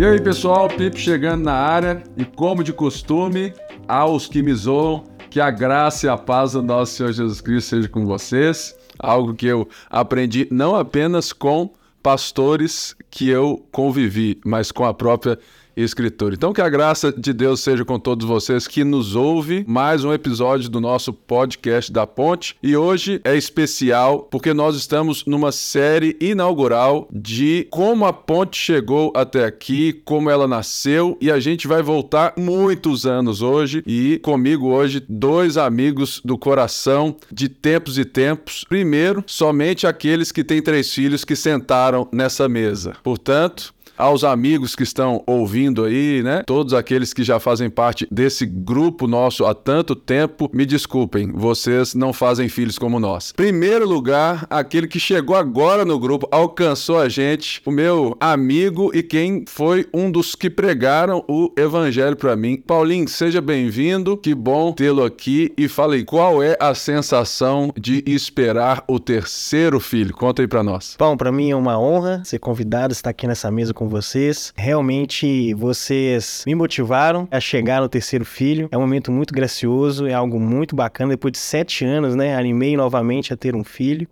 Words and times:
E 0.00 0.04
aí, 0.06 0.18
pessoal, 0.18 0.66
Pipe 0.66 0.98
chegando 0.98 1.44
na 1.44 1.52
área 1.52 2.02
e 2.16 2.24
como 2.24 2.64
de 2.64 2.72
costume, 2.72 3.52
aos 3.86 4.26
que 4.26 4.42
me 4.42 4.54
zoam, 4.54 5.04
que 5.28 5.38
a 5.38 5.50
graça 5.50 6.06
e 6.06 6.08
a 6.08 6.16
paz 6.16 6.52
do 6.52 6.62
nosso 6.62 6.94
Senhor 6.94 7.12
Jesus 7.12 7.42
Cristo 7.42 7.68
seja 7.68 7.86
com 7.86 8.06
vocês. 8.06 8.74
Algo 8.98 9.34
que 9.34 9.46
eu 9.46 9.68
aprendi 9.90 10.48
não 10.50 10.74
apenas 10.74 11.34
com 11.34 11.74
pastores 12.02 12.96
que 13.10 13.28
eu 13.28 13.62
convivi, 13.70 14.40
mas 14.42 14.72
com 14.72 14.86
a 14.86 14.94
própria 14.94 15.38
escritor. 15.82 16.32
Então 16.32 16.52
que 16.52 16.60
a 16.60 16.68
graça 16.68 17.12
de 17.12 17.32
Deus 17.32 17.60
seja 17.60 17.84
com 17.84 17.98
todos 17.98 18.26
vocês 18.26 18.66
que 18.66 18.84
nos 18.84 19.14
ouve. 19.14 19.64
Mais 19.66 20.04
um 20.04 20.12
episódio 20.12 20.68
do 20.68 20.80
nosso 20.80 21.12
podcast 21.12 21.92
da 21.92 22.06
Ponte 22.06 22.56
e 22.62 22.76
hoje 22.76 23.20
é 23.24 23.36
especial 23.36 24.20
porque 24.30 24.52
nós 24.52 24.76
estamos 24.76 25.24
numa 25.24 25.52
série 25.52 26.16
inaugural 26.20 27.08
de 27.12 27.66
como 27.70 28.04
a 28.04 28.12
Ponte 28.12 28.56
chegou 28.56 29.12
até 29.14 29.44
aqui, 29.44 30.00
como 30.04 30.30
ela 30.30 30.46
nasceu 30.46 31.16
e 31.20 31.30
a 31.30 31.40
gente 31.40 31.66
vai 31.66 31.82
voltar 31.82 32.34
muitos 32.36 33.06
anos 33.06 33.42
hoje 33.42 33.82
e 33.86 34.18
comigo 34.22 34.68
hoje 34.68 35.04
dois 35.08 35.56
amigos 35.56 36.20
do 36.24 36.38
coração 36.38 37.16
de 37.30 37.48
tempos 37.48 37.98
e 37.98 38.04
tempos. 38.04 38.64
Primeiro, 38.68 39.24
somente 39.26 39.86
aqueles 39.86 40.32
que 40.32 40.44
têm 40.44 40.62
três 40.62 40.92
filhos 40.92 41.24
que 41.24 41.36
sentaram 41.36 42.08
nessa 42.12 42.48
mesa. 42.48 42.96
Portanto, 43.02 43.74
aos 44.00 44.24
amigos 44.24 44.74
que 44.74 44.82
estão 44.82 45.22
ouvindo 45.26 45.84
aí, 45.84 46.22
né? 46.22 46.42
Todos 46.46 46.72
aqueles 46.72 47.12
que 47.12 47.22
já 47.22 47.38
fazem 47.38 47.68
parte 47.68 48.06
desse 48.10 48.46
grupo 48.46 49.06
nosso 49.06 49.44
há 49.44 49.54
tanto 49.54 49.94
tempo, 49.94 50.50
me 50.52 50.64
desculpem, 50.64 51.30
vocês 51.32 51.94
não 51.94 52.12
fazem 52.12 52.48
filhos 52.48 52.78
como 52.78 52.98
nós. 52.98 53.32
Primeiro 53.32 53.86
lugar, 53.86 54.46
aquele 54.48 54.88
que 54.88 54.98
chegou 54.98 55.36
agora 55.36 55.84
no 55.84 55.98
grupo, 55.98 56.26
alcançou 56.30 56.98
a 56.98 57.08
gente, 57.08 57.60
o 57.66 57.70
meu 57.70 58.16
amigo 58.18 58.90
e 58.94 59.02
quem 59.02 59.44
foi 59.46 59.86
um 59.92 60.10
dos 60.10 60.34
que 60.34 60.48
pregaram 60.48 61.24
o 61.28 61.52
evangelho 61.56 62.16
para 62.16 62.34
mim. 62.34 62.56
Paulinho, 62.56 63.08
seja 63.08 63.40
bem-vindo. 63.40 64.16
Que 64.16 64.34
bom 64.34 64.72
tê-lo 64.72 65.04
aqui 65.04 65.52
e 65.56 65.68
fale 65.68 66.04
qual 66.04 66.42
é 66.42 66.56
a 66.58 66.74
sensação 66.74 67.72
de 67.78 68.02
esperar 68.06 68.84
o 68.88 68.98
terceiro 68.98 69.78
filho. 69.78 70.14
Conta 70.14 70.42
aí 70.42 70.48
para 70.48 70.62
nós. 70.62 70.96
Bom, 70.98 71.16
para 71.16 71.30
mim 71.30 71.50
é 71.50 71.56
uma 71.56 71.78
honra 71.78 72.22
ser 72.24 72.38
convidado, 72.38 72.92
estar 72.92 73.10
aqui 73.10 73.26
nessa 73.26 73.50
mesa 73.50 73.74
com 73.74 73.89
vocês. 73.90 74.52
Realmente 74.56 75.52
vocês 75.54 76.44
me 76.46 76.54
motivaram 76.54 77.28
a 77.30 77.40
chegar 77.40 77.80
no 77.80 77.88
terceiro 77.88 78.24
filho. 78.24 78.68
É 78.70 78.78
um 78.78 78.80
momento 78.80 79.10
muito 79.10 79.34
gracioso, 79.34 80.06
é 80.06 80.14
algo 80.14 80.38
muito 80.38 80.74
bacana. 80.76 81.10
Depois 81.10 81.32
de 81.32 81.38
sete 81.38 81.84
anos, 81.84 82.14
né? 82.14 82.36
Animei 82.36 82.76
novamente 82.76 83.32
a 83.32 83.36
ter 83.36 83.54
um 83.54 83.64
filho 83.64 84.08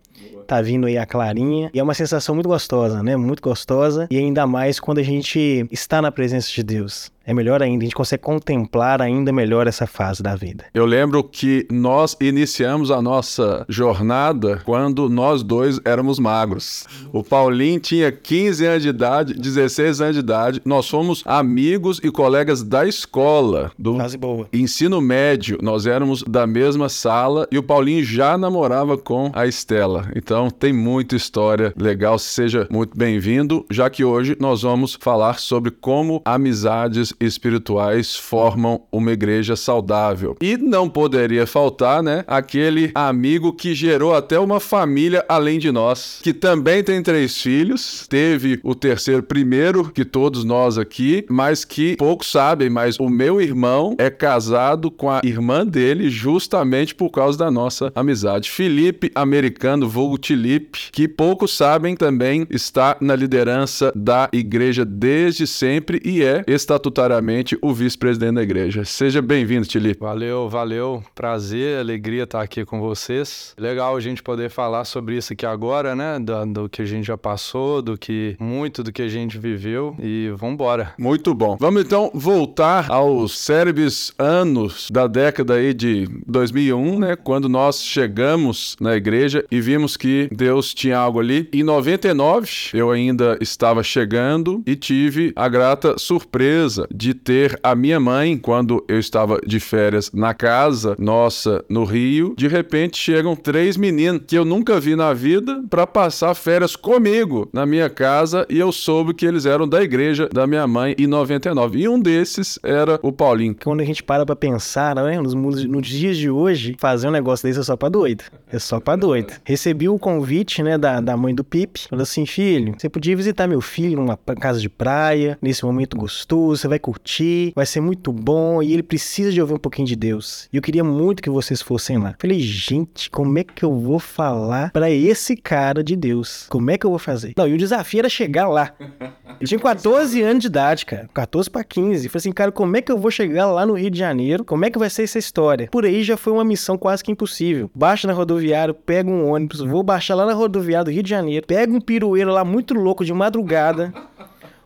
tá 0.46 0.62
vindo 0.62 0.86
aí 0.86 0.96
a 0.96 1.06
Clarinha. 1.06 1.70
E 1.74 1.78
é 1.78 1.82
uma 1.82 1.94
sensação 1.94 2.34
muito 2.34 2.48
gostosa, 2.48 3.02
né? 3.02 3.16
Muito 3.16 3.42
gostosa. 3.42 4.06
E 4.10 4.16
ainda 4.16 4.46
mais 4.46 4.80
quando 4.80 4.98
a 4.98 5.02
gente 5.02 5.66
está 5.70 6.00
na 6.00 6.10
presença 6.10 6.50
de 6.50 6.62
Deus 6.62 7.10
é 7.28 7.34
melhor 7.34 7.62
ainda, 7.62 7.84
a 7.84 7.84
gente 7.84 7.94
consegue 7.94 8.22
contemplar 8.22 9.02
ainda 9.02 9.30
melhor 9.30 9.66
essa 9.66 9.86
fase 9.86 10.22
da 10.22 10.34
vida. 10.34 10.64
Eu 10.72 10.86
lembro 10.86 11.22
que 11.22 11.66
nós 11.70 12.16
iniciamos 12.22 12.90
a 12.90 13.02
nossa 13.02 13.66
jornada 13.68 14.62
quando 14.64 15.10
nós 15.10 15.42
dois 15.42 15.78
éramos 15.84 16.18
magros. 16.18 16.86
O 17.12 17.22
Paulinho 17.22 17.80
tinha 17.80 18.10
15 18.10 18.64
anos 18.64 18.82
de 18.82 18.88
idade, 18.88 19.34
16 19.34 20.00
anos 20.00 20.14
de 20.14 20.20
idade. 20.20 20.62
Nós 20.64 20.88
fomos 20.88 21.22
amigos 21.26 22.00
e 22.02 22.10
colegas 22.10 22.62
da 22.62 22.86
escola, 22.86 23.72
do 23.78 23.98
boa. 24.18 24.48
ensino 24.50 24.98
médio. 24.98 25.58
Nós 25.60 25.86
éramos 25.86 26.22
da 26.22 26.46
mesma 26.46 26.88
sala 26.88 27.46
e 27.52 27.58
o 27.58 27.62
Paulinho 27.62 28.02
já 28.02 28.38
namorava 28.38 28.96
com 28.96 29.30
a 29.34 29.46
Estela. 29.46 30.07
Então 30.14 30.50
tem 30.50 30.72
muita 30.72 31.16
história 31.16 31.72
legal. 31.76 32.18
Seja 32.18 32.66
muito 32.70 32.96
bem-vindo, 32.96 33.64
já 33.70 33.88
que 33.90 34.04
hoje 34.04 34.36
nós 34.38 34.62
vamos 34.62 34.96
falar 35.00 35.38
sobre 35.38 35.70
como 35.70 36.22
amizades 36.24 37.12
espirituais 37.20 38.16
formam 38.16 38.82
uma 38.90 39.12
igreja 39.12 39.56
saudável. 39.56 40.36
E 40.40 40.56
não 40.56 40.88
poderia 40.88 41.46
faltar, 41.46 42.02
né, 42.02 42.24
aquele 42.26 42.90
amigo 42.94 43.52
que 43.52 43.74
gerou 43.74 44.14
até 44.14 44.38
uma 44.38 44.60
família 44.60 45.24
além 45.28 45.58
de 45.58 45.70
nós, 45.70 46.20
que 46.22 46.32
também 46.32 46.82
tem 46.82 47.02
três 47.02 47.40
filhos, 47.40 48.06
teve 48.08 48.60
o 48.62 48.74
terceiro 48.74 49.22
primeiro 49.22 49.90
que 49.90 50.04
todos 50.04 50.44
nós 50.44 50.78
aqui, 50.78 51.24
mas 51.28 51.64
que 51.64 51.96
poucos 51.96 52.30
sabem, 52.30 52.70
mas 52.70 52.98
o 52.98 53.08
meu 53.08 53.40
irmão 53.40 53.94
é 53.98 54.10
casado 54.10 54.90
com 54.90 55.10
a 55.10 55.20
irmã 55.24 55.66
dele 55.66 56.08
justamente 56.08 56.94
por 56.94 57.10
causa 57.10 57.38
da 57.38 57.50
nossa 57.50 57.92
amizade. 57.94 58.50
Felipe, 58.50 59.10
americano, 59.14 59.88
vulgo 59.98 60.16
Tilipe, 60.16 60.90
que 60.92 61.08
poucos 61.08 61.56
sabem 61.56 61.96
também 61.96 62.46
está 62.50 62.96
na 63.00 63.16
liderança 63.16 63.92
da 63.96 64.28
igreja 64.32 64.84
desde 64.84 65.44
sempre 65.44 66.00
e 66.04 66.22
é 66.22 66.44
estatutariamente 66.46 67.58
o 67.60 67.74
vice-presidente 67.74 68.34
da 68.34 68.42
igreja. 68.44 68.84
Seja 68.84 69.20
bem-vindo, 69.20 69.66
Tili. 69.66 69.96
Valeu, 69.98 70.48
valeu. 70.48 71.02
Prazer, 71.16 71.80
alegria 71.80 72.22
estar 72.22 72.42
aqui 72.42 72.64
com 72.64 72.78
vocês. 72.78 73.56
Legal 73.58 73.96
a 73.96 74.00
gente 74.00 74.22
poder 74.22 74.50
falar 74.50 74.84
sobre 74.84 75.16
isso 75.16 75.32
aqui 75.32 75.44
agora, 75.44 75.96
né? 75.96 76.20
Do, 76.20 76.46
do 76.46 76.68
que 76.68 76.80
a 76.80 76.86
gente 76.86 77.04
já 77.04 77.18
passou, 77.18 77.82
do 77.82 77.98
que 77.98 78.36
muito 78.38 78.84
do 78.84 78.92
que 78.92 79.02
a 79.02 79.08
gente 79.08 79.36
viveu 79.36 79.96
e 79.98 80.32
vamos 80.36 80.54
embora. 80.54 80.94
Muito 80.96 81.34
bom. 81.34 81.56
Vamos 81.58 81.82
então 81.82 82.08
voltar 82.14 82.88
aos 82.88 83.36
cérebros 83.36 84.12
anos 84.16 84.88
da 84.92 85.08
década 85.08 85.54
aí 85.54 85.74
de 85.74 86.06
2001, 86.24 87.00
né? 87.00 87.16
Quando 87.16 87.48
nós 87.48 87.82
chegamos 87.82 88.76
na 88.80 88.94
igreja 88.94 89.44
e 89.50 89.60
vimos 89.60 89.87
que 89.96 90.28
Deus 90.32 90.74
tinha 90.74 90.98
algo 90.98 91.20
ali. 91.20 91.48
Em 91.52 91.62
99, 91.62 92.48
eu 92.74 92.90
ainda 92.90 93.38
estava 93.40 93.82
chegando 93.82 94.62
e 94.66 94.76
tive 94.76 95.32
a 95.34 95.48
grata 95.48 95.98
surpresa 95.98 96.86
de 96.92 97.14
ter 97.14 97.58
a 97.62 97.74
minha 97.74 98.00
mãe, 98.00 98.36
quando 98.36 98.84
eu 98.88 98.98
estava 98.98 99.40
de 99.46 99.60
férias 99.60 100.10
na 100.12 100.34
casa 100.34 100.96
nossa 100.98 101.64
no 101.68 101.84
Rio, 101.84 102.34
de 102.36 102.48
repente 102.48 102.96
chegam 102.96 103.34
três 103.36 103.76
meninos 103.76 104.22
que 104.26 104.36
eu 104.36 104.44
nunca 104.44 104.80
vi 104.80 104.96
na 104.96 105.12
vida 105.12 105.62
para 105.68 105.86
passar 105.86 106.34
férias 106.34 106.76
comigo 106.76 107.48
na 107.52 107.66
minha 107.66 107.88
casa 107.88 108.46
e 108.48 108.58
eu 108.58 108.72
soube 108.72 109.14
que 109.14 109.26
eles 109.26 109.46
eram 109.46 109.68
da 109.68 109.82
igreja 109.82 110.28
da 110.32 110.46
minha 110.46 110.66
mãe 110.66 110.94
em 110.98 111.06
99. 111.06 111.78
E 111.78 111.88
um 111.88 112.00
desses 112.00 112.58
era 112.62 112.98
o 113.02 113.12
Paulinho. 113.12 113.56
Quando 113.62 113.80
a 113.80 113.84
gente 113.84 114.02
para 114.02 114.24
pra 114.24 114.36
pensar, 114.36 114.96
né, 114.96 115.20
nos, 115.20 115.34
nos 115.34 115.86
dias 115.86 116.16
de 116.16 116.30
hoje, 116.30 116.76
fazer 116.78 117.08
um 117.08 117.12
negócio 117.12 117.46
desse 117.46 117.60
é 117.60 117.62
só 117.62 117.76
pra 117.76 117.88
doido. 117.88 118.24
É 118.50 118.58
só 118.58 118.80
pra 118.80 118.96
doido. 118.96 119.32
Recebi 119.44 119.77
o 119.86 119.98
convite, 119.98 120.62
né, 120.62 120.78
da, 120.78 120.98
da 121.00 121.14
mãe 121.14 121.34
do 121.34 121.44
Pipe. 121.44 121.86
Falou 121.90 122.02
assim, 122.02 122.24
filho, 122.24 122.74
você 122.76 122.88
podia 122.88 123.14
visitar 123.14 123.46
meu 123.46 123.60
filho 123.60 123.96
numa 123.96 124.16
casa 124.16 124.58
de 124.58 124.68
praia, 124.70 125.38
nesse 125.42 125.64
momento 125.64 125.96
gostoso, 125.96 126.62
você 126.62 126.68
vai 126.68 126.78
curtir, 126.78 127.52
vai 127.54 127.66
ser 127.66 127.80
muito 127.80 128.10
bom 128.10 128.62
e 128.62 128.72
ele 128.72 128.82
precisa 128.82 129.30
de 129.30 129.40
ouvir 129.40 129.54
um 129.54 129.58
pouquinho 129.58 129.86
de 129.86 129.94
Deus. 129.94 130.48
E 130.50 130.56
eu 130.56 130.62
queria 130.62 130.82
muito 130.82 131.22
que 131.22 131.28
vocês 131.28 131.60
fossem 131.60 131.98
lá. 131.98 132.14
Falei, 132.18 132.40
gente, 132.40 133.10
como 133.10 133.38
é 133.38 133.44
que 133.44 133.62
eu 133.62 133.78
vou 133.78 133.98
falar 133.98 134.72
para 134.72 134.90
esse 134.90 135.36
cara 135.36 135.84
de 135.84 135.94
Deus? 135.94 136.46
Como 136.48 136.70
é 136.70 136.78
que 136.78 136.86
eu 136.86 136.90
vou 136.90 136.98
fazer? 136.98 137.34
Não, 137.36 137.46
e 137.46 137.52
o 137.52 137.58
desafio 137.58 137.98
era 137.98 138.08
chegar 138.08 138.48
lá. 138.48 138.72
Ele 139.40 139.46
tinha 139.46 139.60
14 139.60 140.20
anos 140.22 140.40
de 140.40 140.46
idade, 140.48 140.84
cara. 140.84 141.08
14 141.14 141.48
para 141.48 141.62
15. 141.62 142.08
Falei 142.08 142.18
assim, 142.18 142.32
cara, 142.32 142.50
como 142.50 142.76
é 142.76 142.82
que 142.82 142.90
eu 142.90 142.98
vou 142.98 143.10
chegar 143.10 143.46
lá 143.46 143.64
no 143.64 143.74
Rio 143.74 143.90
de 143.90 143.98
Janeiro? 143.98 144.44
Como 144.44 144.64
é 144.64 144.70
que 144.70 144.78
vai 144.78 144.90
ser 144.90 145.04
essa 145.04 145.18
história? 145.18 145.68
Por 145.70 145.84
aí 145.84 146.02
já 146.02 146.16
foi 146.16 146.32
uma 146.32 146.44
missão 146.44 146.76
quase 146.76 147.04
que 147.04 147.12
impossível. 147.12 147.70
Baixa 147.74 148.08
na 148.08 148.12
rodoviária, 148.12 148.74
pega 148.74 149.08
um 149.08 149.30
ônibus, 149.30 149.60
vou 149.60 149.82
baixar 149.82 150.16
lá 150.16 150.26
na 150.26 150.34
rodoviária 150.34 150.84
do 150.84 150.90
Rio 150.90 151.02
de 151.02 151.10
Janeiro, 151.10 151.46
pega 151.46 151.72
um 151.72 151.80
pirueiro 151.80 152.32
lá 152.32 152.44
muito 152.44 152.74
louco 152.74 153.04
de 153.04 153.12
madrugada. 153.12 153.92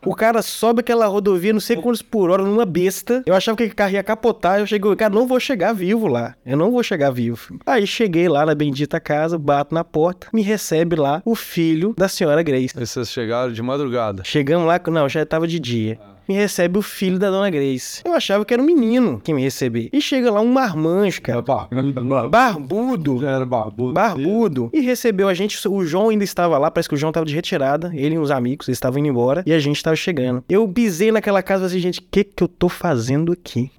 O 0.05 0.15
cara 0.15 0.43
sobe 0.43 0.81
aquela 0.81 1.07
rodovia, 1.07 1.53
não 1.53 1.61
sei 1.61 1.77
quantos 1.77 2.03
por 2.03 2.31
hora, 2.31 2.43
numa 2.43 2.67
besta. 2.67 3.23
Eu 3.25 3.35
achava 3.35 3.57
que 3.57 3.65
o 3.65 3.75
carro 3.75 3.93
ia 3.93 4.03
capotar. 4.03 4.59
Eu 4.59 4.67
cheguei, 4.67 4.97
cara, 4.97 5.15
não 5.15 5.27
vou 5.27 5.39
chegar 5.39 5.73
vivo 5.73 6.09
lá. 6.09 6.35
Eu 6.45 6.57
não 6.57 6.73
vou 6.73 6.83
chegar 6.83 7.11
vivo. 7.11 7.59
Aí 7.65 7.87
cheguei 7.87 8.29
lá 8.29 8.45
na 8.45 8.55
bendita 8.55 8.99
casa, 8.99 9.39
bato 9.39 9.75
na 9.75 9.85
porta, 9.85 10.27
me 10.33 10.43
recebe 10.43 10.97
lá 10.97 11.23
o 11.25 11.35
filho 11.35 11.95
da 11.97 12.09
senhora 12.09 12.43
Grace. 12.43 12.75
E 12.77 12.87
vocês 12.87 13.11
chegaram 13.11 13.53
de 13.53 13.63
madrugada? 13.63 14.25
Chegamos 14.25 14.67
lá, 14.67 14.81
não, 14.89 15.09
já 15.09 15.25
tava 15.25 15.47
de 15.47 15.61
dia 15.61 15.99
me 16.29 16.35
recebe 16.35 16.79
o 16.79 16.83
filho 16.83 17.19
da 17.19 17.31
dona 17.31 17.51
Grace. 17.51 18.03
Eu 18.05 18.13
achava 18.15 18.45
que 18.45 18.53
era 18.55 18.63
um 18.63 18.67
menino 18.67 19.21
que 19.23 19.33
me 19.33 19.43
recebia. 19.43 19.89
E 19.93 20.01
chega 20.01 20.31
lá 20.31 20.41
um 20.41 20.53
marmanjo, 20.53 21.21
cara. 21.21 21.43
Barbudo. 22.31 23.27
Era 23.27 23.45
barbudo. 23.45 23.93
Barbudo. 23.93 24.71
E 24.73 24.81
recebeu 24.81 25.29
a 25.29 25.35
gente. 25.35 25.69
O 25.69 25.85
João 25.85 26.09
ainda 26.09 26.25
estava 26.25 26.59
lá, 26.59 26.71
parece 26.71 26.89
que 26.89 26.95
o 26.95 26.99
João 26.99 27.11
estava 27.11 27.27
de 27.27 27.35
retirada. 27.35 27.91
Ele 27.95 28.15
e 28.15 28.19
os 28.19 28.31
amigos, 28.31 28.69
eles 28.69 28.77
estavam 28.77 28.99
indo 28.99 29.09
embora. 29.09 29.43
E 29.47 29.53
a 29.53 29.59
gente 29.59 29.77
estava 29.77 29.97
chegando. 29.97 30.45
Eu 30.49 30.67
pisei 30.69 31.13
naquela 31.13 31.43
casa 31.43 31.65
e 31.65 31.69
falei 31.69 31.79
assim, 31.79 31.83
gente, 31.83 32.01
o 32.01 32.05
que 32.11 32.25
que 32.25 32.43
eu 32.43 32.49
tô 32.49 32.69
fazendo 32.69 33.33
aqui? 33.33 33.71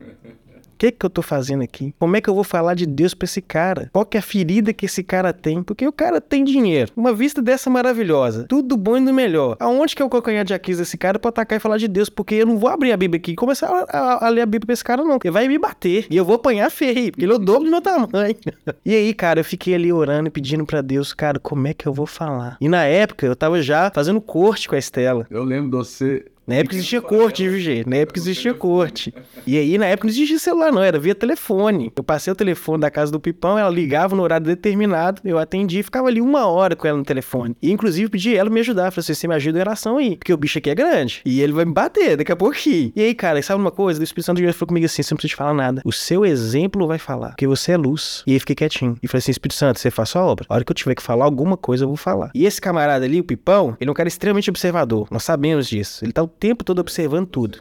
Que 0.73 0.91
que 0.91 1.05
eu 1.05 1.09
tô 1.09 1.21
fazendo 1.21 1.63
aqui? 1.63 1.93
Como 1.99 2.15
é 2.15 2.21
que 2.21 2.29
eu 2.29 2.35
vou 2.35 2.43
falar 2.43 2.73
de 2.73 2.85
Deus 2.85 3.13
pra 3.13 3.25
esse 3.25 3.41
cara? 3.41 3.89
Qual 3.91 4.05
que 4.05 4.17
é 4.17 4.19
a 4.19 4.23
ferida 4.23 4.73
que 4.73 4.85
esse 4.85 5.03
cara 5.03 5.31
tem? 5.31 5.63
Porque 5.63 5.87
o 5.87 5.91
cara 5.91 6.19
tem 6.19 6.43
dinheiro. 6.43 6.91
Uma 6.95 7.13
vista 7.13 7.41
dessa 7.41 7.69
maravilhosa. 7.69 8.45
Tudo 8.47 8.75
bom 8.77 8.97
e 8.97 9.05
do 9.05 9.13
melhor. 9.13 9.55
Aonde 9.59 9.95
que 9.95 10.01
é 10.01 10.05
o 10.05 10.09
calcanhar 10.09 10.45
de 10.45 10.53
Aquiles 10.53 10.79
desse 10.79 10.97
cara 10.97 11.19
pra 11.19 11.29
atacar 11.29 11.57
e 11.57 11.59
falar 11.59 11.77
de 11.77 11.87
Deus? 11.87 12.09
Porque 12.09 12.35
eu 12.35 12.45
não 12.45 12.57
vou 12.57 12.69
abrir 12.69 12.91
a 12.91 12.97
Bíblia 12.97 13.19
aqui 13.19 13.31
e 13.31 13.35
começar 13.35 13.67
a, 13.67 13.97
a, 13.97 14.27
a, 14.27 14.29
ler 14.29 14.41
a 14.41 14.45
Bíblia 14.45 14.65
pra 14.67 14.73
esse 14.73 14.83
cara, 14.83 15.03
não. 15.03 15.19
Ele 15.23 15.31
vai 15.31 15.47
me 15.47 15.57
bater. 15.57 16.07
E 16.09 16.17
eu 16.17 16.25
vou 16.25 16.35
apanhar 16.35 16.69
feio, 16.69 17.11
porque 17.11 17.25
ele 17.25 17.31
é 17.31 17.35
o 17.35 17.39
dobro 17.39 17.65
do 17.65 17.71
meu 17.71 17.81
tamanho. 17.81 18.35
e 18.85 18.95
aí, 18.95 19.13
cara, 19.13 19.39
eu 19.39 19.45
fiquei 19.45 19.75
ali 19.75 19.91
orando 19.91 20.27
e 20.27 20.31
pedindo 20.31 20.65
pra 20.65 20.81
Deus, 20.81 21.13
cara, 21.13 21.39
como 21.39 21.67
é 21.67 21.73
que 21.73 21.87
eu 21.87 21.93
vou 21.93 22.05
falar? 22.05 22.57
E 22.59 22.67
na 22.67 22.83
época, 22.83 23.25
eu 23.25 23.35
tava 23.35 23.61
já 23.61 23.91
fazendo 23.93 24.21
corte 24.21 24.67
com 24.67 24.75
a 24.75 24.79
Estela. 24.79 25.25
Eu 25.29 25.43
lembro 25.43 25.71
de 25.71 25.77
você 25.77 26.25
Na 26.45 26.55
época 26.55 26.75
existia 26.75 27.01
corte, 27.01 27.47
viu, 27.47 27.59
gente? 27.59 27.87
Na 27.87 27.97
época 27.97 28.19
existia 28.19 28.53
corte. 28.53 29.13
E 29.47 29.57
aí, 29.57 29.77
na 29.77 29.85
época 29.85 30.07
não 30.07 30.13
existia 30.13 30.37
celular, 30.39 30.71
não, 30.71 30.83
era 30.83 30.99
via 30.99 31.15
telefone. 31.15 31.91
Eu 31.95 32.03
passei 32.03 32.31
o 32.31 32.35
telefone 32.35 32.81
da 32.81 32.91
casa 32.91 33.11
do 33.11 33.19
Pipão, 33.19 33.57
ela 33.57 33.69
ligava 33.69 34.15
no 34.15 34.23
horário 34.23 34.45
determinado, 34.45 35.21
eu 35.23 35.37
atendi 35.37 35.79
e 35.79 35.83
ficava 35.83 36.07
ali 36.07 36.19
uma 36.19 36.45
hora 36.47 36.75
com 36.75 36.87
ela 36.87 36.97
no 36.97 37.03
telefone. 37.03 37.55
E 37.61 37.71
inclusive 37.71 38.09
pedi 38.09 38.35
ela 38.35 38.49
me 38.49 38.59
ajudar. 38.59 38.91
Falei 38.91 39.01
assim: 39.01 39.13
você 39.13 39.27
me 39.27 39.35
ajuda 39.35 39.57
em 39.57 39.61
oração 39.61 39.97
aí, 39.97 40.17
porque 40.17 40.33
o 40.33 40.37
bicho 40.37 40.57
aqui 40.57 40.69
é 40.69 40.75
grande. 40.75 41.21
E 41.25 41.41
ele 41.41 41.53
vai 41.53 41.65
me 41.65 41.73
bater 41.73 42.17
daqui 42.17 42.31
a 42.31 42.35
pouquinho. 42.35 42.91
E 42.95 43.01
aí, 43.01 43.15
cara, 43.15 43.41
sabe 43.41 43.61
uma 43.61 43.71
coisa? 43.71 43.99
O 43.99 44.03
Espírito 44.03 44.25
Santo 44.25 44.37
de 44.37 44.43
Deus 44.43 44.55
falou 44.55 44.67
comigo 44.67 44.85
assim: 44.85 45.01
você 45.01 45.13
não 45.13 45.17
precisa 45.17 45.35
te 45.35 45.37
falar 45.37 45.53
nada. 45.53 45.81
O 45.85 45.91
seu 45.91 46.25
exemplo 46.25 46.85
vai 46.87 46.97
falar, 46.97 47.29
porque 47.29 47.47
você 47.47 47.71
é 47.71 47.77
luz. 47.77 48.23
E 48.27 48.33
aí 48.33 48.39
fiquei 48.39 48.55
quietinho. 48.55 48.97
E 49.01 49.07
falei 49.07 49.19
assim: 49.19 49.31
Espírito 49.31 49.57
Santo, 49.57 49.79
você 49.79 49.89
faz 49.89 50.09
sua 50.09 50.23
obra. 50.23 50.45
A 50.49 50.55
hora 50.55 50.63
que 50.63 50.71
eu 50.71 50.75
tiver 50.75 50.95
que 50.95 51.03
falar 51.03 51.25
alguma 51.25 51.55
coisa, 51.55 51.85
eu 51.85 51.87
vou 51.87 51.97
falar. 51.97 52.31
E 52.35 52.45
esse 52.45 52.59
camarada 52.59 53.05
ali, 53.05 53.19
o 53.19 53.23
Pipão, 53.23 53.77
ele 53.79 53.89
é 53.89 53.91
um 53.91 53.95
cara 53.95 54.07
extremamente 54.07 54.49
observador. 54.49 55.07
Nós 55.09 55.23
sabemos 55.23 55.67
disso. 55.67 56.03
Ele 56.03 56.11
tá 56.11 56.23
o 56.23 56.32
tempo 56.39 56.63
todo 56.63 56.79
observando 56.79 57.27
tudo. 57.27 57.59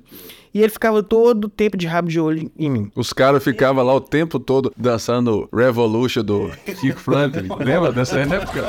E 0.55 0.61
ele 0.61 0.69
ficava 0.69 1.03
todo 1.03 1.47
o 1.47 1.49
tempo 1.49 1.77
de 1.77 1.87
rabo 1.87 2.09
de 2.09 2.21
olho 2.21 2.51
em 2.59 2.71
mim. 2.71 2.93
Os 2.95 3.13
caras 3.13 3.43
ficavam 3.43 3.83
lá 3.85 3.95
o 3.95 4.01
tempo 4.01 4.39
todo 4.39 4.73
dançando 4.77 5.49
Revolution 5.53 6.23
do 6.23 6.51
Chico 6.79 7.01
Franklin. 7.01 7.49
Lembra 7.59 7.91
dessa 7.91 8.19
época? 8.19 8.63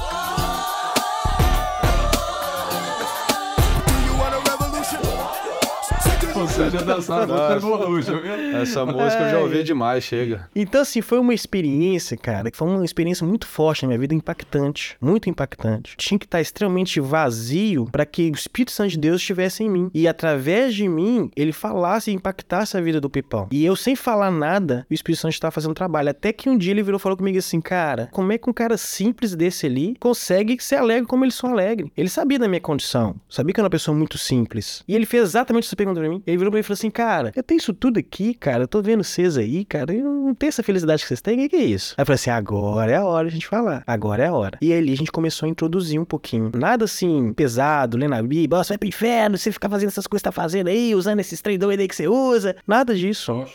Você 6.51 6.69
já 6.69 6.81
dançava 6.81 7.53
Revolution, 7.53 8.19
viu? 8.19 8.33
Essa 8.57 8.85
música 8.85 9.23
eu 9.23 9.31
já 9.31 9.39
ouvi 9.39 9.63
demais, 9.63 10.03
chega. 10.03 10.49
Então, 10.53 10.81
assim, 10.81 11.01
foi 11.01 11.17
uma 11.17 11.33
experiência, 11.33 12.17
cara, 12.17 12.51
que 12.51 12.57
foi 12.57 12.67
uma 12.67 12.83
experiência 12.83 13.25
muito 13.25 13.47
forte 13.47 13.83
na 13.83 13.87
minha 13.87 13.99
vida, 13.99 14.13
impactante. 14.13 14.97
Muito 14.99 15.29
impactante. 15.29 15.95
Tinha 15.95 16.19
que 16.19 16.25
estar 16.25 16.41
extremamente 16.41 16.99
vazio 16.99 17.87
para 17.89 18.05
que 18.05 18.29
o 18.29 18.35
Espírito 18.35 18.73
Santo 18.73 18.89
de 18.89 18.97
Deus 18.97 19.21
estivesse 19.21 19.63
em 19.63 19.69
mim. 19.69 19.89
E 19.93 20.09
através 20.09 20.75
de 20.75 20.89
mim, 20.89 21.31
ele 21.37 21.53
falasse 21.53 22.11
e 22.11 22.13
impactasse 22.13 22.75
a 22.75 22.81
vida 22.81 22.99
do 22.99 23.09
Pipão. 23.09 23.47
E 23.49 23.63
eu, 23.63 23.77
sem 23.77 23.95
falar 23.95 24.29
nada, 24.29 24.85
o 24.91 24.93
Espírito 24.93 25.21
Santo 25.21 25.33
estava 25.33 25.51
fazendo 25.51 25.73
trabalho. 25.73 26.09
Até 26.09 26.33
que 26.33 26.49
um 26.49 26.57
dia 26.57 26.71
ele 26.71 26.83
virou 26.83 26.99
e 26.99 27.01
falou 27.01 27.17
comigo 27.17 27.37
assim, 27.37 27.61
cara, 27.61 28.09
como 28.11 28.33
é 28.33 28.37
que 28.37 28.49
um 28.49 28.53
cara 28.53 28.75
simples 28.75 29.35
desse 29.35 29.65
ali 29.65 29.95
consegue 30.01 30.61
ser 30.61 30.75
alegre 30.75 31.07
como 31.07 31.23
eles 31.23 31.35
são 31.35 31.51
alegres? 31.51 31.89
Ele 31.95 32.09
sabia 32.09 32.37
da 32.37 32.49
minha 32.49 32.59
condição. 32.59 33.15
Sabia 33.29 33.53
que 33.53 33.59
eu 33.59 33.61
era 33.61 33.67
uma 33.67 33.71
pessoa 33.71 33.97
muito 33.97 34.17
simples. 34.17 34.83
E 34.85 34.93
ele 34.93 35.05
fez 35.05 35.23
exatamente 35.23 35.65
essa 35.65 35.77
pergunta 35.77 36.01
pra 36.01 36.09
mim. 36.09 36.21
Ele 36.27 36.40
virou 36.41 36.51
pra 36.51 36.57
mim 36.57 36.61
e 36.61 36.63
falou 36.63 36.73
assim, 36.75 36.89
cara, 36.89 37.31
eu 37.35 37.43
tenho 37.43 37.57
isso 37.59 37.73
tudo 37.73 37.97
aqui, 37.99 38.33
cara. 38.33 38.63
Eu 38.63 38.67
tô 38.67 38.81
vendo 38.81 39.03
vocês 39.03 39.37
aí, 39.37 39.63
cara. 39.65 39.93
Eu 39.93 40.03
não 40.03 40.33
tenho 40.35 40.49
essa 40.49 40.63
felicidade 40.63 41.01
que 41.01 41.07
vocês 41.07 41.21
têm. 41.21 41.35
O 41.35 41.37
que, 41.39 41.49
que 41.49 41.55
é 41.55 41.63
isso? 41.63 41.95
Aí 41.97 42.01
eu 42.01 42.05
falei 42.05 42.15
assim, 42.15 42.29
agora 42.29 42.91
é 42.91 42.95
a 42.95 43.05
hora 43.05 43.27
de 43.27 43.31
a 43.31 43.33
gente 43.35 43.47
falar. 43.47 43.83
Agora 43.87 44.23
é 44.23 44.27
a 44.27 44.33
hora. 44.33 44.57
E 44.61 44.73
ali 44.73 44.93
a 44.93 44.97
gente 44.97 45.11
começou 45.11 45.45
a 45.47 45.49
introduzir 45.49 45.99
um 45.99 46.05
pouquinho. 46.05 46.51
Nada 46.55 46.85
assim, 46.85 47.31
pesado, 47.33 47.97
lendo 47.97 48.13
a 48.15 48.21
Bíblia. 48.21 48.59
"Ó, 48.59 48.63
Você 48.63 48.69
vai 48.69 48.77
pro 48.77 48.87
inferno, 48.89 49.37
você 49.37 49.51
ficar 49.51 49.69
fazendo 49.69 49.89
essas 49.89 50.07
coisas 50.07 50.21
que 50.21 50.29
tá 50.29 50.31
fazendo 50.31 50.67
aí, 50.67 50.93
usando 50.95 51.19
esses 51.19 51.41
trem 51.41 51.57
doidos 51.57 51.81
aí 51.81 51.87
que 51.87 51.95
você 51.95 52.07
usa. 52.07 52.55
Nada 52.67 52.95
disso. 52.95 53.45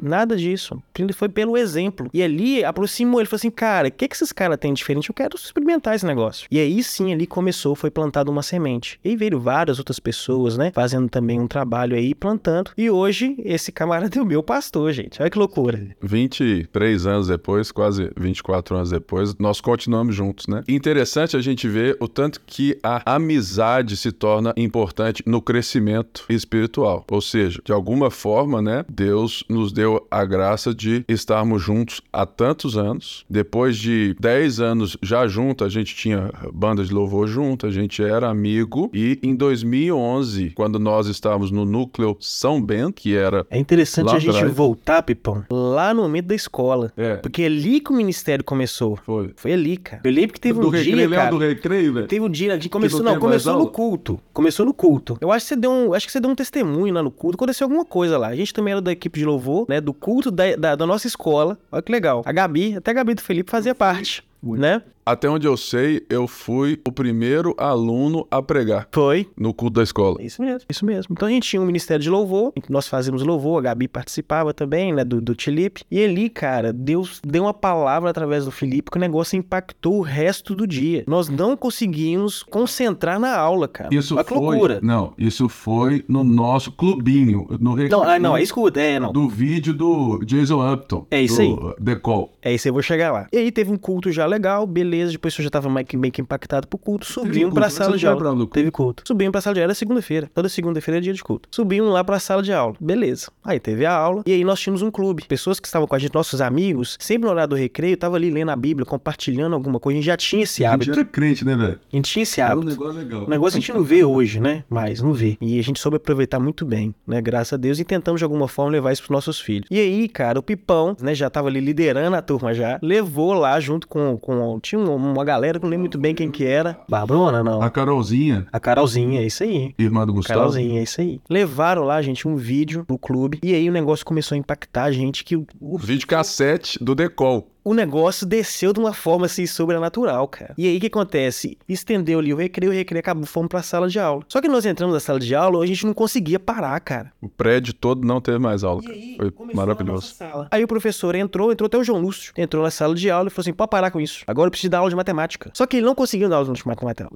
Nada 0.00 0.36
disso. 0.36 0.82
Ele 0.98 1.12
foi 1.12 1.28
pelo 1.28 1.56
exemplo. 1.56 2.08
E 2.12 2.22
ali 2.22 2.64
aproximou, 2.64 3.20
ele 3.20 3.28
falou 3.28 3.38
assim: 3.38 3.50
cara, 3.50 3.88
o 3.88 3.92
que, 3.92 4.08
que 4.08 4.14
esses 4.14 4.32
caras 4.32 4.58
têm 4.58 4.72
de 4.72 4.86
diferente? 4.86 5.08
Eu 5.08 5.14
quero 5.14 5.36
experimentar 5.36 5.94
esse 5.94 6.06
negócio. 6.06 6.46
E 6.50 6.60
aí 6.60 6.82
sim, 6.82 7.12
ali 7.12 7.26
começou, 7.26 7.74
foi 7.74 7.90
plantada 7.90 8.30
uma 8.30 8.42
semente. 8.42 9.00
E 9.04 9.16
veio 9.16 9.40
várias 9.40 9.78
outras 9.78 9.98
pessoas, 9.98 10.56
né? 10.56 10.70
Fazendo 10.72 11.08
também 11.08 11.40
um 11.40 11.48
trabalho 11.48 11.96
aí, 11.96 12.14
plantando. 12.14 12.70
E 12.76 12.88
hoje, 12.88 13.34
esse 13.44 13.72
camarada 13.72 14.16
é 14.18 14.22
o 14.22 14.26
meu 14.26 14.42
pastor, 14.42 14.92
gente. 14.92 15.20
Olha 15.20 15.30
que 15.30 15.38
loucura. 15.38 15.84
23 16.00 17.06
anos 17.06 17.28
depois, 17.28 17.72
quase 17.72 18.10
24 18.16 18.76
anos 18.76 18.90
depois, 18.90 19.34
nós 19.38 19.60
continuamos 19.60 20.14
juntos, 20.14 20.46
né? 20.46 20.62
Interessante 20.68 21.36
a 21.36 21.40
gente 21.40 21.68
ver 21.68 21.96
o 22.00 22.06
tanto 22.06 22.40
que 22.46 22.78
a 22.82 23.14
amizade 23.16 23.96
se 23.96 24.12
torna 24.12 24.54
importante 24.56 25.22
no 25.26 25.42
crescimento 25.42 26.24
espiritual. 26.28 27.04
Ou 27.10 27.20
seja, 27.20 27.60
de 27.64 27.72
alguma 27.72 28.10
forma, 28.10 28.62
né, 28.62 28.84
Deus 28.88 29.44
nos 29.48 29.72
deu 29.72 29.85
a 30.10 30.24
graça 30.24 30.74
de 30.74 31.04
estarmos 31.08 31.62
juntos 31.62 32.00
há 32.12 32.24
tantos 32.26 32.76
anos. 32.76 33.24
Depois 33.28 33.76
de 33.76 34.14
10 34.20 34.60
anos 34.60 34.96
já 35.02 35.26
junto, 35.26 35.64
a 35.64 35.68
gente 35.68 35.94
tinha 35.94 36.30
banda 36.52 36.84
de 36.84 36.92
louvor 36.92 37.26
junto, 37.26 37.66
a 37.66 37.70
gente 37.70 38.02
era 38.02 38.28
amigo. 38.28 38.90
E 38.92 39.18
em 39.22 39.34
2011, 39.34 40.50
quando 40.54 40.78
nós 40.78 41.06
estávamos 41.06 41.50
no 41.50 41.64
núcleo 41.64 42.16
São 42.20 42.60
Bento, 42.60 42.94
que 42.94 43.14
era 43.14 43.46
É 43.50 43.58
interessante 43.58 44.14
a 44.14 44.18
gente 44.18 44.36
atrás. 44.36 44.52
voltar, 44.54 45.02
Pipão, 45.02 45.44
lá 45.50 45.92
no 45.92 46.02
momento 46.02 46.26
da 46.26 46.34
escola. 46.34 46.92
É. 46.96 47.16
Porque 47.16 47.42
é 47.42 47.46
ali 47.46 47.80
que 47.80 47.90
o 47.90 47.94
ministério 47.94 48.44
começou. 48.44 48.98
Foi. 49.04 49.30
Foi 49.36 49.52
ali, 49.52 49.76
cara. 49.76 50.02
Eu 50.04 50.10
lembro 50.10 50.32
que 50.32 50.40
teve 50.40 50.58
do 50.60 50.68
um 50.68 50.70
recreio, 50.70 50.96
dia, 50.96 51.08
cara. 51.08 51.30
do 51.30 51.38
recreio, 51.38 51.92
velho? 51.92 52.06
Teve 52.06 52.24
um 52.24 52.30
dia, 52.30 52.52
a 52.52 52.56
gente 52.56 52.68
começou, 52.68 53.02
não 53.02 53.18
começou 53.18 53.58
no 53.58 53.68
culto. 53.68 54.20
Começou 54.32 54.66
no 54.66 54.74
culto. 54.74 55.16
Eu 55.20 55.30
acho 55.32 55.44
que 55.44 55.48
você 55.48 55.56
deu 55.56 55.70
um, 55.70 55.94
acho 55.94 56.06
que 56.06 56.12
você 56.12 56.20
deu 56.20 56.30
um 56.30 56.34
testemunho 56.34 56.92
lá 56.94 57.02
no 57.02 57.10
culto, 57.10 57.36
aconteceu 57.36 57.64
alguma 57.66 57.84
coisa 57.84 58.18
lá. 58.18 58.28
A 58.28 58.36
gente 58.36 58.52
também 58.52 58.72
era 58.72 58.80
da 58.80 58.92
equipe 58.92 59.18
de 59.18 59.24
louvor, 59.24 59.66
né, 59.68 59.75
do 59.80 59.92
culto 59.92 60.30
da, 60.30 60.56
da, 60.56 60.74
da 60.74 60.86
nossa 60.86 61.06
escola. 61.06 61.58
Olha 61.70 61.82
que 61.82 61.92
legal. 61.92 62.22
A 62.24 62.32
Gabi, 62.32 62.76
até 62.76 62.90
a 62.90 62.94
Gabi 62.94 63.14
do 63.14 63.22
Felipe 63.22 63.50
fazia 63.50 63.74
parte, 63.74 64.24
né? 64.42 64.82
Até 65.08 65.30
onde 65.30 65.46
eu 65.46 65.56
sei, 65.56 66.04
eu 66.10 66.26
fui 66.26 66.80
o 66.84 66.90
primeiro 66.90 67.54
aluno 67.56 68.26
a 68.28 68.42
pregar 68.42 68.88
Foi. 68.90 69.28
no 69.36 69.54
culto 69.54 69.74
da 69.74 69.84
escola. 69.84 70.20
Isso 70.20 70.42
mesmo, 70.42 70.62
isso 70.68 70.84
mesmo. 70.84 71.12
Então 71.12 71.28
a 71.28 71.30
gente 71.30 71.48
tinha 71.48 71.62
um 71.62 71.64
ministério 71.64 72.02
de 72.02 72.10
louvor, 72.10 72.52
nós 72.68 72.88
fazíamos 72.88 73.22
louvor, 73.22 73.60
a 73.60 73.62
Gabi 73.62 73.86
participava 73.86 74.52
também, 74.52 74.92
né, 74.92 75.04
do, 75.04 75.20
do 75.20 75.36
Felipe. 75.40 75.84
E 75.88 76.04
ali, 76.04 76.28
cara, 76.28 76.72
Deus 76.72 77.20
deu 77.24 77.44
uma 77.44 77.54
palavra 77.54 78.10
através 78.10 78.46
do 78.46 78.50
Felipe 78.50 78.90
que 78.90 78.96
o 78.96 79.00
negócio 79.00 79.38
impactou 79.38 79.98
o 79.98 80.02
resto 80.02 80.56
do 80.56 80.66
dia. 80.66 81.04
Nós 81.06 81.28
não 81.28 81.56
conseguimos 81.56 82.42
concentrar 82.42 83.20
na 83.20 83.36
aula, 83.36 83.68
cara. 83.68 83.94
Isso 83.94 84.16
Olha 84.16 84.24
que 84.24 84.34
loucura. 84.34 84.80
Não, 84.82 85.14
isso 85.16 85.48
foi 85.48 86.04
no 86.08 86.24
nosso 86.24 86.72
clubinho, 86.72 87.46
no 87.60 87.74
recreio. 87.74 87.92
Não, 87.92 88.10
ah, 88.10 88.18
não, 88.18 88.36
é 88.36 88.42
escuta, 88.42 88.80
é, 88.80 88.98
não. 88.98 89.12
Do 89.12 89.28
vídeo 89.28 89.72
do 89.72 90.18
Jason 90.24 90.72
Upton. 90.72 91.06
É 91.12 91.22
isso 91.22 91.40
do 91.40 91.74
The 91.74 91.94
Call. 91.94 92.32
É 92.42 92.52
isso 92.52 92.66
aí, 92.66 92.70
eu 92.70 92.74
vou 92.74 92.82
chegar 92.82 93.12
lá. 93.12 93.28
E 93.32 93.38
aí 93.38 93.52
teve 93.52 93.70
um 93.70 93.76
culto 93.76 94.10
já 94.10 94.26
legal, 94.26 94.66
beleza. 94.66 94.95
Depois 95.04 95.36
eu 95.38 95.44
já 95.44 95.50
tava 95.50 95.68
meio 95.68 95.86
que, 95.86 95.96
meio 95.96 96.12
que 96.12 96.20
impactado 96.20 96.66
pro 96.66 96.78
culto. 96.78 97.06
Culto, 97.12 97.50
pra 97.54 97.70
sala 97.70 97.96
de 97.96 98.06
aula. 98.06 98.46
Teve 98.46 98.70
culto. 98.70 99.02
Subimos 99.06 99.32
pra 99.32 99.40
sala 99.40 99.54
de 99.54 99.60
aula, 99.60 99.66
era 99.66 99.74
segunda-feira. 99.74 100.30
Toda 100.34 100.48
segunda-feira 100.48 100.98
é 100.98 101.00
dia 101.00 101.12
de 101.12 101.22
culto. 101.22 101.48
Subimos 101.50 101.92
lá 101.92 102.02
pra 102.04 102.18
sala 102.18 102.42
de 102.42 102.52
aula. 102.52 102.74
Beleza. 102.80 103.30
Aí 103.44 103.58
teve 103.60 103.84
a 103.86 103.92
aula. 103.92 104.22
E 104.26 104.32
aí 104.32 104.44
nós 104.44 104.60
tínhamos 104.60 104.82
um 104.82 104.90
clube. 104.90 105.24
Pessoas 105.28 105.60
que 105.60 105.66
estavam 105.66 105.86
com 105.86 105.94
a 105.94 105.98
gente, 105.98 106.14
nossos 106.14 106.40
amigos, 106.40 106.96
sempre 107.00 107.26
no 107.26 107.30
horário 107.32 107.50
do 107.50 107.56
recreio, 107.56 107.96
tava 107.96 108.16
ali 108.16 108.30
lendo 108.30 108.50
a 108.50 108.56
Bíblia, 108.56 108.84
compartilhando 108.86 109.54
alguma 109.54 109.78
coisa. 109.80 109.96
A 109.96 110.00
gente 110.00 110.06
já 110.06 110.16
tinha 110.16 110.42
esse 110.42 110.64
A 110.64 110.72
gente 110.72 110.82
hábito. 110.90 111.00
era 111.00 111.04
crente, 111.04 111.44
né, 111.44 111.56
velho? 111.56 111.78
A 111.92 111.96
gente 111.96 112.10
tinha 112.10 112.22
esse 112.22 112.40
Era 112.40 112.50
um 112.56 112.60
hábito. 112.60 112.70
negócio 112.70 112.98
legal. 112.98 113.24
O 113.24 113.30
negócio 113.30 113.58
a 113.58 113.60
gente 113.60 113.72
não 113.72 113.82
vê 113.82 114.04
hoje, 114.04 114.40
né? 114.40 114.64
Mas 114.68 115.00
não 115.00 115.12
vê. 115.12 115.36
E 115.40 115.58
a 115.58 115.62
gente 115.62 115.80
soube 115.80 115.96
aproveitar 115.96 116.38
muito 116.38 116.64
bem, 116.64 116.94
né? 117.06 117.20
Graças 117.20 117.52
a 117.52 117.56
Deus. 117.56 117.78
E 117.78 117.84
tentamos 117.84 118.20
de 118.20 118.24
alguma 118.24 118.48
forma 118.48 118.72
levar 118.72 118.92
isso 118.92 119.02
pros 119.02 119.10
nossos 119.12 119.40
filhos. 119.40 119.66
E 119.70 119.78
aí, 119.80 120.08
cara, 120.08 120.38
o 120.38 120.42
Pipão, 120.42 120.96
né? 121.00 121.14
Já 121.14 121.28
tava 121.30 121.48
ali 121.48 121.60
liderando 121.60 122.16
a 122.16 122.22
turma 122.22 122.52
já. 122.54 122.78
Levou 122.82 123.32
lá 123.34 123.58
junto 123.60 123.86
com. 123.88 124.16
com 124.18 124.58
tinha 124.60 124.78
uma, 124.78 124.85
uma 124.94 125.24
galera 125.24 125.58
que 125.58 125.64
não 125.64 125.70
lembro 125.70 125.82
muito 125.82 125.98
bem 125.98 126.14
quem 126.14 126.30
que 126.30 126.44
era. 126.44 126.78
Barbrona, 126.88 127.42
não. 127.42 127.62
A 127.62 127.70
Carolzinha, 127.70 128.46
A 128.52 128.60
Carolzinha, 128.60 129.20
é 129.20 129.26
isso 129.26 129.42
aí. 129.42 129.74
irmã 129.78 130.06
do 130.06 130.12
Gustavo. 130.12 130.38
Carolzinha, 130.40 130.80
é 130.80 130.82
isso 130.82 131.00
aí. 131.00 131.20
Levaram 131.28 131.84
lá, 131.84 132.00
gente, 132.02 132.26
um 132.28 132.36
vídeo 132.36 132.84
pro 132.84 132.98
clube. 132.98 133.38
E 133.42 133.54
aí 133.54 133.68
o 133.68 133.72
negócio 133.72 134.04
começou 134.04 134.34
a 134.36 134.38
impactar 134.38 134.84
a 134.84 134.92
gente 134.92 135.24
que 135.24 135.36
o, 135.36 135.46
o 135.60 135.78
Vídeo 135.78 136.06
cassete 136.06 136.82
do 136.82 136.96
Call. 137.10 137.48
O 137.66 137.74
negócio 137.74 138.24
desceu 138.24 138.72
de 138.72 138.78
uma 138.78 138.92
forma 138.92 139.26
assim 139.26 139.44
sobrenatural, 139.44 140.28
cara. 140.28 140.54
E 140.56 140.68
aí 140.68 140.76
o 140.76 140.80
que 140.80 140.86
acontece? 140.86 141.58
Estendeu 141.68 142.20
ali 142.20 142.32
o 142.32 142.36
recreio, 142.36 142.70
o 142.70 142.74
recreio 142.74 143.00
acabou, 143.00 143.26
fomos 143.26 143.48
pra 143.48 143.60
sala 143.60 143.88
de 143.88 143.98
aula. 143.98 144.22
Só 144.28 144.40
que 144.40 144.46
nós 144.46 144.64
entramos 144.64 144.94
na 144.94 145.00
sala 145.00 145.18
de 145.18 145.34
aula, 145.34 145.64
a 145.64 145.66
gente 145.66 145.84
não 145.84 145.92
conseguia 145.92 146.38
parar, 146.38 146.78
cara. 146.78 147.12
O 147.20 147.28
prédio 147.28 147.74
todo 147.74 148.06
não 148.06 148.20
teve 148.20 148.38
mais 148.38 148.62
aula. 148.62 148.82
E 148.84 148.92
aí, 148.92 149.16
Foi 149.16 149.32
nossa 149.46 149.56
maravilhoso. 149.56 150.14
sala. 150.14 150.46
Aí 150.52 150.62
o 150.62 150.68
professor 150.68 151.16
entrou, 151.16 151.50
entrou 151.50 151.66
até 151.66 151.76
o 151.76 151.82
João 151.82 152.00
Lúcio, 152.00 152.32
entrou 152.36 152.62
na 152.62 152.70
sala 152.70 152.94
de 152.94 153.10
aula 153.10 153.26
e 153.26 153.30
falou 153.32 153.42
assim: 153.42 153.52
pode 153.52 153.70
parar 153.70 153.90
com 153.90 154.00
isso. 154.00 154.22
Agora 154.28 154.46
eu 154.46 154.52
preciso 154.52 154.70
dar 154.70 154.78
aula 154.78 154.90
de 154.90 154.94
matemática. 154.94 155.50
Só 155.52 155.66
que 155.66 155.78
ele 155.78 155.86
não 155.86 155.94
conseguiu 155.96 156.28
dar 156.28 156.36
aula 156.36 156.52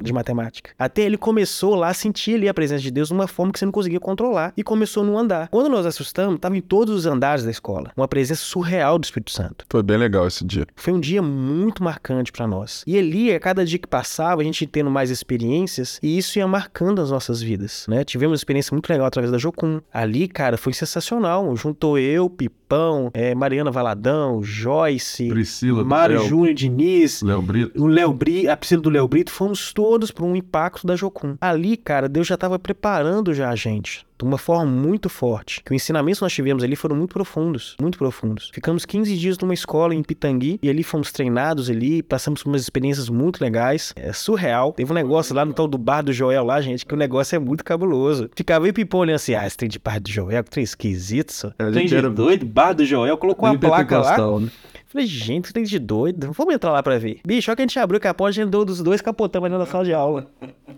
de 0.02 0.12
matemática. 0.12 0.73
Até 0.76 1.02
ele 1.02 1.16
começou 1.16 1.76
lá 1.76 1.90
a 1.90 1.95
sentir 1.95 2.35
ali 2.35 2.49
a 2.49 2.54
presença 2.54 2.83
de 2.83 2.90
Deus 2.90 3.07
de 3.07 3.14
uma 3.14 3.28
forma 3.28 3.52
que 3.52 3.59
você 3.61 3.64
não 3.66 3.73
conseguia 3.73 4.00
controlar. 4.00 4.52
E 4.57 4.64
começou 4.64 5.04
no 5.04 5.16
andar. 5.16 5.47
Quando 5.47 5.69
nós 5.69 5.87
assustamos, 5.87 6.40
tava 6.40 6.57
em 6.57 6.61
todos 6.61 6.92
os 6.92 7.07
andares 7.07 7.45
da 7.45 7.52
escola. 7.52 7.92
Uma 7.97 8.09
presença 8.09 8.42
surreal 8.42 8.99
do 8.99 9.04
Espírito 9.04 9.30
Santo. 9.30 9.64
Foi 9.71 9.80
bem 9.85 9.97
legal 9.97 10.26
esse 10.26 10.39
dia. 10.44 10.66
Foi 10.75 10.92
um 10.92 11.00
dia 11.00 11.23
muito 11.23 11.82
marcante 11.82 12.32
pra 12.32 12.47
nós. 12.47 12.82
E 12.87 12.99
ali, 12.99 13.32
a 13.32 13.40
cada 13.40 13.64
dia 13.64 13.78
que 13.78 13.87
passava, 13.87 14.40
a 14.40 14.44
gente 14.44 14.66
tendo 14.66 14.90
mais 14.90 15.11
experiências, 15.11 15.99
e 16.02 16.18
isso 16.18 16.38
ia 16.38 16.47
marcando 16.47 17.00
as 17.00 17.11
nossas 17.11 17.40
vidas, 17.42 17.87
né? 17.88 18.04
Tivemos 18.04 18.32
uma 18.32 18.37
experiência 18.37 18.75
muito 18.75 18.88
legal 18.88 19.06
através 19.06 19.30
da 19.30 19.38
Jocum. 19.38 19.80
Ali, 19.92 20.28
cara, 20.28 20.56
foi 20.56 20.73
sensacional. 20.73 21.54
Juntou 21.56 21.99
eu, 21.99 22.28
Pipão, 22.28 23.11
eh, 23.14 23.35
Mariana 23.35 23.70
Valadão, 23.70 24.42
Joyce, 24.42 25.28
Priscila, 25.28 25.85
Mário 25.85 26.20
Júnior 26.26 26.54
Diniz, 26.54 27.23
Léo 27.23 27.42
Brito. 27.42 27.82
o 27.82 27.87
Léo 27.87 28.12
Brito, 28.12 28.50
a 28.50 28.56
Priscila 28.56 28.82
do 28.82 28.90
Léo 28.90 29.09
Brito, 29.09 29.30
fomos 29.30 29.73
todos 29.73 30.11
para 30.11 30.25
um 30.25 30.37
impacto 30.37 30.87
da 30.87 30.97
Jocum. 30.97 31.37
Ali, 31.40 31.76
cara, 31.76 32.09
Deus 32.09 32.26
já 32.26 32.35
estava 32.35 32.59
preparando 32.59 33.35
já 33.35 33.50
a 33.50 33.56
gente 33.56 34.06
de 34.20 34.24
uma 34.28 34.38
forma 34.38 34.66
muito 34.70 35.08
forte. 35.08 35.62
Que 35.64 35.72
os 35.72 35.82
ensinamentos 35.82 36.18
que 36.18 36.24
nós 36.24 36.32
tivemos 36.32 36.62
ali 36.62 36.76
foram 36.76 36.94
muito 36.94 37.12
profundos, 37.12 37.76
muito 37.80 37.98
profundos. 37.98 38.50
Ficamos 38.52 38.84
15 38.84 39.16
dias 39.16 39.38
numa 39.38 39.54
escola 39.54 39.94
em 39.94 40.02
Pitangui 40.02 40.58
e 40.62 40.68
ali 40.68 40.82
fomos 40.82 41.10
treinados 41.10 41.70
ali, 41.70 42.02
passamos 42.02 42.42
por 42.42 42.50
umas 42.50 42.62
experiências 42.62 43.08
muito 43.08 43.40
legais. 43.42 43.92
É 43.96 44.12
surreal. 44.12 44.72
Teve 44.72 44.90
um 44.92 44.94
negócio 44.94 45.34
lá 45.34 45.44
no 45.44 45.52
tal 45.52 45.66
do 45.66 45.78
bar 45.78 46.02
do 46.02 46.12
Joel 46.12 46.44
lá, 46.44 46.60
gente, 46.60 46.84
que 46.84 46.94
o 46.94 46.96
negócio 46.96 47.34
é 47.36 47.38
muito 47.38 47.64
cabuloso. 47.64 48.30
Ficava 48.36 48.66
aí 48.66 48.72
Pipão 48.72 49.00
olhando 49.00 49.16
assim, 49.16 49.34
ah, 49.34 49.46
esse 49.46 49.56
trem 49.56 49.70
de 49.70 49.78
bar 49.78 50.00
do 50.00 50.10
Joel, 50.10 50.44
que 50.44 50.50
trem 50.50 50.64
esquisito, 50.64 51.32
só. 51.32 51.48
A 51.48 51.52
Trem 51.70 51.72
gente 51.72 51.88
de 51.88 51.96
era 51.96 52.10
doido, 52.10 52.44
bar 52.44 52.72
do 52.74 52.84
Joel, 52.84 53.16
colocou 53.16 53.48
a 53.48 53.56
placa 53.56 53.98
lá. 53.98 54.40
né? 54.40 54.50
Falei, 54.90 55.06
gente, 55.06 55.47
que 55.47 55.52
tem 55.52 55.62
de 55.62 55.78
doido. 55.78 56.32
Vamos 56.32 56.52
entrar 56.52 56.73
lá 56.73 56.82
pra 56.82 56.99
ver. 56.99 57.20
Bicho, 57.25 57.49
olha 57.49 57.54
que 57.54 57.62
a 57.62 57.64
gente 57.64 57.78
abriu 57.78 58.00
o 58.00 58.30
gente 58.32 58.44
andou 58.44 58.64
dos 58.64 58.82
dois 58.82 59.00
capotamos 59.00 59.47
ali 59.49 59.56
na 59.56 59.64
sala 59.64 59.85
de 59.85 59.94
aula. 59.94 60.26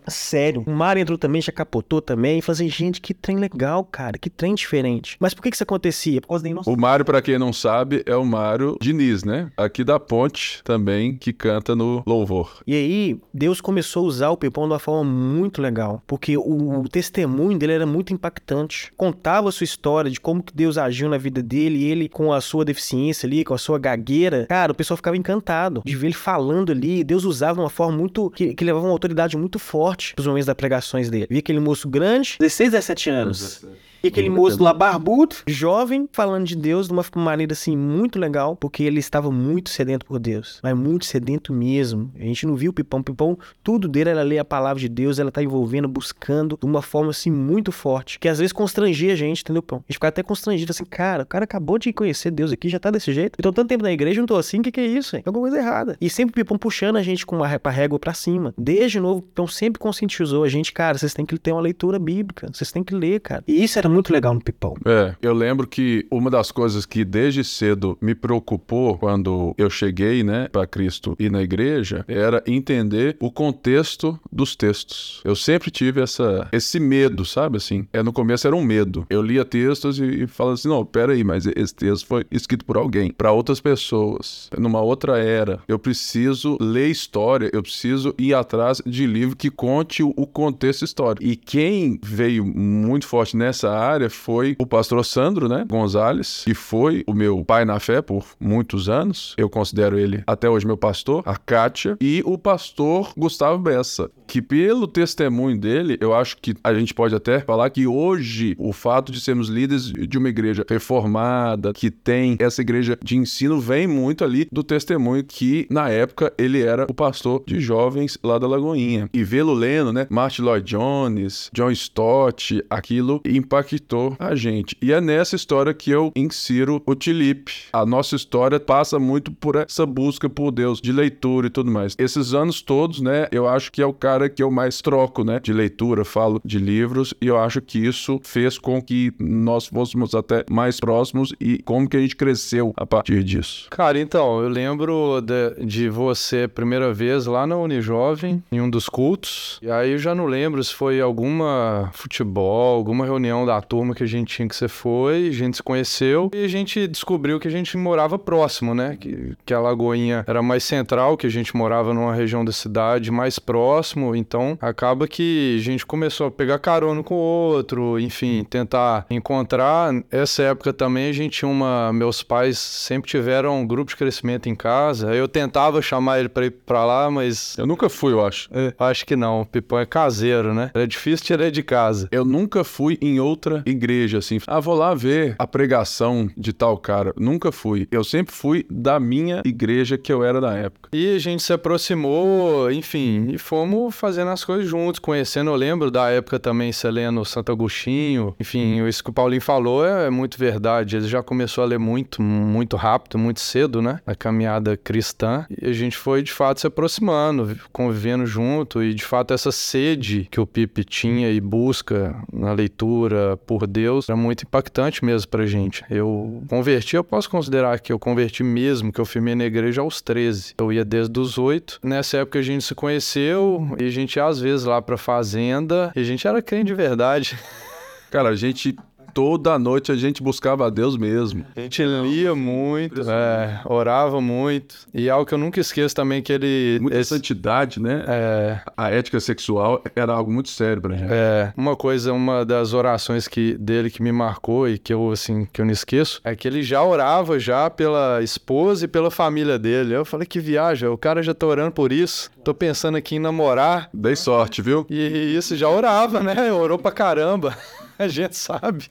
Sério. 0.07 0.63
O 0.67 0.71
Mário 0.71 1.01
entrou 1.01 1.17
também, 1.17 1.41
já 1.41 1.51
capotou 1.51 2.03
também. 2.03 2.43
Falei 2.43 2.61
assim, 2.61 2.69
gente, 2.69 3.01
que 3.01 3.15
trem 3.15 3.39
legal, 3.39 3.83
cara. 3.85 4.19
Que 4.19 4.29
trem 4.29 4.55
diferente. 4.55 5.17
Mas 5.19 5.33
por 5.33 5.43
que 5.43 5.49
que 5.49 5.57
isso 5.57 5.63
acontecia? 5.63 6.21
Por 6.21 6.29
causa 6.29 6.45
da 6.45 6.51
inocência. 6.51 6.77
O 6.77 6.79
Mário, 6.79 7.07
pra 7.07 7.23
quem 7.23 7.39
não 7.39 7.55
sabe, 7.55 8.03
é 8.05 8.15
o 8.15 8.23
Mário 8.23 8.77
Diniz, 8.83 9.25
né? 9.25 9.51
Aqui 9.57 9.83
da 9.83 9.99
Ponte 9.99 10.61
também, 10.63 11.17
que 11.17 11.33
canta 11.33 11.75
no 11.75 12.03
Louvor. 12.07 12.61
E 12.67 12.75
aí, 12.75 13.19
Deus 13.33 13.63
começou 13.63 14.05
a 14.05 14.09
usar 14.09 14.29
o 14.29 14.37
Pipão 14.37 14.65
de 14.65 14.75
uma 14.75 14.79
forma 14.79 15.11
muito 15.11 15.63
legal, 15.63 16.03
porque 16.07 16.37
o, 16.37 16.81
o 16.81 16.89
testemunho 16.89 17.59
dele 17.59 17.73
era 17.73 17.87
muito 17.87 18.13
impactante. 18.13 18.93
Contava 18.95 19.49
a 19.49 19.53
sua 19.53 19.65
história 19.65 20.11
de 20.11 20.21
como 20.21 20.43
que 20.43 20.55
Deus 20.55 20.77
agiu 20.77 21.09
na 21.09 21.17
vida 21.17 21.43
dele, 21.43 21.79
e 21.79 21.85
ele 21.85 22.11
com 22.11 22.31
a 22.31 22.43
sua 22.43 22.63
deficiência 22.63 23.27
ali, 23.27 23.43
com 23.43 23.55
a 23.55 23.59
sua 23.59 23.79
gagueira. 23.79 24.02
Cara, 24.47 24.73
o 24.73 24.75
pessoal 24.75 24.97
ficava 24.97 25.17
encantado 25.17 25.83
de 25.85 25.97
ver 25.97 26.09
ele 26.09 26.15
falando 26.15 26.73
ali. 26.73 27.03
Deus 27.05 27.25
usava 27.25 27.55
de 27.55 27.61
uma 27.61 27.71
forma 27.71 27.97
muito. 27.97 28.31
que, 28.31 28.55
que 28.55 28.65
levava 28.65 28.85
uma 28.87 28.93
autoridade 28.93 29.37
muito 29.37 29.59
forte 29.59 30.15
pros 30.15 30.27
momentos 30.27 30.47
das 30.47 30.57
pregações 30.57 31.09
dele. 31.09 31.27
Via 31.29 31.39
aquele 31.39 31.61
moço 31.61 31.89
grande, 31.89 32.37
16, 32.39 32.73
17 32.73 33.11
anos. 33.11 33.65
E 34.03 34.09
aquele 34.09 34.29
moço 34.29 34.63
lá 34.63 34.73
barbudo, 34.73 35.37
jovem, 35.47 36.09
falando 36.13 36.45
de 36.45 36.57
Deus 36.57 36.89
de 36.89 36.93
uma 36.93 37.05
maneira 37.17 37.53
assim 37.53 37.77
muito 37.77 38.19
legal, 38.19 38.57
porque 38.57 38.83
ele 38.83 38.99
estava 38.99 39.31
muito 39.31 39.71
sedento 39.71 40.05
por 40.05 40.19
Deus, 40.19 40.59
mas 40.63 40.77
muito 40.77 41.05
sedento 41.05 41.53
mesmo. 41.53 42.11
A 42.19 42.25
gente 42.25 42.47
não 42.47 42.55
viu 42.55 42.71
o 42.71 42.75
Pipão. 42.75 43.03
Pipão, 43.03 43.39
tudo 43.63 43.89
dele 43.89 44.11
era 44.11 44.23
ler 44.23 44.39
a 44.39 44.45
palavra 44.45 44.81
de 44.81 44.89
Deus, 44.89 45.19
ela 45.19 45.31
tá 45.31 45.43
envolvendo, 45.43 45.87
buscando 45.89 46.59
de 46.61 46.67
uma 46.67 46.83
forma 46.83 47.11
assim 47.11 47.31
muito 47.31 47.71
forte, 47.71 48.19
que 48.19 48.29
às 48.29 48.39
vezes 48.39 48.53
constrangia 48.53 49.13
a 49.13 49.17
gente, 49.17 49.43
entendeu, 49.43 49.63
Pão? 49.63 49.79
A 49.79 49.83
gente 49.83 49.95
ficava 49.95 50.09
até 50.09 50.23
constrangido 50.23 50.71
assim, 50.71 50.85
cara, 50.85 51.23
o 51.23 51.27
cara 51.27 51.45
acabou 51.45 51.79
de 51.79 51.93
conhecer 51.93 52.31
Deus 52.31 52.53
aqui, 52.53 52.69
já 52.69 52.79
tá 52.79 52.91
desse 52.91 53.13
jeito. 53.13 53.37
Então, 53.39 53.53
tanto 53.53 53.69
tempo 53.69 53.83
na 53.85 53.93
igreja, 53.93 54.19
eu 54.19 54.23
não 54.23 54.27
tô 54.27 54.37
assim, 54.37 54.61
o 54.61 54.63
que, 54.63 54.73
que 54.73 54.81
é 54.81 54.87
isso? 54.87 55.17
Hein? 55.17 55.23
Tem 55.23 55.31
alguma 55.31 55.49
coisa 55.49 55.65
errada. 55.65 55.97
E 56.01 56.11
sempre 56.11 56.33
o 56.33 56.35
Pipão 56.35 56.59
puxando 56.59 56.97
a 56.97 57.03
gente 57.03 57.25
com 57.25 57.37
uma 57.37 57.47
régua 57.47 57.99
pra 57.99 58.15
cima. 58.15 58.55
Desde 58.59 58.99
novo, 58.99 59.21
o 59.21 59.23
Pipão 59.23 59.47
sempre 59.47 59.79
conscientizou 59.79 60.45
a 60.45 60.49
gente, 60.49 60.73
cara, 60.73 60.99
vocês 60.99 61.15
têm 61.15 61.25
que 61.25 61.39
ter 61.39 61.53
uma 61.53 61.61
leitura 61.61 61.99
bíblica, 61.99 62.49
vocês 62.53 62.73
têm 62.73 62.83
que 62.83 62.95
ler, 62.95 63.21
cara. 63.21 63.45
E 63.47 63.63
isso 63.63 63.79
era 63.79 63.89
muito 63.93 64.13
legal 64.13 64.35
no 64.35 64.43
Pipão. 64.43 64.75
É, 64.85 65.15
eu 65.21 65.35
lembro 65.35 65.67
que 65.67 66.07
uma 66.11 66.31
das 66.31 66.51
coisas 66.51 66.87
que 66.87 67.05
desde 67.05 67.45
cedo 67.45 67.97
me 68.01 68.15
preocupou 68.15 68.99
quando 68.99 69.55
eu 69.57 69.71
cheguei, 69.71 70.23
né, 70.23 70.49
para 70.49 70.67
Cristo 70.67 71.17
e 71.19 71.29
na 71.29 71.43
igreja, 71.43 72.05
era 72.09 72.43
entender 72.47 73.17
o 73.21 73.31
contexto 73.31 74.19
dos 74.31 74.57
textos. 74.57 75.21
Eu 75.25 75.37
sempre 75.37 75.71
tive 75.71 76.01
essa 76.01 76.49
esse 76.53 76.79
medo, 76.81 77.25
sabe 77.25 77.57
assim? 77.57 77.87
É 77.93 78.03
no 78.03 78.13
começo 78.13 78.47
era 78.47 78.57
um 78.57 78.63
medo. 78.63 79.07
Eu 79.11 79.23
lia 79.23 79.45
textos 79.45 79.99
e, 79.99 80.23
e 80.23 80.27
falava 80.27 80.55
assim, 80.55 80.69
não, 80.69 80.85
pera 80.85 81.13
aí, 81.13 81.25
mas 81.25 81.47
esse 81.47 81.75
texto 81.75 82.07
foi 82.07 82.25
escrito 82.31 82.65
por 82.65 82.77
alguém, 82.77 83.13
para 83.13 83.33
outras 83.33 83.61
pessoas, 83.61 84.49
numa 84.59 84.81
outra 84.81 85.19
era. 85.19 85.61
Eu 85.69 85.79
preciso 85.79 86.57
ler 86.61 86.89
história, 86.89 87.51
eu 87.53 87.63
preciso 87.63 88.15
ir 88.19 88.35
atrás 88.35 88.81
de 88.85 89.07
livro 89.07 89.37
que 89.37 89.51
conte 89.51 90.03
o 90.03 90.27
contexto 90.27 90.85
histórico. 90.85 91.25
E 91.25 91.37
quem 91.37 91.99
veio 92.03 92.45
muito 92.45 93.07
forte 93.07 93.37
nessa 93.37 93.71
área 93.71 93.82
foi 94.11 94.57
o 94.59 94.67
pastor 94.67 95.05
Sandro, 95.05 95.49
né, 95.49 95.65
Gonzalez, 95.69 96.43
que 96.45 96.55
foi 96.55 97.03
o 97.07 97.15
meu 97.15 97.45
pai 97.45 97.65
na 97.65 97.81
fé 97.81 98.01
por 98.01 98.25
muitos 98.39 98.89
anos. 98.89 99.35
Eu 99.37 99.49
considero 99.49 99.99
ele 99.99 100.23
até 100.27 100.49
hoje 100.49 100.67
meu 100.67 100.77
pastor, 100.77 101.23
a 101.27 101.37
Kátia, 101.37 101.97
e 102.01 102.23
o 102.25 102.39
pastor 102.39 103.13
Gustavo 103.17 103.59
Bessa, 103.59 104.11
que 104.27 104.41
pelo 104.41 104.87
testemunho 104.87 105.59
dele, 105.59 105.99
eu 106.01 106.15
acho 106.15 106.37
que 106.39 106.55
a 106.63 106.73
gente 106.73 106.95
pode 106.95 107.15
até 107.15 107.41
falar 107.41 107.71
que 107.71 107.87
hoje 107.87 108.55
o 108.59 108.73
fato 108.73 109.11
de 109.13 109.21
sermos 109.21 109.49
líderes 109.49 109.93
de 109.93 110.19
uma 110.19 110.29
igreja 110.29 110.65
reformada, 110.69 111.73
que 111.73 111.91
tem 111.91 112.37
essa 112.39 112.61
igreja 112.61 112.99
de 113.03 113.17
ensino, 113.17 113.61
vem 113.61 113.87
muito 113.87 114.25
ali 114.25 114.47
do 114.51 114.63
testemunho 114.63 115.25
que 115.25 115.67
na 115.71 115.89
época 115.89 116.33
ele 116.39 116.63
era 116.63 116.87
o 116.89 116.95
pastor 116.95 117.43
de 117.47 117.61
jovens 117.61 118.19
lá 118.23 118.39
da 118.39 118.47
Lagoinha. 118.47 119.09
E 119.13 119.25
vê-lo 119.25 119.53
lendo, 119.53 119.93
né, 119.93 120.07
Martin 120.09 120.43
Lloyd 120.43 120.65
Jones, 120.65 121.51
John 121.53 121.71
Stott, 121.71 122.65
aquilo 122.71 123.21
impactou 123.25 123.72
a 124.19 124.35
gente. 124.35 124.77
E 124.81 124.93
é 124.93 125.01
nessa 125.01 125.37
história 125.37 125.73
que 125.75 125.91
eu 125.91 126.13
insiro 126.17 126.83
o 126.87 126.95
Tilipe. 126.95 127.53
A 127.73 127.85
nossa 127.87 128.17
história 128.17 128.59
passa 128.59 128.99
muito 128.99 129.33
por 129.33 129.57
essa 129.57 129.87
busca 129.87 130.29
por 130.29 130.51
Deus, 130.51 130.81
de 130.81 130.93
leitura 130.93 131.47
e 131.47 131.51
tudo 131.51 131.71
mais. 131.71 131.95
Esses 131.99 132.35
anos 132.35 132.63
todos, 132.63 133.01
né, 133.01 133.27
eu 133.31 133.49
acho 133.49 133.71
que 133.71 133.83
é 133.83 133.87
o 133.87 133.93
cara 133.93 134.29
que 134.29 134.43
eu 134.43 134.51
mais 134.51 134.81
troco, 134.81 135.25
né, 135.25 135.41
de 135.41 135.53
leitura, 135.53 136.05
falo 136.05 136.41
de 136.45 136.59
livros, 136.59 137.15
e 137.21 137.27
eu 137.27 137.39
acho 137.39 137.61
que 137.61 137.79
isso 137.79 138.21
fez 138.23 138.59
com 138.59 138.81
que 138.83 139.13
nós 139.19 139.67
fôssemos 139.67 140.15
até 140.15 140.45
mais 140.51 140.81
próximos 140.81 141.35
e 141.41 141.63
como 141.63 141.89
que 141.89 141.97
a 141.97 142.01
gente 142.01 142.17
cresceu 142.17 142.73
a 142.77 142.87
partir 142.87 143.23
disso. 143.23 143.69
Cara, 143.71 143.99
então, 143.99 144.41
eu 144.41 144.49
lembro 144.49 145.21
de, 145.21 145.65
de 145.65 145.89
você 145.89 146.49
primeira 146.49 146.93
vez 146.93 147.27
lá 147.27 147.47
na 147.47 147.57
Unijovem, 147.57 148.43
em 148.51 148.61
um 148.61 148.69
dos 148.69 148.89
cultos. 148.89 149.59
E 149.63 149.71
aí 149.71 149.93
eu 149.93 149.99
já 149.99 150.15
não 150.15 150.27
lembro 150.27 150.63
se 150.63 150.75
foi 150.75 151.01
alguma 151.01 151.91
futebol, 151.93 152.77
alguma 152.77 153.05
reunião 153.05 153.47
da 153.47 153.62
turma 153.63 153.95
que 153.95 154.03
a 154.03 154.07
gente 154.07 154.35
tinha 154.35 154.49
que 154.49 154.55
você 154.55 154.69
foi, 154.69 155.29
a 155.29 155.33
gente 155.33 155.57
se 155.57 155.63
conheceu 155.63 156.31
e 156.35 156.45
a 156.45 156.49
gente 156.49 156.87
descobriu 156.87 157.41
que 157.41 157.49
a 157.49 157.51
gente 157.51 157.77
morava 157.77 158.19
próximo, 158.19 158.75
né? 158.75 158.97
Que, 159.01 159.35
que 159.47 159.55
a 159.55 159.61
Lagoinha 159.61 160.25
era 160.27 160.43
mais 160.43 160.65
central, 160.65 161.17
que 161.17 161.27
a 161.27 161.31
gente 161.31 161.57
morava 161.57 161.95
numa 161.95 162.15
região 162.15 162.45
da 162.45 162.53
cidade 162.53 163.11
mais 163.11 163.39
próximo. 163.39 164.15
Então 164.15 164.59
acaba 164.61 165.07
que 165.09 165.57
a 165.59 165.63
gente 165.63 165.87
começou 165.87 166.27
a 166.27 166.31
pegar 166.31 166.59
carona 166.59 167.03
com 167.03 167.15
o 167.15 167.19
outro, 167.19 167.99
enfim, 167.99 168.45
tentar 168.45 169.07
encontrar. 169.11 169.93
Essa 170.11 170.43
época 170.43 170.73
também 170.73 171.09
a 171.09 171.13
gente 171.13 171.39
tinha 171.39 171.51
uma. 171.51 171.93
Meus 171.93 172.23
pais 172.23 172.59
sempre 172.59 173.11
tiveram 173.11 173.61
um 173.61 173.67
grupo 173.67 173.91
de 173.91 173.97
crescimento 173.97 174.49
em 174.49 174.55
casa. 174.55 175.15
Eu 175.15 175.29
tentava 175.29 175.81
chamar 175.81 176.21
ele 176.21 176.29
pra 176.29 176.47
ir 176.47 176.51
pra 176.51 176.85
lá, 176.85 177.11
mas. 177.11 177.57
Eu 177.59 177.67
nunca 177.67 177.89
fui, 177.89 178.13
eu 178.13 178.25
acho. 178.25 178.49
é, 178.53 178.75
acho 178.79 179.07
que 179.07 179.17
não. 179.17 179.43
O 179.43 179.47
Pipão 179.47 179.79
é 179.79 179.87
caseiro, 179.87 180.55
né? 180.55 180.71
É 180.75 180.87
difícil 180.87 181.25
tirar 181.25 181.45
ele 181.45 181.51
de 181.51 181.63
casa. 181.63 182.09
Eu 182.11 182.25
nunca 182.25 182.65
fui 182.65 182.99
em 183.01 183.21
outra 183.21 183.52
igreja 183.67 184.19
assim. 184.19 184.39
Ah, 184.47 184.61
vou 184.61 184.75
lá 184.75 184.95
ver 184.95 185.35
a 185.39 185.47
pregação 185.47 186.31
de 186.37 186.53
tal 186.53 186.79
cara. 186.79 187.13
Nunca 187.17 187.51
fui. 187.51 187.89
Eu 187.91 188.05
sempre 188.05 188.35
fui 188.35 188.65
da 188.71 189.01
minha 189.01 189.43
igreja 189.45 189.99
que 189.99 190.13
eu 190.13 190.23
era 190.23 190.41
na 190.41 190.57
época. 190.57 190.91
E 190.93 191.15
a 191.15 191.19
gente 191.19 191.43
se 191.43 191.53
aproximou, 191.53 192.71
enfim, 192.71 193.29
e 193.33 193.39
fomos 193.39 193.95
fazendo 193.95 194.31
as 194.31 194.45
coisas 194.45 194.69
juntos, 194.69 194.99
conhecendo. 194.99 195.51
Eu 195.51 195.57
lembro 195.57 195.91
da 195.91 196.11
época 196.11 196.39
também, 196.39 196.73
você 196.73 196.91
lendo 196.91 197.25
Santo 197.25 197.53
Agostinho. 197.53 198.35
Enfim, 198.39 198.87
isso 198.87 199.03
que 199.03 199.11
o 199.11 199.13
Paulinho 199.13 199.43
falou 199.43 199.85
é, 199.85 200.07
é 200.07 200.11
muito 200.11 200.39
verdade. 200.39 200.97
Ele 200.97 201.09
já 201.09 201.23
começou 201.23 201.65
a 201.65 201.67
ler 201.67 201.79
muito, 201.79 202.23
muito 202.23 202.77
rápido, 202.77 203.19
muito 203.19 203.41
cedo, 203.41 203.81
né? 203.83 204.01
Na 204.07 204.15
caminhada 204.15 204.77
cristã. 204.77 205.47
E 205.51 205.69
a 205.69 205.73
gente 205.73 205.97
foi, 205.97 206.23
de 206.23 206.33
fato, 206.33 206.61
se 206.61 206.67
aproximando, 206.67 207.57
convivendo 207.73 208.27
junto. 208.27 208.83
E, 208.83 208.95
de 208.95 209.05
fato, 209.05 209.35
essa 209.35 209.53
sede 209.53 210.29
que 210.31 210.41
o 210.41 210.47
Pipe 210.47 210.85
tinha 210.85 211.31
e 211.31 211.41
busca 211.41 212.15
na 212.33 212.53
leitura 212.53 213.32
por 213.37 213.67
Deus 213.67 214.09
era 214.09 214.17
muito 214.17 214.45
impactante 214.45 215.05
mesmo 215.05 215.29
pra 215.29 215.47
gente. 215.47 215.85
Eu 215.91 216.43
converti, 216.49 216.97
eu 216.97 217.05
posso 217.05 217.29
considerar 217.29 217.79
que 217.81 217.93
eu 217.93 217.99
converti 217.99 218.43
mesmo, 218.43 218.93
que 218.93 219.01
eu 219.01 219.05
firmei 219.05 219.35
na 219.35 219.45
igreja 219.45 219.81
aos 219.81 220.01
13. 220.01 220.55
Eu 220.59 220.73
ia 220.73 220.85
desde 220.85 221.19
os 221.19 221.39
8. 221.39 221.81
Nessa 221.83 222.19
época 222.19 222.39
a 222.39 222.43
gente 222.43 222.65
se 222.65 222.75
conheceu 222.75 223.77
e 223.79 223.85
a 223.85 223.91
gente 223.91 224.17
ia 224.17 224.27
às 224.27 224.41
vezes 224.41 224.65
lá 224.65 224.81
pra 224.81 224.97
fazenda. 224.97 225.93
E 225.95 226.01
a 226.01 226.05
gente 226.05 226.27
era 226.27 226.43
crente 226.43 226.67
de 226.67 226.75
verdade. 226.75 227.39
Cara, 228.11 228.29
a 228.29 228.35
gente 228.35 228.77
toda 229.15 229.59
noite 229.59 229.91
a 229.93 229.97
gente 229.97 230.23
buscava 230.23 230.67
a 230.67 230.71
Deus 230.71 230.97
mesmo. 230.97 231.45
A 231.57 231.61
gente 231.61 231.83
lia 231.85 232.35
muito, 232.35 233.01
é, 233.11 233.61
orava 233.65 234.21
muito. 234.21 234.75
E 234.93 235.09
algo 235.11 235.27
que 235.27 235.35
eu 235.35 235.39
nunca 235.39 235.61
esqueço 235.61 235.95
também 235.95 236.23
que 236.23 236.33
ele. 236.33 236.79
Muita 236.81 236.99
esse- 236.99 237.11
santidade, 237.11 237.81
né? 237.81 238.05
é, 238.07 238.61
A 238.77 238.91
ética 238.91 239.21
sexual 239.21 239.83
era 239.95 240.13
algo 240.13 240.33
muito 240.33 240.49
sério 240.49 240.81
pra 240.83 240.97
gente. 240.97 241.11
É, 241.13 241.53
uma 241.57 241.77
coisa, 241.77 242.13
uma 242.13 242.45
das 242.45 242.73
orações 242.73 243.29
que, 243.29 243.55
dele 243.59 243.91
que 243.91 244.03
me 244.03 244.13
marcou 244.13 244.69
e 244.69 244.79
que 244.79 244.93
eu, 244.93 245.11
assim, 245.11 245.47
que 245.53 245.61
eu 245.61 245.65
não 245.65 245.73
esqueço, 245.73 246.21
é 246.25 246.35
que 246.35 246.47
ele 246.49 246.63
já 246.63 246.83
orava 246.83 247.39
já 247.39 247.69
pela 247.71 248.23
esposa 248.23 248.85
e 248.85 248.89
pela 248.89 249.11
família 249.11 249.59
dele. 249.59 249.95
Eu 249.95 250.05
falei, 250.05 250.27
que 250.27 250.41
viagem, 250.41 250.89
o 250.89 250.99
cara 250.99 251.23
já 251.23 251.35
tá 251.35 251.47
orando 251.47 251.73
por 251.73 251.93
isso. 251.93 252.31
Tô 252.45 252.53
pensando 252.55 252.97
aqui 252.97 253.17
em 253.17 253.21
namorar. 253.21 253.89
Dei 253.93 254.17
sorte, 254.17 254.61
viu? 254.63 254.87
E 254.91 255.35
isso 255.37 255.57
já 255.57 255.69
orava, 255.69 256.21
né? 256.21 256.53
Orou 256.53 256.79
pra 256.79 256.91
caramba. 256.91 257.57
A 258.03 258.09
gente 258.09 258.37
sabe. 258.37 258.89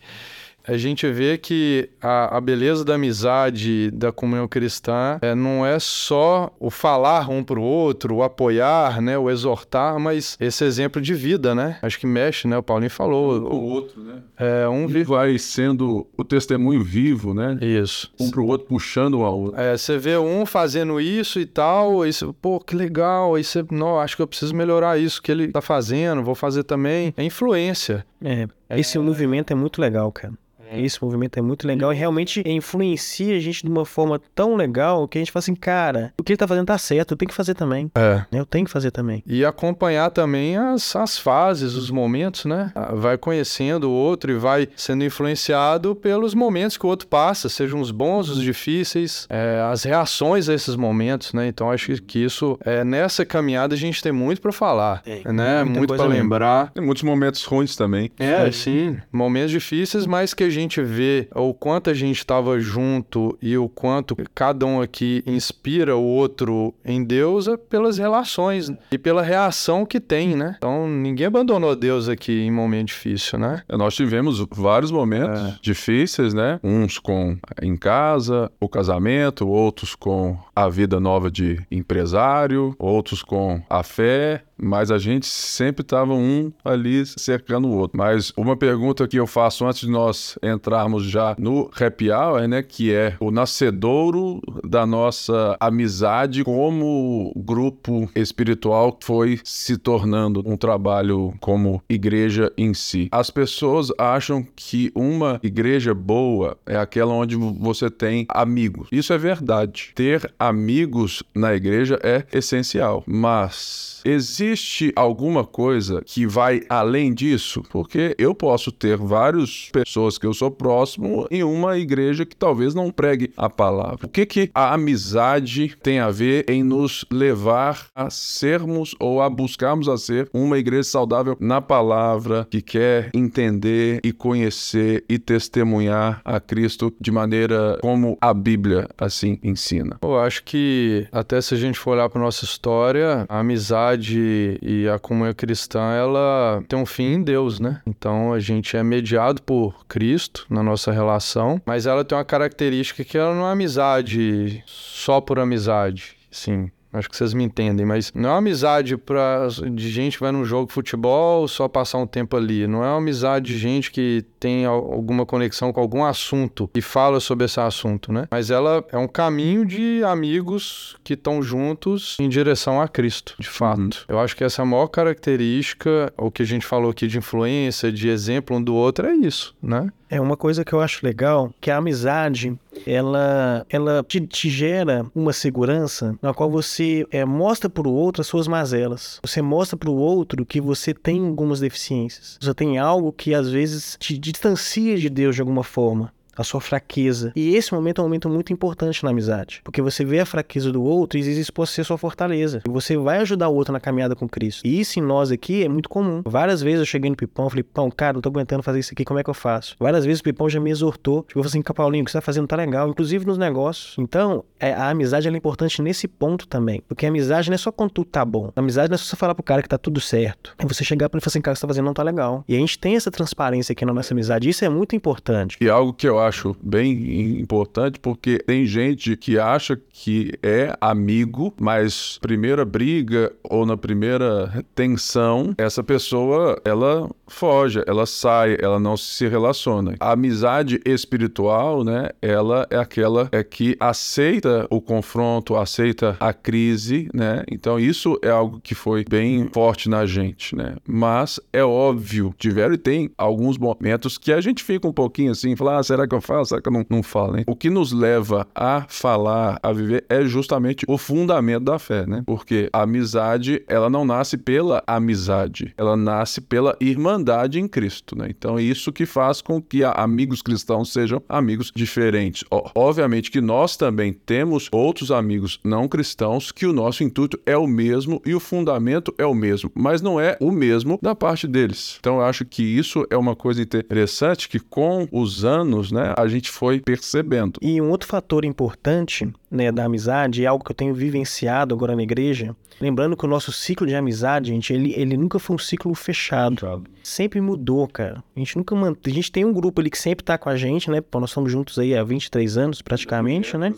a 0.68 0.78
gente 0.78 1.10
vê 1.12 1.38
que 1.38 1.90
a, 2.02 2.38
a 2.38 2.42
beleza 2.42 2.86
da 2.86 2.96
amizade, 2.96 3.90
da 3.92 4.12
comunhão 4.12 4.48
cristã, 4.48 5.18
é, 5.22 5.34
não 5.34 5.66
é 5.66 5.80
só 5.80 6.54
o 6.60 6.70
falar 6.70 7.30
um 7.30 7.44
pro 7.44 7.62
outro, 7.62 8.16
o 8.16 8.24
apoiar, 8.24 9.02
né, 9.02 9.18
o 9.18 9.30
exortar, 9.30 10.00
mas 10.00 10.38
esse 10.40 10.64
exemplo 10.64 11.02
de 11.02 11.14
vida, 11.14 11.56
né? 11.56 11.78
Acho 11.82 12.00
que 12.00 12.08
mexe, 12.08 12.48
né? 12.48 12.58
O 12.58 12.64
Paulinho 12.64 12.92
falou. 12.92 13.42
O 13.42 13.64
outro, 13.64 14.02
né? 14.02 14.22
É, 14.38 14.68
um 14.68 14.90
E 14.90 15.04
vai 15.04 15.38
sendo 15.38 16.08
o 16.18 16.24
testemunho 16.24 16.84
vivo, 16.84 17.34
né? 17.34 17.58
Isso. 17.62 18.12
Um 18.20 18.30
pro 18.30 18.46
outro 18.46 18.68
puxando 18.68 19.20
um 19.20 19.24
ao 19.24 19.40
outro. 19.40 19.60
É, 19.60 19.76
você 19.76 19.98
vê 19.98 20.18
um 20.18 20.46
fazendo 20.46 21.00
isso 21.00 21.40
e 21.40 21.46
tal, 21.46 22.02
aí 22.02 22.14
você, 22.14 22.28
pô, 22.42 22.60
que 22.60 22.76
legal, 22.76 23.36
aí 23.36 23.44
você, 23.44 23.66
não, 23.72 24.00
acho 24.00 24.16
que 24.16 24.22
eu 24.22 24.28
preciso 24.28 24.56
melhorar 24.56 25.00
isso 25.00 25.22
que 25.22 25.32
ele 25.32 25.48
tá 25.50 25.62
fazendo, 25.62 26.24
vou 26.24 26.36
fazer 26.36 26.64
também. 26.64 27.14
É 27.18 27.24
influência. 27.24 28.06
É, 28.24 28.48
esse 28.80 28.98
movimento 29.00 29.52
é 29.52 29.56
muito 29.56 29.82
legal, 29.82 30.12
cara. 30.12 30.34
Esse 30.72 31.04
movimento 31.04 31.38
é 31.38 31.42
muito 31.42 31.68
legal 31.68 31.92
e 31.94 31.96
realmente 31.96 32.42
influencia 32.46 33.36
a 33.36 33.40
gente 33.40 33.64
de 33.64 33.70
uma 33.70 33.86
forma 33.86 34.22
tão 34.34 34.56
legal 34.56 35.08
que 35.08 35.18
a 35.18 35.22
gente 35.22 35.32
fala 35.32 35.42
assim, 35.42 35.56
cara, 35.56 36.14
o 36.20 36.24
que 36.24 36.32
ele 36.34 36.38
tá 36.38 36.48
fazendo 36.48 36.66
tá 36.68 36.78
certo, 36.78 37.12
eu 37.12 37.18
tenho 37.18 37.30
que 37.30 37.36
fazer 37.36 37.54
também. 37.56 37.92
É. 37.96 38.24
Eu 38.32 38.46
tenho 38.46 38.66
que 38.66 38.72
fazer 38.72 38.92
também. 38.92 39.24
E 39.26 39.44
acompanhar 39.44 40.10
também 40.12 40.58
as, 40.58 40.96
as 40.96 41.18
fases, 41.18 41.76
os 41.76 41.90
momentos, 41.90 42.46
né? 42.46 42.72
Ah, 42.76 42.94
Vai 42.96 43.18
conhecendo 43.18 43.90
o 43.90 43.92
outro 43.92 44.32
e 44.32 44.36
vai 44.36 44.68
sendo 44.76 45.04
influenciado 45.04 45.96
pelos 45.96 46.34
momentos 46.34 46.78
que 46.78 46.86
o 46.86 46.90
outro 46.90 47.08
passa, 47.08 47.50
sejam 47.50 47.80
os 47.82 47.92
bons, 47.92 48.30
os 48.30 48.42
difíceis, 48.42 49.26
é, 49.30 49.60
as 49.72 49.84
reações 49.84 50.48
a 50.50 50.54
esses 50.54 50.76
momentos, 50.76 51.34
né? 51.34 51.48
Então 51.48 51.72
acho 51.72 51.88
que- 51.88 52.02
que 52.02 52.20
isso, 52.20 52.58
é, 52.64 52.84
nessa 52.84 53.26
caminhada, 53.26 53.74
a 53.74 53.78
gente 53.78 54.02
tem 54.02 54.12
muito 54.12 54.42
pra 54.42 54.52
falar, 54.52 55.02
Tem, 55.02 55.24
né? 55.26 55.64
Muito 55.64 55.92
mesmo. 55.94 56.08
lembrar. 56.08 56.72
Tem 56.72 56.84
muitos 56.84 57.04
momentos 57.04 57.44
ruins 57.44 57.76
também. 57.76 58.12
É, 58.20 58.52
sim. 58.52 58.98
Momentos 59.12 59.52
difíceis, 59.52 60.06
mas 60.06 60.34
que 60.34 60.44
a 60.44 60.50
gente 60.50 60.61
vê 60.84 61.28
o 61.36 61.54
quanto 61.54 61.90
a 61.90 61.94
gente 61.94 62.18
estava 62.18 62.60
junto 62.60 63.38
e 63.42 63.58
o 63.58 63.68
quanto 63.70 64.16
cada 64.36 64.66
um 64.66 64.82
aqui 64.82 65.24
inspira 65.26 65.96
o 65.96 66.04
outro 66.04 66.74
em 66.86 67.04
Deus 67.04 67.48
é 67.48 67.58
pelas 67.58 67.98
relações 67.98 68.72
e 68.92 68.98
pela 68.98 69.22
reação 69.22 69.86
que 69.86 70.00
tem, 70.00 70.36
né? 70.36 70.56
Então, 70.58 70.88
ninguém 70.88 71.28
abandonou 71.28 71.76
Deus 71.76 72.08
aqui 72.10 72.42
em 72.42 72.52
momento 72.52 72.88
difícil, 72.88 73.40
né? 73.40 73.64
Nós 73.70 73.96
tivemos 73.96 74.46
vários 74.52 74.92
momentos 74.92 75.40
É. 75.42 75.56
difíceis, 75.62 76.34
né? 76.34 76.60
Uns 76.64 76.98
com 77.00 77.38
em 77.62 77.76
casa, 77.76 78.52
o 78.60 78.68
casamento, 78.68 79.48
outros 79.48 79.96
com 79.96 80.38
a 80.56 80.68
vida 80.70 81.00
nova 81.00 81.30
de 81.32 81.60
empresário, 81.72 82.76
outros 82.80 83.22
com 83.24 83.62
a 83.70 83.84
fé, 83.84 84.44
mas 84.62 84.92
a 84.92 84.98
gente 84.98 85.26
sempre 85.26 85.82
estava 85.82 86.14
um 86.14 86.52
ali 86.64 87.06
cercando 87.06 87.68
o 87.68 87.76
outro. 87.76 87.98
Mas 87.98 88.32
uma 88.38 88.56
pergunta 88.56 89.08
que 89.08 89.18
eu 89.18 89.28
faço 89.28 89.66
antes 89.66 89.82
de 89.82 89.90
nós 89.90 90.38
entrarmos 90.42 91.04
já 91.04 91.36
no 91.38 91.70
happy 91.80 92.12
hour, 92.12 92.48
né? 92.48 92.62
Que 92.62 92.94
é 92.94 93.16
o 93.20 93.32
nascedouro 93.32 94.42
da 94.64 94.86
nossa 94.86 95.58
amizade 95.60 96.44
como 96.44 97.34
grupo 97.36 98.10
espiritual 98.16 98.98
foi 99.02 99.40
se 99.44 99.78
tornando 99.78 100.44
um 100.46 100.56
trabalho 100.56 101.34
como 101.40 101.82
igreja 101.90 102.52
em 102.58 102.74
si. 102.74 103.10
As 103.12 103.30
pessoas 103.30 103.92
acham 103.98 104.46
que 104.56 104.92
uma 104.94 105.40
igreja 105.44 105.94
boa 105.94 106.58
é 106.66 106.78
aquela 106.78 107.14
onde 107.14 107.36
você 107.36 107.90
tem 107.90 108.26
amigos. 108.30 108.88
Isso 108.92 109.14
é 109.14 109.18
verdade. 109.18 109.92
Ter 109.96 110.32
amigos 110.38 111.24
na 111.34 111.56
igreja 111.56 112.00
é 112.04 112.26
essencial, 112.32 113.04
mas 113.08 114.02
existe 114.06 114.51
alguma 114.96 115.46
coisa 115.46 116.02
que 116.06 116.26
vai 116.26 116.62
além 116.70 117.14
disso? 117.14 117.62
Porque 117.70 118.16
eu 118.18 118.34
posso 118.34 118.72
ter 118.72 118.98
várias 118.98 119.70
pessoas 119.72 120.18
que 120.18 120.26
eu 120.26 120.34
sou 120.34 120.52
próximo 120.52 121.28
em 121.30 121.44
uma 121.44 121.78
igreja 121.78 122.26
que 122.26 122.36
talvez 122.36 122.74
não 122.74 122.92
pregue 122.92 123.32
a 123.38 123.50
palavra. 123.50 124.06
O 124.06 124.10
que 124.10 124.26
que 124.26 124.52
a 124.54 124.74
amizade 124.74 125.76
tem 125.82 126.00
a 126.00 126.10
ver 126.10 126.46
em 126.50 126.64
nos 126.64 127.06
levar 127.12 127.88
a 127.96 128.10
sermos 128.10 128.96
ou 129.00 129.22
a 129.22 129.30
buscarmos 129.30 129.88
a 129.88 129.98
ser 129.98 130.30
uma 130.34 130.58
igreja 130.58 130.84
saudável 130.84 131.38
na 131.40 131.62
palavra, 131.62 132.48
que 132.50 132.62
quer 132.62 133.10
entender 133.14 134.00
e 134.04 134.12
conhecer 134.12 135.04
e 135.10 135.18
testemunhar 135.18 136.22
a 136.24 136.40
Cristo 136.40 136.94
de 137.00 137.12
maneira 137.12 137.78
como 137.82 138.18
a 138.22 138.34
Bíblia 138.34 138.88
assim 138.98 139.40
ensina? 139.44 139.98
Eu 140.02 140.20
acho 140.20 140.44
que 140.44 141.08
até 141.12 141.42
se 141.42 141.54
a 141.54 141.58
gente 141.58 141.78
for 141.78 141.92
olhar 141.92 142.10
para 142.10 142.22
nossa 142.22 142.46
história, 142.46 143.26
a 143.28 143.40
amizade 143.40 144.41
e 144.62 144.88
a 144.88 145.00
comunhão 145.00 145.34
cristã, 145.34 145.92
ela 145.94 146.64
tem 146.68 146.78
um 146.78 146.86
fim 146.86 147.14
em 147.16 147.24
Deus, 147.24 147.60
né? 147.60 147.82
Então 147.86 148.34
a 148.34 148.40
gente 148.40 148.76
é 148.76 148.84
mediado 148.84 149.42
por 149.42 149.86
Cristo 149.88 150.46
na 150.50 150.64
nossa 150.64 150.92
relação, 150.92 151.62
mas 151.66 151.86
ela 151.86 152.04
tem 152.04 152.18
uma 152.18 152.26
característica 152.26 153.04
que 153.04 153.18
ela 153.18 153.36
não 153.36 153.48
é 153.48 153.52
amizade 153.52 154.64
só 154.66 155.20
por 155.22 155.40
amizade, 155.40 156.16
sim. 156.30 156.72
Acho 156.94 157.10
que 157.10 157.16
vocês 157.16 157.34
me 157.34 157.44
entendem, 157.44 157.86
mas 157.86 158.12
não 158.14 158.30
é 158.30 158.32
uma 158.34 158.40
amizade 158.40 158.98
pra, 158.98 159.48
de 159.74 159.90
gente 159.90 160.18
que 160.18 160.24
vai 160.24 160.32
num 160.32 160.44
jogo 160.44 160.68
de 160.68 160.74
futebol 160.74 161.48
só 161.48 161.68
passar 161.68 162.00
um 162.00 162.06
tempo 162.08 162.36
ali. 162.36 162.68
Não 162.68 162.84
é 162.84 162.88
uma 162.88 162.98
amizade 162.98 163.54
de 163.54 163.58
gente 163.58 163.90
que 163.92 164.26
tem 164.40 164.66
al- 164.66 164.92
alguma 164.92 165.26
conexão 165.26 165.72
com 165.72 165.80
algum 165.80 166.04
assunto 166.04 166.70
e 166.76 166.82
fala 166.82 167.20
sobre 167.20 167.46
esse 167.46 167.60
assunto, 167.60 168.12
né? 168.12 168.28
Mas 168.30 168.52
ela 168.52 168.84
é 168.92 168.98
um 168.98 169.08
caminho 169.08 169.66
de 169.66 170.04
amigos 170.04 170.98
que 171.04 171.14
estão 171.14 171.42
juntos 171.42 172.18
em 172.20 172.28
direção 172.28 172.82
a 172.82 172.88
Cristo, 172.88 173.36
de 173.40 173.48
fato. 173.48 174.06
Eu 174.10 174.20
acho 174.20 174.36
que 174.36 174.44
essa 174.44 174.62
é 174.62 174.64
a 174.64 174.66
maior 174.66 174.88
característica, 174.88 176.12
o 176.18 176.30
que 176.30 176.44
a 176.44 176.46
gente 176.46 176.66
falou 176.66 176.92
aqui 176.92 177.08
de 177.08 177.18
influência, 177.18 177.92
de 177.92 178.10
exemplo 178.10 178.56
um 178.58 178.62
do 178.62 178.76
outro, 178.76 179.08
é 179.08 179.14
isso, 179.16 179.56
né? 179.62 179.90
É 180.12 180.20
uma 180.20 180.36
coisa 180.36 180.66
que 180.66 180.74
eu 180.74 180.82
acho 180.82 181.06
legal, 181.06 181.54
que 181.62 181.72
a 181.72 181.78
amizade, 181.78 182.60
ela, 182.86 183.66
ela 183.70 184.04
te, 184.06 184.20
te 184.20 184.50
gera 184.50 185.06
uma 185.16 185.32
segurança 185.32 186.20
na 186.22 186.34
qual 186.34 186.52
você 186.52 187.08
é, 187.10 187.24
mostra 187.24 187.70
para 187.70 187.88
o 187.88 187.94
outro 187.94 188.20
as 188.20 188.28
suas 188.28 188.46
mazelas. 188.46 189.22
Você 189.24 189.42
mostra 189.42 189.78
para 189.78 189.90
o 189.90 189.96
outro 189.96 190.46
que 190.46 190.60
você 190.60 190.94
tem 190.94 191.26
algumas 191.26 191.62
deficiências. 191.62 192.38
Você 192.42 192.54
tem 192.54 192.78
algo 192.78 193.14
que 193.14 193.34
às 193.34 193.50
vezes 193.50 193.96
te 193.98 194.18
distancia 194.18 194.98
de 194.98 195.10
Deus 195.10 195.36
de 195.36 195.42
alguma 195.42 195.64
forma. 195.64 196.12
A 196.38 196.44
sua 196.44 196.62
fraqueza. 196.62 197.32
E 197.36 197.56
esse 197.56 197.74
momento 197.74 198.00
é 198.00 198.02
um 198.02 198.08
momento 198.08 198.30
muito 198.30 198.52
importante 198.54 199.04
na 199.04 199.10
amizade. 199.12 199.62
Porque 199.64 199.82
você 199.82 200.04
vê 200.04 200.20
a 200.20 200.26
fraqueza 200.26 200.72
do 200.72 200.84
outro 200.84 201.20
e 201.20 201.22
isso 201.22 201.54
pode 201.54 201.70
ser 201.70 201.84
sua 201.84 201.98
fortaleza. 201.98 202.62
E 202.68 202.70
você 202.70 202.98
vai 202.98 203.20
ajudar 203.20 203.50
o 203.50 203.56
outro 203.56 203.74
na 203.74 203.80
caminhada 203.80 204.16
com 204.16 204.28
Cristo. 204.28 204.66
E 204.66 204.80
isso 204.80 205.00
em 205.00 205.02
nós 205.02 205.32
aqui 205.32 205.64
é 205.64 205.70
muito 205.70 205.90
comum. 205.90 206.22
Várias 206.26 206.62
vezes 206.62 206.80
eu 206.80 206.86
cheguei 206.86 207.10
no 207.10 207.16
Pipão 207.16 207.50
falei, 207.50 207.64
Pão, 207.64 207.92
cara, 207.92 208.18
eu 208.18 208.22
tô 208.22 208.30
aguentando 208.30 208.64
fazer 208.64 208.80
isso 208.80 208.92
aqui, 208.94 209.04
como 209.04 209.20
é 209.20 209.24
que 209.24 209.30
eu 209.30 209.34
faço? 209.34 209.76
Várias 209.80 210.06
vezes 210.06 210.22
o 210.22 210.24
Pipão 210.24 210.50
já 210.50 210.60
me 210.60 210.70
exortou. 210.72 211.24
Tipo, 211.24 211.42
assim, 211.42 211.62
"Cá, 211.62 211.74
Paulinho, 211.74 212.04
o 212.04 212.06
que 212.06 212.12
você 212.12 212.18
tá 212.18 212.22
fazendo 212.22 212.48
tá 212.48 212.56
legal, 212.56 212.90
inclusive 212.90 213.26
nos 213.26 213.38
negócios. 213.38 213.96
Então, 213.98 214.44
é, 214.60 214.74
a 214.74 214.90
amizade 214.90 215.28
é 215.28 215.32
importante 215.32 215.82
nesse 215.82 216.08
ponto 216.08 216.48
também. 216.48 216.82
Porque 216.88 217.06
a 217.06 217.10
amizade 217.10 217.50
não 217.50 217.56
é 217.56 217.58
só 217.58 217.72
quando 217.72 217.92
tudo 217.92 218.08
tá 218.08 218.24
bom. 218.24 218.52
A 218.56 218.60
amizade 218.60 218.90
não 218.90 218.96
é 218.96 218.98
só 218.98 219.06
você 219.06 219.16
falar 219.16 219.36
pro 219.36 219.44
cara 219.44 219.62
que 219.62 219.70
tá 219.70 219.78
tudo 219.78 220.00
certo. 220.00 220.56
É 220.58 220.66
você 220.66 220.84
chegar 220.84 221.10
pra 221.10 221.18
ele 221.18 221.22
e 221.22 221.24
falar 221.24 221.32
assim, 221.32 221.42
cara, 221.42 221.54
o 221.54 221.56
que 221.56 221.60
você 221.60 221.68
tá 221.68 221.68
fazendo 221.68 221.86
não 221.86 221.94
tá 221.94 222.04
legal. 222.04 222.44
E 222.48 222.56
a 222.56 222.60
gente 222.60 222.78
tem 222.80 222.96
essa 222.96 223.12
transparência 223.12 223.74
aqui 223.74 223.86
na 223.86 223.94
nossa 223.94 224.14
amizade. 224.14 224.50
Isso 224.50 224.64
é 224.64 224.70
muito 224.70 224.96
importante. 224.96 225.58
E 225.60 225.70
algo 225.70 225.94
que 225.94 226.08
eu 226.08 226.20
acho 226.22 226.56
bem 226.62 227.40
importante, 227.40 228.00
porque 228.00 228.40
tem 228.40 228.66
gente 228.66 229.16
que 229.18 229.38
acha 229.38 229.80
que 229.92 230.32
é 230.42 230.76
amigo, 230.80 231.54
mas 231.60 232.18
primeira 232.22 232.64
briga 232.66 233.32
ou 233.44 233.66
na 233.66 233.76
primeira 233.76 234.64
tensão, 234.76 235.54
essa 235.58 235.84
pessoa, 235.84 236.62
ela 236.64 237.10
foge, 237.32 237.82
ela 237.88 238.06
sai, 238.06 238.58
ela 238.60 238.80
não 238.80 238.96
se 238.98 239.28
relaciona. 239.28 239.96
A 240.00 240.12
amizade 240.12 240.80
espiritual, 240.86 241.84
né, 241.84 242.10
ela 242.22 242.68
é 242.70 242.78
aquela 242.78 243.30
é 243.32 243.44
que 243.44 243.76
aceita 243.80 244.68
o 244.70 244.82
confronto, 244.82 245.56
aceita 245.56 246.18
a 246.20 246.34
crise, 246.34 247.10
né? 247.14 247.44
Então 247.50 247.80
isso 247.80 248.20
é 248.22 248.30
algo 248.30 248.60
que 248.62 248.76
foi 248.76 249.04
bem 249.10 249.50
forte 249.54 249.90
na 249.90 250.06
gente, 250.06 250.56
né? 250.56 250.76
Mas 250.88 251.40
é 251.54 251.64
óbvio, 251.64 252.34
tiveram 252.38 252.74
e 252.74 252.78
tem 252.78 253.12
alguns 253.18 253.58
momentos 253.58 254.18
que 254.18 254.32
a 254.32 254.42
gente 254.42 254.64
fica 254.64 254.88
um 254.88 254.94
pouquinho 254.94 255.32
assim, 255.32 255.56
falar, 255.56 255.80
ah, 255.80 255.84
será 255.84 256.08
que 256.08 256.16
eu 256.16 256.22
falo? 256.22 256.46
Será 256.46 256.62
que 256.62 256.68
eu 256.68 256.74
não, 256.74 256.86
não 256.90 257.04
falo, 257.04 257.34
né? 257.34 257.44
O 257.48 257.56
que 257.56 257.70
nos 257.70 257.92
leva 257.92 258.48
a 258.54 258.86
falar, 258.90 259.60
a 259.64 259.72
viver, 259.72 260.06
é 260.10 260.24
justamente 260.24 260.86
o 260.88 260.98
fundamento 260.98 261.64
da 261.64 261.80
fé, 261.80 262.06
né? 262.06 262.24
Porque 262.26 262.70
a 262.74 262.82
amizade, 262.82 263.64
ela 263.68 263.90
não 263.90 264.06
nasce 264.06 264.38
pela 264.38 264.84
amizade, 264.86 265.74
ela 265.78 265.96
nasce 265.96 266.42
pela 266.42 266.76
irmandade 266.80 267.21
em 267.60 267.68
Cristo, 267.68 268.18
né? 268.18 268.28
Então 268.30 268.58
é 268.58 268.64
isso 268.64 268.92
que 268.92 269.06
faz 269.06 269.42
com 269.42 269.62
que 269.62 269.84
amigos 269.84 270.42
cristãos 270.42 270.92
sejam 270.92 271.22
amigos 271.28 271.72
diferentes. 271.76 272.44
Obviamente 272.76 273.32
que 273.32 273.42
nós 273.42 273.78
também 273.78 274.14
temos 274.14 274.70
outros 274.72 275.12
amigos 275.12 275.60
não 275.64 275.88
cristãos 275.88 276.52
que 276.52 276.66
o 276.66 276.74
nosso 276.74 277.04
intuito 277.04 277.40
é 277.46 277.58
o 277.58 277.68
mesmo 277.68 278.22
e 278.26 278.34
o 278.34 278.40
fundamento 278.40 279.14
é 279.18 279.26
o 279.26 279.34
mesmo, 279.34 279.72
mas 279.74 280.02
não 280.02 280.20
é 280.20 280.38
o 280.40 280.52
mesmo 280.52 281.00
da 281.02 281.16
parte 281.16 281.48
deles. 281.48 281.98
Então 282.00 282.18
eu 282.18 282.24
acho 282.24 282.46
que 282.46 282.64
isso 282.64 283.06
é 283.10 283.18
uma 283.18 283.36
coisa 283.36 283.62
interessante 283.62 284.50
que 284.50 284.60
com 284.60 285.08
os 285.12 285.46
anos, 285.46 285.92
né, 285.92 286.14
a 286.18 286.28
gente 286.28 286.50
foi 286.50 286.80
percebendo. 286.80 287.60
E 287.62 287.82
um 287.82 287.90
outro 287.90 288.08
fator 288.08 288.46
importante 288.46 289.32
né, 289.52 289.72
da 289.72 289.84
amizade 289.84 290.46
é 290.46 290.48
algo 290.48 290.64
que 290.64 290.72
eu 290.72 290.76
tenho 290.76 290.94
vivenciado 290.94 291.76
agora 291.76 291.96
na 291.96 292.02
igreja. 292.02 292.56
Lembrando 292.80 293.18
que 293.18 293.26
o 293.26 293.28
nosso 293.28 293.52
ciclo 293.52 293.86
de 293.86 293.94
amizade, 293.94 294.50
gente, 294.50 294.74
ele, 294.74 294.94
ele 294.96 295.18
nunca 295.18 295.38
foi 295.38 295.56
um 295.56 295.60
ciclo 295.60 295.94
fechado. 295.94 296.84
Sempre 297.04 297.42
mudou, 297.42 297.88
cara. 297.88 298.24
A 298.36 298.40
gente 298.40 298.58
nunca 298.58 298.74
mant... 298.74 298.98
A 299.06 299.10
gente 299.10 299.32
tem 299.32 299.44
um 299.44 299.54
grupo 299.54 299.82
ali 299.82 299.90
que 299.90 300.00
sempre 300.00 300.24
tá 300.24 300.38
com 300.38 300.50
a 300.50 300.56
gente, 300.56 300.90
né? 300.90 301.04
Nós 301.14 301.30
estamos 301.30 301.52
juntos 301.52 301.78
aí 301.78 301.96
há 301.96 302.04
23 302.04 302.58
anos 302.58 302.82
praticamente, 302.82 303.58
né? 303.58 303.74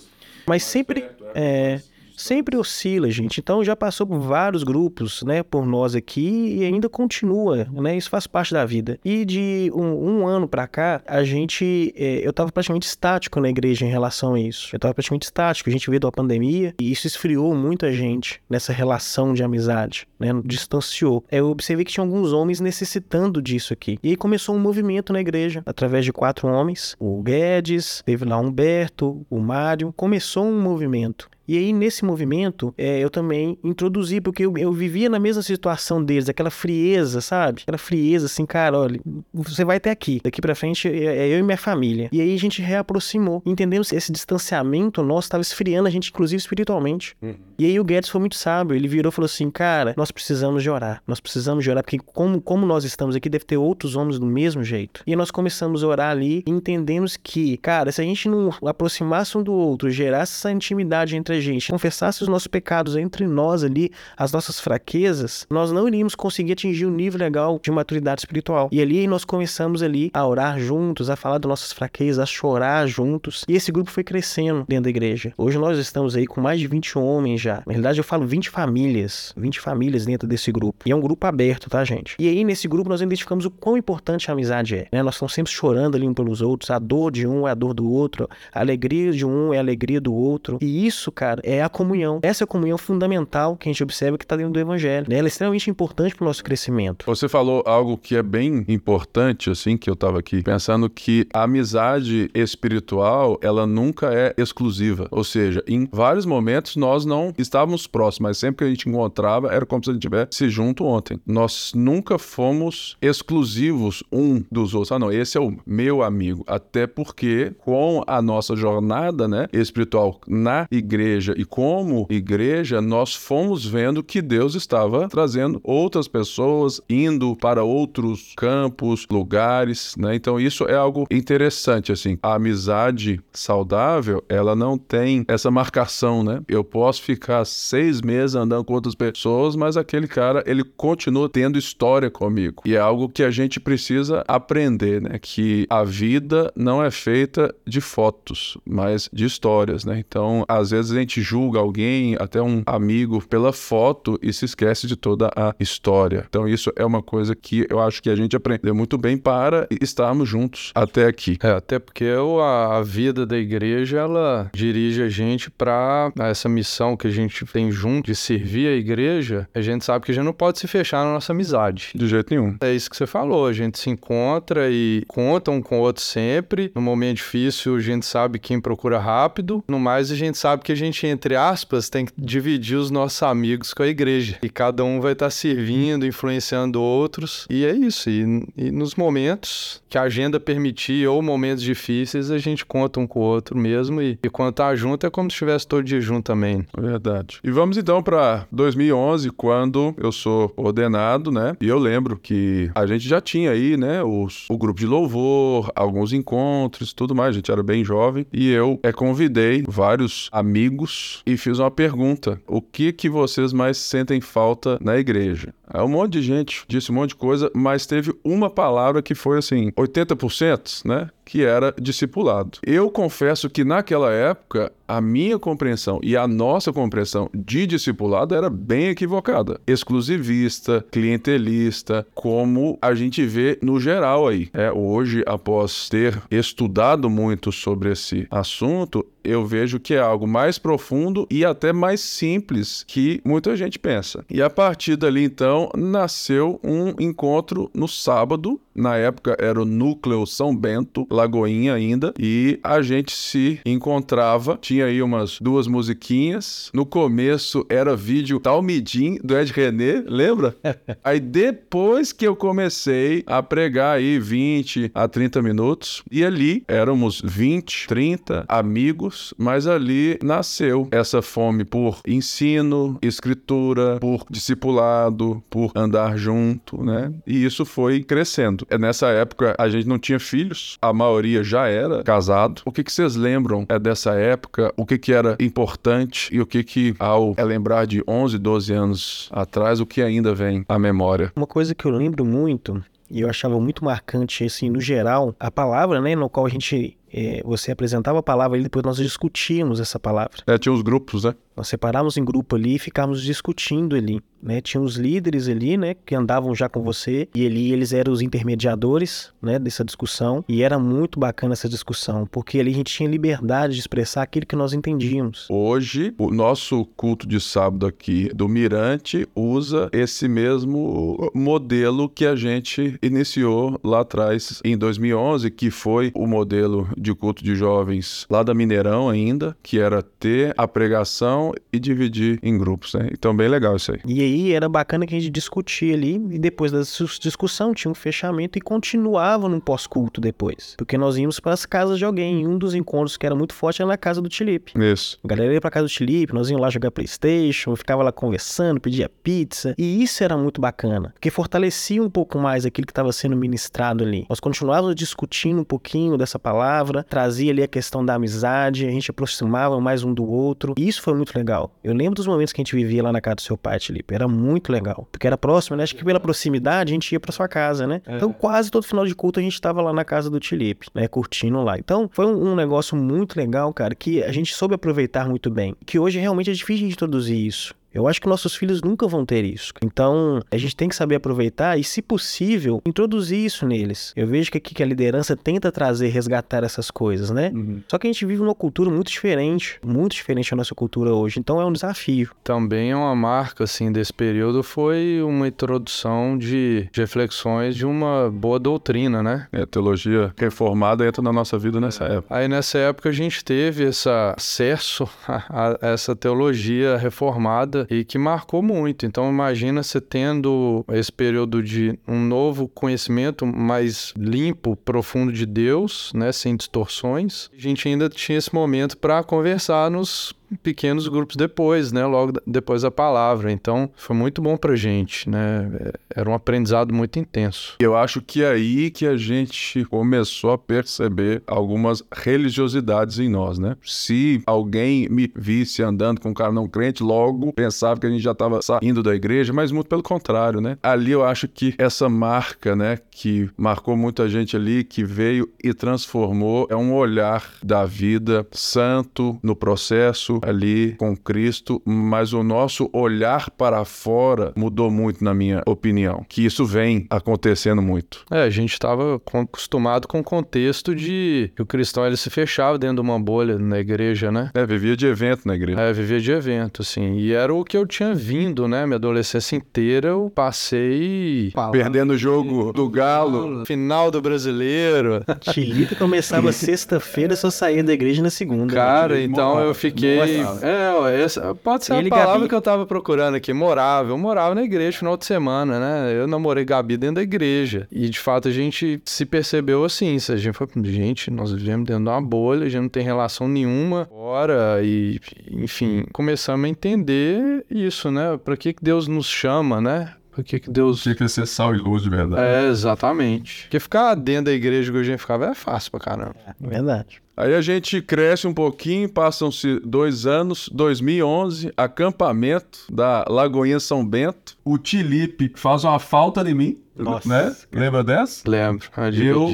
Mas 0.45 0.63
sempre. 0.63 1.05
É, 1.33 1.81
sempre 2.15 2.57
oscila, 2.57 3.09
gente. 3.09 3.39
Então 3.39 3.63
já 3.63 3.75
passou 3.75 4.05
por 4.05 4.19
vários 4.19 4.63
grupos, 4.63 5.23
né, 5.23 5.43
por 5.43 5.65
nós 5.65 5.95
aqui 5.95 6.57
e 6.57 6.63
ainda 6.63 6.89
continua, 6.89 7.67
né? 7.71 7.97
Isso 7.97 8.09
faz 8.09 8.27
parte 8.27 8.53
da 8.53 8.65
vida. 8.65 8.99
E 9.03 9.25
de 9.25 9.71
um, 9.73 10.21
um 10.21 10.27
ano 10.27 10.47
para 10.47 10.67
cá, 10.67 11.01
a 11.07 11.23
gente, 11.23 11.93
é, 11.95 12.25
eu 12.25 12.33
tava 12.33 12.51
praticamente 12.51 12.87
estático 12.87 13.39
na 13.39 13.49
igreja 13.49 13.85
em 13.85 13.89
relação 13.89 14.33
a 14.35 14.39
isso. 14.39 14.69
Eu 14.73 14.79
tava 14.79 14.93
praticamente 14.93 15.25
estático. 15.25 15.69
A 15.69 15.73
gente 15.73 15.89
veio 15.89 15.99
da 15.99 16.11
pandemia 16.11 16.73
e 16.79 16.91
isso 16.91 17.07
esfriou 17.07 17.53
muito 17.55 17.85
a 17.85 17.91
gente 17.91 18.41
nessa 18.49 18.73
relação 18.73 19.33
de 19.33 19.43
amizade, 19.43 20.07
né? 20.19 20.29
Distanciou. 20.43 21.23
Eu 21.31 21.49
observei 21.49 21.85
que 21.85 21.91
tinha 21.91 22.03
alguns 22.03 22.31
homens 22.31 22.59
necessitando 22.59 23.41
disso 23.41 23.73
aqui. 23.73 23.97
E 24.03 24.09
aí 24.09 24.15
começou 24.15 24.55
um 24.55 24.59
movimento 24.59 25.13
na 25.13 25.21
igreja 25.21 25.61
através 25.65 26.05
de 26.05 26.13
quatro 26.13 26.47
homens. 26.47 26.95
O 26.99 27.21
Guedes, 27.21 28.01
teve 28.05 28.25
lá 28.25 28.37
o 28.37 28.41
Humberto, 28.41 29.25
o 29.29 29.39
Mário. 29.39 29.93
Começou 29.95 30.45
um 30.45 30.61
movimento. 30.61 31.29
E 31.47 31.57
aí, 31.57 31.73
nesse 31.73 32.05
movimento, 32.05 32.73
é, 32.77 32.99
eu 32.99 33.09
também 33.09 33.57
introduzi, 33.63 34.21
porque 34.21 34.45
eu, 34.45 34.57
eu, 34.57 34.71
vivia 34.71 35.09
na 35.09 35.19
mesma 35.19 35.41
situação 35.41 36.03
deles, 36.03 36.29
aquela 36.29 36.49
frieza, 36.49 37.21
sabe? 37.21 37.61
Aquela 37.63 37.77
frieza, 37.77 38.27
assim, 38.27 38.45
cara, 38.45 38.77
olha, 38.77 38.99
você 39.33 39.65
vai 39.65 39.77
até 39.77 39.91
aqui, 39.91 40.21
daqui 40.23 40.41
pra 40.41 40.55
frente 40.55 40.87
é, 40.87 41.17
é 41.17 41.27
eu 41.27 41.39
e 41.39 41.43
minha 41.43 41.57
família. 41.57 42.09
E 42.11 42.21
aí 42.21 42.33
a 42.33 42.39
gente 42.39 42.61
reaproximou, 42.61 43.41
entendendo 43.45 43.85
esse 43.91 44.11
distanciamento 44.11 45.03
nosso 45.03 45.27
estava 45.27 45.41
esfriando 45.41 45.87
a 45.87 45.91
gente, 45.91 46.09
inclusive 46.09 46.39
espiritualmente. 46.39 47.15
Uhum. 47.21 47.35
E 47.57 47.65
aí 47.65 47.79
o 47.79 47.83
Guedes 47.83 48.09
foi 48.09 48.19
muito 48.19 48.35
sábio, 48.35 48.75
ele 48.75 48.87
virou 48.87 49.11
e 49.11 49.13
falou 49.13 49.25
assim, 49.25 49.49
cara, 49.51 49.93
nós 49.97 50.11
precisamos 50.11 50.63
de 50.63 50.69
orar, 50.69 51.01
nós 51.05 51.19
precisamos 51.19 51.63
de 51.63 51.69
orar, 51.69 51.83
porque 51.83 51.99
como, 51.99 52.41
como 52.41 52.65
nós 52.65 52.83
estamos 52.83 53.15
aqui, 53.15 53.29
deve 53.29 53.45
ter 53.45 53.57
outros 53.57 53.95
homens 53.95 54.17
do 54.17 54.25
mesmo 54.25 54.63
jeito. 54.63 55.03
E 55.05 55.15
nós 55.15 55.29
começamos 55.29 55.83
a 55.83 55.87
orar 55.87 56.11
ali 56.11 56.43
e 56.47 56.51
entendemos 56.51 57.17
que, 57.17 57.57
cara, 57.57 57.91
se 57.91 58.01
a 58.01 58.03
gente 58.03 58.29
não 58.29 58.49
aproximasse 58.65 59.37
um 59.37 59.43
do 59.43 59.53
outro, 59.53 59.89
gerasse 59.91 60.33
essa 60.33 60.51
intimidade 60.51 61.15
entre 61.15 61.32
a 61.35 61.41
gente, 61.41 61.71
confessasse 61.71 62.21
os 62.21 62.27
nossos 62.27 62.47
pecados 62.47 62.95
entre 62.95 63.27
nós 63.27 63.63
ali, 63.63 63.91
as 64.17 64.31
nossas 64.31 64.59
fraquezas, 64.59 65.45
nós 65.49 65.71
não 65.71 65.87
iríamos 65.87 66.15
conseguir 66.15 66.53
atingir 66.53 66.85
um 66.85 66.91
nível 66.91 67.19
legal 67.19 67.59
de 67.61 67.71
maturidade 67.71 68.21
espiritual. 68.21 68.69
E 68.71 68.81
ali 68.81 69.07
nós 69.07 69.25
começamos 69.25 69.83
ali 69.83 70.11
a 70.13 70.25
orar 70.25 70.59
juntos, 70.59 71.09
a 71.09 71.15
falar 71.15 71.37
das 71.37 71.49
nossas 71.49 71.71
fraquezas, 71.71 72.19
a 72.19 72.25
chorar 72.25 72.87
juntos. 72.87 73.43
E 73.47 73.55
esse 73.55 73.71
grupo 73.71 73.91
foi 73.91 74.03
crescendo 74.03 74.65
dentro 74.67 74.83
da 74.83 74.89
igreja. 74.89 75.33
Hoje 75.37 75.57
nós 75.57 75.77
estamos 75.77 76.15
aí 76.15 76.25
com 76.25 76.41
mais 76.41 76.59
de 76.59 76.67
20 76.67 76.97
homens 76.97 77.41
já. 77.41 77.63
Na 77.65 77.71
realidade 77.71 77.99
eu 77.99 78.03
falo 78.03 78.25
20 78.25 78.49
famílias, 78.49 79.33
20 79.35 79.59
famílias 79.59 80.05
dentro 80.05 80.27
desse 80.27 80.51
grupo. 80.51 80.83
E 80.85 80.91
é 80.91 80.95
um 80.95 81.01
grupo 81.01 81.25
aberto, 81.25 81.69
tá, 81.69 81.83
gente? 81.83 82.15
E 82.19 82.27
aí 82.27 82.43
nesse 82.43 82.67
grupo 82.67 82.89
nós 82.89 83.01
identificamos 83.01 83.45
o 83.45 83.51
quão 83.51 83.77
importante 83.77 84.29
a 84.29 84.33
amizade 84.33 84.75
é, 84.75 84.87
né? 84.91 85.01
Nós 85.03 85.15
estamos 85.15 85.33
sempre 85.33 85.51
chorando 85.51 85.95
ali 85.95 86.07
um 86.07 86.13
pelos 86.13 86.41
outros, 86.41 86.69
a 86.69 86.79
dor 86.79 87.11
de 87.11 87.27
um 87.27 87.47
é 87.47 87.51
a 87.51 87.53
dor 87.53 87.73
do 87.73 87.89
outro, 87.89 88.29
a 88.53 88.59
alegria 88.59 89.11
de 89.11 89.25
um 89.25 89.53
é 89.53 89.57
a 89.57 89.61
alegria 89.61 89.99
do 89.99 90.13
outro. 90.13 90.57
E 90.61 90.85
isso, 90.85 91.11
cara, 91.11 91.22
cara, 91.23 91.41
é 91.45 91.63
a 91.63 91.69
comunhão. 91.69 92.19
Essa 92.21 92.43
é 92.43 92.47
comunhão 92.47 92.77
fundamental 92.77 93.55
que 93.55 93.69
a 93.69 93.71
gente 93.71 93.81
observa 93.81 94.17
que 94.17 94.25
está 94.25 94.35
dentro 94.35 94.51
do 94.51 94.59
Evangelho. 94.59 95.05
Né? 95.09 95.17
Ela 95.17 95.27
é 95.27 95.29
extremamente 95.29 95.69
importante 95.69 96.13
para 96.15 96.25
o 96.25 96.27
nosso 96.27 96.43
crescimento. 96.43 97.05
Você 97.05 97.29
falou 97.29 97.63
algo 97.65 97.97
que 97.97 98.17
é 98.17 98.21
bem 98.21 98.65
importante, 98.67 99.49
assim, 99.49 99.77
que 99.77 99.89
eu 99.89 99.93
estava 99.93 100.19
aqui 100.19 100.43
pensando 100.43 100.89
que 100.89 101.25
a 101.33 101.43
amizade 101.43 102.29
espiritual, 102.33 103.39
ela 103.41 103.65
nunca 103.65 104.13
é 104.13 104.33
exclusiva. 104.37 105.07
Ou 105.11 105.23
seja, 105.23 105.63
em 105.65 105.87
vários 105.89 106.25
momentos 106.25 106.75
nós 106.75 107.05
não 107.05 107.33
estávamos 107.37 107.87
próximos, 107.87 108.29
mas 108.29 108.37
sempre 108.37 108.57
que 108.57 108.63
a 108.65 108.69
gente 108.69 108.89
encontrava 108.89 109.53
era 109.53 109.65
como 109.65 109.81
se 109.81 109.91
a 109.91 109.93
gente 109.93 110.01
tivesse 110.01 110.49
junto 110.49 110.83
ontem. 110.83 111.19
Nós 111.25 111.71
nunca 111.73 112.19
fomos 112.19 112.97
exclusivos 113.01 114.03
um 114.11 114.43
dos 114.51 114.73
outros. 114.73 114.91
Ah, 114.91 114.99
não, 114.99 115.11
esse 115.11 115.37
é 115.37 115.41
o 115.41 115.55
meu 115.65 116.03
amigo. 116.03 116.43
Até 116.45 116.85
porque 116.85 117.53
com 117.59 118.03
a 118.05 118.21
nossa 118.21 118.57
jornada, 118.57 119.25
né, 119.25 119.47
espiritual 119.53 120.19
na 120.27 120.67
igreja 120.69 121.12
igreja 121.13 121.33
e 121.37 121.45
como 121.45 122.07
igreja, 122.09 122.81
nós 122.81 123.15
fomos 123.15 123.65
vendo 123.65 124.03
que 124.03 124.21
Deus 124.21 124.55
estava 124.55 125.07
trazendo 125.07 125.59
outras 125.63 126.07
pessoas, 126.07 126.81
indo 126.89 127.35
para 127.35 127.63
outros 127.63 128.33
campos, 128.35 129.05
lugares, 129.09 129.95
né? 129.97 130.15
Então 130.15 130.39
isso 130.39 130.65
é 130.65 130.75
algo 130.75 131.05
interessante, 131.11 131.91
assim. 131.91 132.17
A 132.21 132.35
amizade 132.35 133.19
saudável, 133.31 134.23
ela 134.27 134.55
não 134.55 134.77
tem 134.77 135.23
essa 135.27 135.51
marcação, 135.51 136.23
né? 136.23 136.41
Eu 136.47 136.63
posso 136.63 137.01
ficar 137.01 137.45
seis 137.45 138.01
meses 138.01 138.35
andando 138.35 138.63
com 138.63 138.73
outras 138.73 138.95
pessoas, 138.95 139.55
mas 139.55 139.77
aquele 139.77 140.07
cara, 140.07 140.43
ele 140.45 140.63
continua 140.63 141.29
tendo 141.29 141.57
história 141.57 142.09
comigo. 142.09 142.63
E 142.65 142.75
é 142.75 142.79
algo 142.79 143.09
que 143.09 143.23
a 143.23 143.31
gente 143.31 143.59
precisa 143.59 144.23
aprender, 144.27 145.01
né? 145.01 145.19
Que 145.21 145.65
a 145.69 145.83
vida 145.83 146.51
não 146.55 146.83
é 146.83 146.89
feita 146.89 147.53
de 147.67 147.81
fotos, 147.81 148.57
mas 148.65 149.09
de 149.11 149.25
histórias, 149.25 149.85
né? 149.85 149.99
Então, 149.99 150.43
às 150.47 150.71
vezes 150.71 150.91
gente 151.03 151.21
julga 151.21 151.59
alguém, 151.59 152.15
até 152.19 152.41
um 152.41 152.63
amigo, 152.65 153.21
pela 153.27 153.53
foto 153.53 154.19
e 154.21 154.33
se 154.33 154.45
esquece 154.45 154.87
de 154.87 154.95
toda 154.95 155.31
a 155.35 155.53
história. 155.59 156.25
Então, 156.27 156.47
isso 156.47 156.71
é 156.75 156.85
uma 156.85 157.01
coisa 157.01 157.35
que 157.35 157.65
eu 157.69 157.79
acho 157.79 158.01
que 158.01 158.09
a 158.09 158.15
gente 158.15 158.35
aprendeu 158.35 158.73
muito 158.73 158.97
bem 158.97 159.17
para 159.17 159.67
estarmos 159.81 160.27
juntos 160.27 160.71
até 160.73 161.05
aqui. 161.05 161.37
É, 161.41 161.51
até 161.51 161.79
porque 161.79 162.05
a, 162.41 162.77
a 162.77 162.83
vida 162.83 163.25
da 163.25 163.37
igreja, 163.37 163.99
ela 163.99 164.49
dirige 164.53 165.01
a 165.01 165.09
gente 165.09 165.49
para 165.49 166.11
essa 166.19 166.49
missão 166.49 166.95
que 166.95 167.07
a 167.07 167.11
gente 167.11 167.45
tem 167.45 167.71
junto 167.71 168.07
de 168.07 168.15
servir 168.15 168.67
a 168.67 168.75
igreja. 168.75 169.47
A 169.53 169.61
gente 169.61 169.85
sabe 169.85 170.05
que 170.05 170.11
a 170.11 170.15
gente 170.15 170.25
não 170.25 170.33
pode 170.33 170.59
se 170.59 170.67
fechar 170.67 171.05
na 171.05 171.13
nossa 171.13 171.33
amizade. 171.33 171.91
De 171.95 172.07
jeito 172.07 172.33
nenhum. 172.33 172.55
É 172.61 172.73
isso 172.73 172.89
que 172.89 172.97
você 172.97 173.05
falou. 173.07 173.47
A 173.47 173.53
gente 173.53 173.77
se 173.77 173.89
encontra 173.89 174.69
e 174.69 175.03
conta 175.07 175.51
um 175.51 175.61
com 175.61 175.79
o 175.79 175.81
outro 175.81 176.01
sempre. 176.01 176.71
No 176.75 176.81
momento 176.81 177.17
difícil, 177.17 177.75
a 177.75 177.79
gente 177.79 178.05
sabe 178.05 178.39
quem 178.39 178.59
procura 178.59 178.99
rápido. 178.99 179.63
No 179.67 179.79
mais, 179.79 180.11
a 180.11 180.15
gente 180.15 180.37
sabe 180.37 180.63
que 180.63 180.71
a 180.71 180.75
gente 180.75 180.92
gente, 180.93 181.07
entre 181.07 181.35
aspas, 181.35 181.89
tem 181.89 182.05
que 182.05 182.13
dividir 182.15 182.77
os 182.77 182.91
nossos 182.91 183.21
amigos 183.23 183.73
com 183.73 183.81
a 183.81 183.87
igreja. 183.87 184.37
E 184.43 184.49
cada 184.49 184.83
um 184.83 185.01
vai 185.01 185.13
estar 185.13 185.25
tá 185.25 185.31
servindo, 185.31 186.05
influenciando 186.05 186.79
outros. 186.79 187.47
E 187.49 187.65
é 187.65 187.73
isso. 187.73 188.09
E, 188.09 188.45
e, 188.55 188.71
nos 188.71 188.93
momentos 188.95 189.81
que 189.89 189.97
a 189.97 190.03
agenda 190.03 190.39
permitir 190.39 191.07
ou 191.07 191.21
momentos 191.21 191.63
difíceis, 191.63 192.29
a 192.29 192.37
gente 192.37 192.65
conta 192.65 192.99
um 192.99 193.07
com 193.07 193.19
o 193.19 193.23
outro 193.23 193.57
mesmo. 193.57 194.01
E, 194.01 194.19
e 194.23 194.29
quando 194.29 194.53
tá 194.53 194.75
junto, 194.75 195.07
é 195.07 195.09
como 195.09 195.29
se 195.29 195.35
estivesse 195.35 195.67
todo 195.67 195.83
dia 195.83 195.99
junto 195.99 196.25
também. 196.25 196.65
Verdade. 196.77 197.39
E 197.43 197.49
vamos 197.49 197.77
então 197.77 198.03
para 198.03 198.45
2011, 198.51 199.31
quando 199.31 199.95
eu 199.97 200.11
sou 200.11 200.53
ordenado, 200.55 201.31
né? 201.31 201.57
E 201.59 201.67
eu 201.67 201.79
lembro 201.79 202.17
que 202.17 202.69
a 202.75 202.85
gente 202.85 203.07
já 203.07 203.19
tinha 203.19 203.51
aí, 203.51 203.75
né, 203.75 204.03
os, 204.03 204.45
o 204.49 204.57
grupo 204.57 204.79
de 204.79 204.85
louvor, 204.85 205.71
alguns 205.75 206.13
encontros, 206.13 206.93
tudo 206.93 207.15
mais. 207.15 207.29
A 207.29 207.33
gente 207.33 207.51
era 207.51 207.63
bem 207.63 207.83
jovem. 207.83 208.25
E 208.31 208.51
eu 208.51 208.79
é, 208.83 208.91
convidei 208.91 209.63
vários 209.67 210.29
amigos 210.31 210.82
amigos 210.83 211.23
e 211.25 211.37
fiz 211.37 211.59
uma 211.59 211.71
pergunta: 211.71 212.41
o 212.47 212.61
que 212.61 212.91
que 212.91 213.09
vocês 213.09 213.53
mais 213.53 213.77
sentem 213.77 214.19
falta 214.21 214.77
na 214.81 214.97
igreja? 214.97 215.53
Aí 215.67 215.81
um 215.81 215.87
monte 215.87 216.13
de 216.13 216.21
gente 216.21 216.63
disse 216.67 216.91
um 216.91 216.95
monte 216.95 217.09
de 217.09 217.15
coisa, 217.15 217.51
mas 217.53 217.85
teve 217.85 218.13
uma 218.23 218.49
palavra 218.49 219.01
que 219.01 219.15
foi 219.15 219.37
assim, 219.37 219.71
80%, 219.71 220.85
né? 220.85 221.09
Que 221.25 221.43
era 221.43 221.73
discipulado. 221.79 222.59
Eu 222.63 222.89
confesso 222.91 223.49
que 223.49 223.63
naquela 223.63 224.11
época 224.11 224.71
a 224.87 225.01
minha 225.01 225.39
compreensão 225.39 225.99
e 226.03 226.15
a 226.15 226.27
nossa 226.27 226.71
compreensão 226.71 227.29
de 227.33 227.65
discipulado 227.65 228.35
era 228.35 228.49
bem 228.49 228.89
equivocada. 228.89 229.59
Exclusivista, 229.65 230.85
clientelista, 230.91 232.05
como 232.13 232.77
a 232.81 232.93
gente 232.93 233.25
vê 233.25 233.57
no 233.61 233.79
geral 233.79 234.27
aí. 234.27 234.49
É, 234.53 234.71
hoje, 234.71 235.23
após 235.25 235.89
ter 235.89 236.21
estudado 236.29 237.09
muito 237.09 237.51
sobre 237.51 237.91
esse 237.91 238.27
assunto, 238.29 239.05
eu 239.23 239.45
vejo 239.45 239.79
que 239.79 239.93
é 239.93 239.99
algo 239.99 240.27
mais 240.27 240.59
profundo 240.59 241.25
e 241.31 241.45
até 241.45 241.71
mais 241.71 242.01
simples 242.01 242.83
que 242.87 243.21
muita 243.23 243.55
gente 243.55 243.79
pensa. 243.79 244.25
E 244.29 244.41
a 244.41 244.49
partir 244.49 244.95
dali, 244.95 245.23
então, 245.23 245.62
nasceu 245.75 246.59
um 246.63 246.93
encontro 246.99 247.69
no 247.73 247.87
sábado. 247.87 248.59
Na 248.75 248.97
época 248.97 249.35
era 249.39 249.61
o 249.61 249.65
Núcleo 249.65 250.25
São 250.25 250.55
Bento, 250.55 251.05
Lagoinha 251.09 251.75
ainda, 251.75 252.13
e 252.17 252.59
a 252.63 252.81
gente 252.81 253.11
se 253.15 253.59
encontrava. 253.65 254.57
Tinha 254.59 254.85
aí 254.85 255.01
umas 255.01 255.39
duas 255.39 255.67
musiquinhas. 255.67 256.71
No 256.73 256.85
começo 256.85 257.65
era 257.69 257.95
vídeo 257.95 258.39
Talmidim 258.39 259.19
do 259.23 259.37
Ed 259.37 259.51
René, 259.53 260.03
lembra? 260.07 260.55
aí 261.03 261.19
depois 261.19 262.11
que 262.11 262.25
eu 262.25 262.35
comecei 262.35 263.23
a 263.27 263.43
pregar 263.43 263.97
aí 263.97 264.17
20 264.17 264.91
a 264.93 265.07
30 265.07 265.41
minutos, 265.41 266.03
e 266.11 266.25
ali 266.25 266.63
éramos 266.67 267.21
20, 267.23 267.87
30 267.87 268.45
amigos, 268.47 269.33
mas 269.37 269.67
ali 269.67 270.17
nasceu 270.23 270.87
essa 270.91 271.21
fome 271.21 271.63
por 271.63 271.99
ensino, 272.07 272.97
escritura, 273.01 273.97
por 273.99 274.25
discipulado, 274.29 275.43
por 275.53 275.71
andar 275.75 276.17
junto, 276.17 276.83
né? 276.83 277.13
E 277.27 277.45
isso 277.45 277.63
foi 277.63 278.03
crescendo. 278.03 278.65
É 278.71 278.75
nessa 278.75 279.09
época 279.09 279.53
a 279.55 279.69
gente 279.69 279.87
não 279.87 279.99
tinha 279.99 280.19
filhos, 280.19 280.79
a 280.81 280.91
maioria 280.91 281.43
já 281.43 281.67
era 281.67 282.01
casado. 282.01 282.63
O 282.65 282.71
que, 282.71 282.83
que 282.83 282.91
vocês 282.91 283.15
lembram 283.15 283.63
é 283.69 283.77
dessa 283.77 284.15
época? 284.15 284.73
O 284.75 284.83
que, 284.83 284.97
que 284.97 285.13
era 285.13 285.37
importante 285.39 286.33
e 286.33 286.41
o 286.41 286.45
que 286.47 286.63
que 286.63 286.95
ao 286.97 287.35
é 287.37 287.43
lembrar 287.43 287.85
de 287.85 288.03
11, 288.07 288.39
12 288.39 288.73
anos 288.73 289.29
atrás, 289.31 289.79
o 289.79 289.85
que 289.85 290.01
ainda 290.01 290.33
vem 290.33 290.65
à 290.67 290.79
memória? 290.79 291.31
Uma 291.35 291.45
coisa 291.45 291.75
que 291.75 291.85
eu 291.85 291.91
lembro 291.91 292.25
muito 292.25 292.83
e 293.13 293.21
eu 293.21 293.29
achava 293.29 293.59
muito 293.59 293.85
marcante, 293.85 294.43
assim, 294.43 294.71
no 294.71 294.81
geral, 294.81 295.35
a 295.39 295.51
palavra, 295.51 296.01
né, 296.01 296.15
no 296.15 296.27
qual 296.27 296.47
a 296.47 296.49
gente, 296.49 296.97
é, 297.13 297.43
você 297.45 297.71
apresentava 297.71 298.17
a 298.17 298.23
palavra 298.23 298.57
e 298.57 298.63
depois 298.63 298.83
nós 298.83 298.97
discutíamos 298.97 299.79
essa 299.79 299.99
palavra. 299.99 300.41
É, 300.47 300.57
tinha 300.57 300.73
os 300.73 300.81
grupos, 300.81 301.23
né? 301.23 301.35
Nós 301.55 301.67
separávamos 301.67 302.17
em 302.17 302.25
grupo 302.25 302.55
ali 302.55 302.73
e 302.73 302.79
ficávamos 302.79 303.21
discutindo 303.21 303.95
ali, 303.95 304.19
né? 304.43 304.61
Tinha 304.61 304.81
os 304.81 304.95
líderes 304.95 305.47
ali, 305.47 305.77
né, 305.77 305.95
que 306.05 306.13
andavam 306.13 306.53
já 306.53 306.67
com 306.67 306.83
você 306.83 307.27
e 307.33 307.45
ali 307.45 307.71
eles 307.71 307.93
eram 307.93 308.11
os 308.11 308.21
intermediadores, 308.21 309.31
né, 309.41 309.57
dessa 309.57 309.83
discussão 309.83 310.43
e 310.47 310.61
era 310.61 310.77
muito 310.77 311.19
bacana 311.19 311.53
essa 311.53 311.69
discussão, 311.69 312.27
porque 312.27 312.59
ali 312.59 312.71
a 312.71 312.75
gente 312.75 312.93
tinha 312.93 313.09
liberdade 313.09 313.73
de 313.73 313.79
expressar 313.79 314.23
aquilo 314.23 314.45
que 314.45 314.55
nós 314.55 314.73
entendíamos. 314.73 315.47
Hoje, 315.49 316.13
o 316.17 316.31
nosso 316.31 316.85
culto 316.97 317.27
de 317.27 317.39
sábado 317.39 317.85
aqui 317.85 318.29
do 318.33 318.47
Mirante 318.47 319.27
usa 319.35 319.89
esse 319.91 320.27
mesmo 320.27 321.31
modelo 321.33 322.09
que 322.09 322.25
a 322.25 322.35
gente 322.35 322.97
iniciou 323.01 323.79
lá 323.83 324.01
atrás 324.01 324.61
em 324.63 324.77
2011, 324.77 325.49
que 325.51 325.71
foi 325.71 326.11
o 326.13 326.27
modelo 326.27 326.87
de 326.97 327.13
culto 327.13 327.43
de 327.43 327.55
jovens 327.55 328.25
lá 328.29 328.43
da 328.43 328.53
Mineirão 328.53 329.09
ainda, 329.09 329.55
que 329.63 329.79
era 329.79 330.01
ter 330.01 330.53
a 330.57 330.67
pregação 330.67 331.53
e 331.71 331.79
dividir 331.79 332.39
em 332.41 332.57
grupos, 332.57 332.93
né? 332.93 333.09
Então, 333.11 333.35
bem 333.35 333.47
legal 333.47 333.75
isso 333.75 333.91
aí. 333.91 333.99
E 334.05 334.21
aí 334.21 334.32
era 334.51 334.69
bacana 334.69 335.05
que 335.05 335.15
a 335.15 335.19
gente 335.19 335.29
discutia 335.29 335.93
ali 335.93 336.15
e 336.31 336.39
depois 336.39 336.71
da 336.71 336.79
discussão 336.79 337.73
tinha 337.73 337.91
um 337.91 337.95
fechamento 337.95 338.57
e 338.57 338.61
continuava 338.61 339.49
no 339.49 339.59
pós-culto 339.61 340.19
depois. 340.19 340.75
Porque 340.77 340.97
nós 340.97 341.17
íamos 341.17 341.39
para 341.39 341.53
as 341.53 341.65
casas 341.65 341.97
de 341.97 342.05
alguém. 342.05 342.41
E 342.41 342.47
um 342.47 342.57
dos 342.57 342.73
encontros 342.73 343.17
que 343.17 343.25
era 343.25 343.35
muito 343.35 343.53
forte 343.53 343.81
era 343.81 343.89
na 343.89 343.97
casa 343.97 344.21
do 344.21 344.29
Tilipe. 344.29 344.73
Isso. 344.79 345.19
A 345.23 345.27
galera 345.27 345.53
ia 345.53 345.61
pra 345.61 345.69
casa 345.69 345.85
do 345.87 345.89
Tilipe, 345.89 346.33
nós 346.33 346.49
íamos 346.49 346.61
lá 346.61 346.69
jogar 346.69 346.91
Playstation, 346.91 347.75
ficava 347.75 348.01
lá 348.01 348.11
conversando, 348.11 348.79
pedia 348.79 349.09
pizza. 349.09 349.75
E 349.77 350.01
isso 350.01 350.23
era 350.23 350.37
muito 350.37 350.61
bacana, 350.61 351.11
porque 351.13 351.29
fortalecia 351.29 352.01
um 352.01 352.09
pouco 352.09 352.39
mais 352.39 352.65
aquilo 352.65 352.87
que 352.87 352.91
estava 352.91 353.11
sendo 353.11 353.35
ministrado 353.35 354.03
ali. 354.03 354.25
Nós 354.29 354.39
continuávamos 354.39 354.95
discutindo 354.95 355.61
um 355.61 355.63
pouquinho 355.63 356.17
dessa 356.17 356.39
palavra, 356.39 357.03
trazia 357.03 357.51
ali 357.51 357.63
a 357.63 357.67
questão 357.67 358.05
da 358.05 358.15
amizade, 358.15 358.85
a 358.85 358.91
gente 358.91 359.11
aproximava 359.11 359.79
mais 359.79 360.03
um 360.03 360.13
do 360.13 360.25
outro. 360.25 360.73
E 360.77 360.87
isso 360.87 361.01
foi 361.01 361.13
muito 361.13 361.37
legal. 361.37 361.75
Eu 361.83 361.93
lembro 361.93 362.15
dos 362.15 362.27
momentos 362.27 362.53
que 362.53 362.61
a 362.61 362.63
gente 362.63 362.75
vivia 362.75 363.03
lá 363.03 363.11
na 363.11 363.21
casa 363.21 363.35
do 363.35 363.41
seu 363.41 363.57
pai. 363.57 363.73
Era 364.11 364.22
muito 364.27 364.71
legal. 364.71 365.07
Porque 365.11 365.27
era 365.27 365.37
próximo, 365.37 365.75
né? 365.75 365.83
Acho 365.83 365.95
que 365.95 366.03
pela 366.03 366.19
proximidade 366.19 366.91
a 366.91 366.93
gente 366.93 367.11
ia 367.11 367.19
pra 367.19 367.31
sua 367.31 367.47
casa, 367.47 367.87
né? 367.87 368.01
Então 368.07 368.31
quase 368.31 368.71
todo 368.71 368.83
final 368.83 369.05
de 369.05 369.15
culto 369.15 369.39
a 369.39 369.43
gente 369.43 369.59
tava 369.59 369.81
lá 369.81 369.93
na 369.93 370.03
casa 370.05 370.29
do 370.29 370.43
Felipe, 370.43 370.87
né? 370.93 371.07
Curtindo 371.07 371.61
lá. 371.61 371.77
Então 371.77 372.09
foi 372.11 372.25
um, 372.25 372.51
um, 372.51 372.55
negócio 372.55 372.95
muito 372.95 373.37
legal, 373.37 373.73
cara, 373.73 373.95
que 373.95 374.23
a 374.23 374.31
gente 374.31 374.53
soube 374.53 374.75
aproveitar 374.75 375.27
muito 375.27 375.49
bem. 375.49 375.75
Que 375.85 375.99
hoje 375.99 376.19
realmente 376.19 376.49
é 376.49 376.53
difícil 376.53 376.87
de 376.87 376.93
introduzir 376.93 377.37
isso. 377.37 377.73
Eu 377.93 378.07
acho 378.07 378.19
que 378.19 378.27
nossos 378.27 378.55
filhos 378.55 378.81
nunca 378.81 379.07
vão 379.07 379.25
ter 379.25 379.45
isso. 379.45 379.71
Então, 379.83 380.41
a 380.49 380.57
gente 380.57 380.75
tem 380.75 380.89
que 380.89 380.95
saber 380.95 381.15
aproveitar 381.15 381.77
e, 381.77 381.83
se 381.83 382.01
possível, 382.01 382.81
introduzir 382.85 383.45
isso 383.45 383.65
neles. 383.67 384.11
Eu 384.15 384.27
vejo 384.27 384.51
que 384.51 384.57
aqui 384.57 384.73
que 384.73 384.81
a 384.81 384.85
liderança 384.85 385.35
tenta 385.35 385.71
trazer, 385.71 386.07
resgatar 386.07 386.63
essas 386.63 386.89
coisas, 386.89 387.29
né? 387.29 387.51
Uhum. 387.53 387.81
Só 387.87 387.97
que 387.97 388.07
a 388.07 388.11
gente 388.11 388.25
vive 388.25 388.41
numa 388.41 388.55
cultura 388.55 388.89
muito 388.89 389.11
diferente, 389.11 389.79
muito 389.85 390.13
diferente 390.13 390.49
da 390.49 390.57
nossa 390.57 390.73
cultura 390.73 391.13
hoje. 391.13 391.39
Então, 391.39 391.61
é 391.61 391.65
um 391.65 391.71
desafio. 391.71 392.31
Também 392.43 392.91
é 392.91 392.95
uma 392.95 393.15
marca, 393.15 393.63
assim, 393.63 393.91
desse 393.91 394.13
período 394.13 394.63
foi 394.63 395.21
uma 395.21 395.47
introdução 395.47 396.37
de, 396.37 396.89
de 396.91 397.01
reflexões 397.01 397.75
de 397.75 397.85
uma 397.85 398.31
boa 398.31 398.59
doutrina, 398.59 399.21
né? 399.21 399.47
É, 399.51 399.61
a 399.61 399.67
teologia 399.67 400.33
reformada 400.37 401.05
entra 401.05 401.21
na 401.21 401.31
nossa 401.31 401.57
vida 401.59 401.79
nessa 401.79 402.05
época. 402.05 402.35
Aí, 402.35 402.47
nessa 402.47 402.77
época, 402.79 403.09
a 403.09 403.11
gente 403.11 403.45
teve 403.45 403.83
esse 403.83 404.09
acesso 404.09 405.07
a, 405.27 405.77
a 405.81 405.93
essa 405.93 406.15
teologia 406.15 406.97
reformada 406.97 407.82
e 407.89 408.03
que 408.03 408.17
marcou 408.17 408.61
muito. 408.61 409.05
Então 409.05 409.29
imagina 409.29 409.83
você 409.83 409.99
tendo 409.99 410.85
esse 410.91 411.11
período 411.11 411.61
de 411.61 411.97
um 412.07 412.19
novo 412.19 412.67
conhecimento 412.67 413.45
mais 413.45 414.13
limpo, 414.17 414.75
profundo 414.75 415.31
de 415.31 415.45
Deus, 415.45 416.11
né, 416.13 416.31
sem 416.31 416.55
distorções. 416.55 417.49
A 417.57 417.59
gente 417.59 417.87
ainda 417.87 418.09
tinha 418.09 418.37
esse 418.37 418.53
momento 418.53 418.97
para 418.97 419.23
conversar 419.23 419.89
nos 419.89 420.33
pequenos 420.61 421.07
grupos 421.07 421.35
depois, 421.35 421.91
né? 421.91 422.05
Logo 422.05 422.33
depois 422.45 422.81
da 422.81 422.91
palavra. 422.91 423.51
Então, 423.51 423.89
foi 423.95 424.15
muito 424.15 424.41
bom 424.41 424.57
pra 424.57 424.75
gente, 424.75 425.29
né? 425.29 425.69
É, 425.79 426.19
era 426.21 426.29
um 426.29 426.33
aprendizado 426.33 426.93
muito 426.93 427.19
intenso. 427.19 427.75
Eu 427.79 427.95
acho 427.95 428.21
que 428.21 428.43
é 428.43 428.51
aí 428.51 428.89
que 428.89 429.05
a 429.05 429.17
gente 429.17 429.83
começou 429.85 430.51
a 430.51 430.57
perceber 430.57 431.41
algumas 431.47 432.03
religiosidades 432.11 433.19
em 433.19 433.29
nós, 433.29 433.57
né? 433.57 433.75
Se 433.83 434.41
alguém 434.45 435.07
me 435.09 435.31
visse 435.35 435.81
andando 435.81 436.19
com 436.21 436.29
um 436.29 436.33
cara 436.33 436.51
não 436.51 436.67
crente, 436.67 437.03
logo 437.03 437.53
pensava 437.53 437.99
que 437.99 438.07
a 438.07 438.09
gente 438.09 438.21
já 438.21 438.31
estava 438.31 438.61
saindo 438.61 439.01
da 439.03 439.15
igreja, 439.15 439.53
mas 439.53 439.71
muito 439.71 439.87
pelo 439.87 440.03
contrário, 440.03 440.61
né? 440.61 440.77
Ali 440.81 441.11
eu 441.11 441.23
acho 441.23 441.47
que 441.47 441.73
essa 441.77 442.09
marca, 442.09 442.75
né, 442.75 442.97
que 443.11 443.49
marcou 443.57 443.95
muita 443.95 444.27
gente 444.29 444.55
ali, 444.55 444.83
que 444.83 445.03
veio 445.03 445.49
e 445.63 445.73
transformou, 445.73 446.67
é 446.69 446.75
um 446.75 446.93
olhar 446.93 447.53
da 447.61 447.85
vida 447.85 448.45
santo 448.51 449.37
no 449.41 449.55
processo, 449.55 450.39
ali 450.47 450.95
com 450.97 451.15
Cristo, 451.15 451.81
mas 451.85 452.33
o 452.33 452.43
nosso 452.43 452.89
olhar 452.93 453.49
para 453.51 453.83
fora 453.85 454.53
mudou 454.55 454.89
muito, 454.89 455.23
na 455.23 455.33
minha 455.33 455.61
opinião. 455.65 456.25
Que 456.27 456.45
isso 456.45 456.65
vem 456.65 457.05
acontecendo 457.09 457.81
muito. 457.81 458.25
É, 458.31 458.43
a 458.43 458.49
gente 458.49 458.73
estava 458.73 459.15
acostumado 459.15 460.07
com 460.07 460.19
o 460.19 460.23
contexto 460.23 460.95
de 460.95 461.51
que 461.55 461.61
o 461.61 461.65
cristão 461.65 462.05
ele 462.05 462.17
se 462.17 462.29
fechava 462.29 462.77
dentro 462.77 462.97
de 462.97 463.01
uma 463.01 463.19
bolha 463.19 463.57
na 463.57 463.79
igreja, 463.79 464.31
né? 464.31 464.51
É, 464.53 464.65
vivia 464.65 464.95
de 464.95 465.05
evento 465.05 465.47
na 465.47 465.55
igreja. 465.55 465.79
É, 465.79 465.93
vivia 465.93 466.19
de 466.19 466.31
evento, 466.31 466.83
sim. 466.83 467.17
E 467.17 467.33
era 467.33 467.53
o 467.53 467.63
que 467.63 467.77
eu 467.77 467.85
tinha 467.85 468.13
vindo, 468.13 468.67
né? 468.67 468.85
Minha 468.85 468.97
adolescência 468.97 469.55
inteira 469.55 470.09
eu 470.09 470.31
passei. 470.33 471.51
Perdendo 471.71 472.13
o 472.13 472.17
jogo 472.17 472.71
do 472.73 472.89
Galo. 472.89 473.65
Final 473.65 474.11
do 474.11 474.21
brasileiro. 474.21 475.23
Chilita 475.41 475.95
começava 475.95 476.51
sexta-feira, 476.53 477.35
só 477.35 477.49
saía 477.49 477.83
da 477.83 477.93
igreja 477.93 478.21
na 478.21 478.29
segunda. 478.29 478.73
Cara, 478.73 479.15
né? 479.15 479.23
então 479.23 479.59
eu 479.59 479.73
fiquei 479.73 480.19
é, 480.31 481.21
essa 481.21 481.55
pode 481.55 481.85
ser 481.85 481.95
Ele, 481.95 482.07
a 482.07 482.09
palavra 482.09 482.33
Gabi... 482.33 482.49
que 482.49 482.55
eu 482.55 482.61
tava 482.61 482.85
procurando 482.85 483.35
aqui, 483.35 483.53
morava. 483.53 484.09
Eu 484.09 484.17
morava 484.17 484.55
na 484.55 484.63
igreja 484.63 484.91
no 484.91 484.99
final 484.99 485.17
de 485.17 485.25
semana, 485.25 485.79
né? 485.79 486.13
Eu 486.13 486.27
namorei 486.27 486.65
Gabi 486.65 486.97
dentro 486.97 487.15
da 487.15 487.21
igreja. 487.21 487.87
E 487.91 488.09
de 488.09 488.19
fato 488.19 488.47
a 488.47 488.51
gente 488.51 489.01
se 489.05 489.25
percebeu 489.25 489.83
assim. 489.83 490.17
Se 490.19 490.31
a 490.31 490.37
gente 490.37 490.55
foi, 490.55 490.67
gente, 490.83 491.31
nós 491.31 491.51
vivemos 491.51 491.85
dentro 491.85 492.03
de 492.03 492.09
uma 492.09 492.21
bolha, 492.21 492.65
a 492.65 492.69
gente 492.69 492.81
não 492.81 492.89
tem 492.89 493.03
relação 493.03 493.47
nenhuma 493.47 494.05
fora. 494.05 494.81
E, 494.83 495.19
enfim, 495.51 496.05
começamos 496.13 496.65
a 496.65 496.69
entender 496.69 497.65
isso, 497.69 498.11
né? 498.11 498.37
Pra 498.43 498.55
que, 498.55 498.73
que 498.73 498.83
Deus 498.83 499.07
nos 499.07 499.27
chama, 499.27 499.81
né? 499.81 500.13
Por 500.31 500.43
que, 500.43 500.59
que 500.59 500.69
Deus. 500.69 501.03
Tinha 501.03 501.15
que 501.15 501.27
ser 501.27 501.45
sal 501.45 501.75
e 501.75 501.77
luz 501.77 502.01
de 502.01 502.09
verdade. 502.09 502.41
É, 502.41 502.67
exatamente. 502.67 503.63
Porque 503.63 503.79
ficar 503.79 504.15
dentro 504.15 504.45
da 504.45 504.51
igreja 504.51 504.91
que 504.91 504.97
a 504.97 505.03
gente 505.03 505.19
ficava 505.19 505.45
é 505.45 505.53
fácil 505.53 505.91
pra 505.91 505.99
caramba. 505.99 506.35
É 506.47 506.67
verdade. 506.67 507.22
Aí 507.35 507.55
a 507.55 507.61
gente 507.61 507.99
cresce 507.99 508.45
um 508.47 508.53
pouquinho, 508.53 509.09
passam-se 509.09 509.79
dois 509.79 510.27
anos, 510.27 510.69
2011, 510.71 511.73
acampamento 511.75 512.85
da 512.91 513.25
Lagoinha 513.27 513.79
São 513.79 514.05
Bento. 514.05 514.55
O 514.63 514.77
Tilipe 514.77 515.51
faz 515.55 515.83
uma 515.83 515.97
falta 515.97 516.43
de 516.43 516.53
mim, 516.53 516.77
Nossa. 516.95 517.27
né? 517.27 517.55
Lembra 517.71 518.03
dessa? 518.03 518.47
Lembro. 518.47 518.87
Eu, 519.25 519.49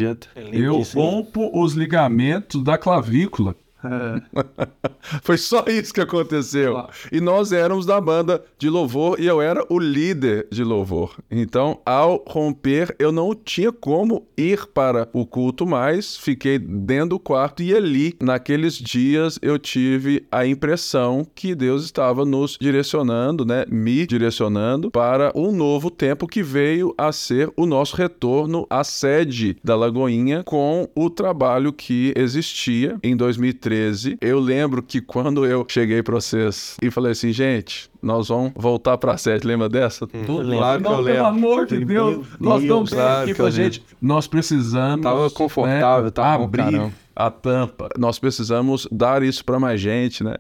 eu 0.51 0.81
rompo 0.93 1.49
os 1.53 1.73
ligamentos 1.73 2.61
da 2.61 2.77
clavícula. 2.77 3.55
Foi 5.23 5.37
só 5.37 5.63
isso 5.67 5.93
que 5.93 6.01
aconteceu. 6.01 6.73
Claro. 6.73 6.89
E 7.11 7.21
nós 7.21 7.51
éramos 7.51 7.85
da 7.85 7.99
banda 7.99 8.43
de 8.57 8.69
louvor 8.69 9.19
e 9.19 9.25
eu 9.25 9.41
era 9.41 9.65
o 9.69 9.79
líder 9.79 10.47
de 10.51 10.63
louvor. 10.63 11.15
Então, 11.29 11.79
ao 11.85 12.23
romper, 12.27 12.95
eu 12.99 13.11
não 13.11 13.33
tinha 13.33 13.71
como 13.71 14.27
ir 14.37 14.65
para 14.67 15.07
o 15.13 15.25
culto 15.25 15.65
mais, 15.65 16.17
fiquei 16.17 16.59
dentro 16.59 17.09
do 17.09 17.19
quarto 17.19 17.63
e 17.63 17.73
ali, 17.73 18.15
naqueles 18.21 18.75
dias, 18.75 19.39
eu 19.41 19.57
tive 19.57 20.25
a 20.31 20.45
impressão 20.45 21.25
que 21.33 21.55
Deus 21.55 21.83
estava 21.83 22.25
nos 22.25 22.57
direcionando, 22.59 23.45
né, 23.45 23.65
me 23.69 24.05
direcionando 24.05 24.91
para 24.91 25.31
um 25.33 25.51
novo 25.51 25.89
tempo 25.89 26.27
que 26.27 26.43
veio 26.43 26.93
a 26.97 27.11
ser 27.11 27.51
o 27.55 27.65
nosso 27.65 27.95
retorno 27.95 28.67
à 28.69 28.83
sede 28.83 29.57
da 29.63 29.75
Lagoinha 29.75 30.43
com 30.43 30.87
o 30.95 31.09
trabalho 31.09 31.71
que 31.71 32.13
existia 32.15 32.97
em 33.01 33.15
2013 33.15 33.68
2013. 33.69 34.17
Eu 34.19 34.39
lembro 34.39 34.81
que 34.81 34.99
quando 34.99 35.45
eu 35.45 35.65
cheguei 35.67 36.01
para 36.01 36.15
vocês 36.15 36.75
e 36.81 36.89
falei 36.89 37.11
assim, 37.11 37.31
gente, 37.31 37.88
nós 38.01 38.27
vamos 38.29 38.51
voltar 38.55 38.97
para 38.97 39.17
sete. 39.17 39.45
Lembra 39.45 39.67
dessa? 39.69 40.05
Hum, 40.05 40.23
Tudo 40.25 40.51
claro 40.51 40.81
que 40.81 40.87
eu 40.87 40.91
lembro. 40.97 41.13
Pelo 41.13 41.25
amor 41.27 41.65
de 41.65 41.83
Deus, 41.85 42.25
nós 42.39 42.61
estamos 42.61 42.89
claro 42.91 43.23
aqui 43.23 43.33
pra 43.33 43.49
gente. 43.49 43.83
Nós 44.01 44.27
precisamos. 44.27 45.01
Tava 45.03 45.29
confortável, 45.29 46.05
né, 46.05 46.11
tava 46.11 46.43
abrir 46.43 46.91
a 47.15 47.29
tampa. 47.29 47.89
Nós 47.97 48.17
precisamos 48.17 48.87
dar 48.89 49.21
isso 49.23 49.43
para 49.43 49.59
mais 49.59 49.81
gente, 49.81 50.23
né? 50.23 50.35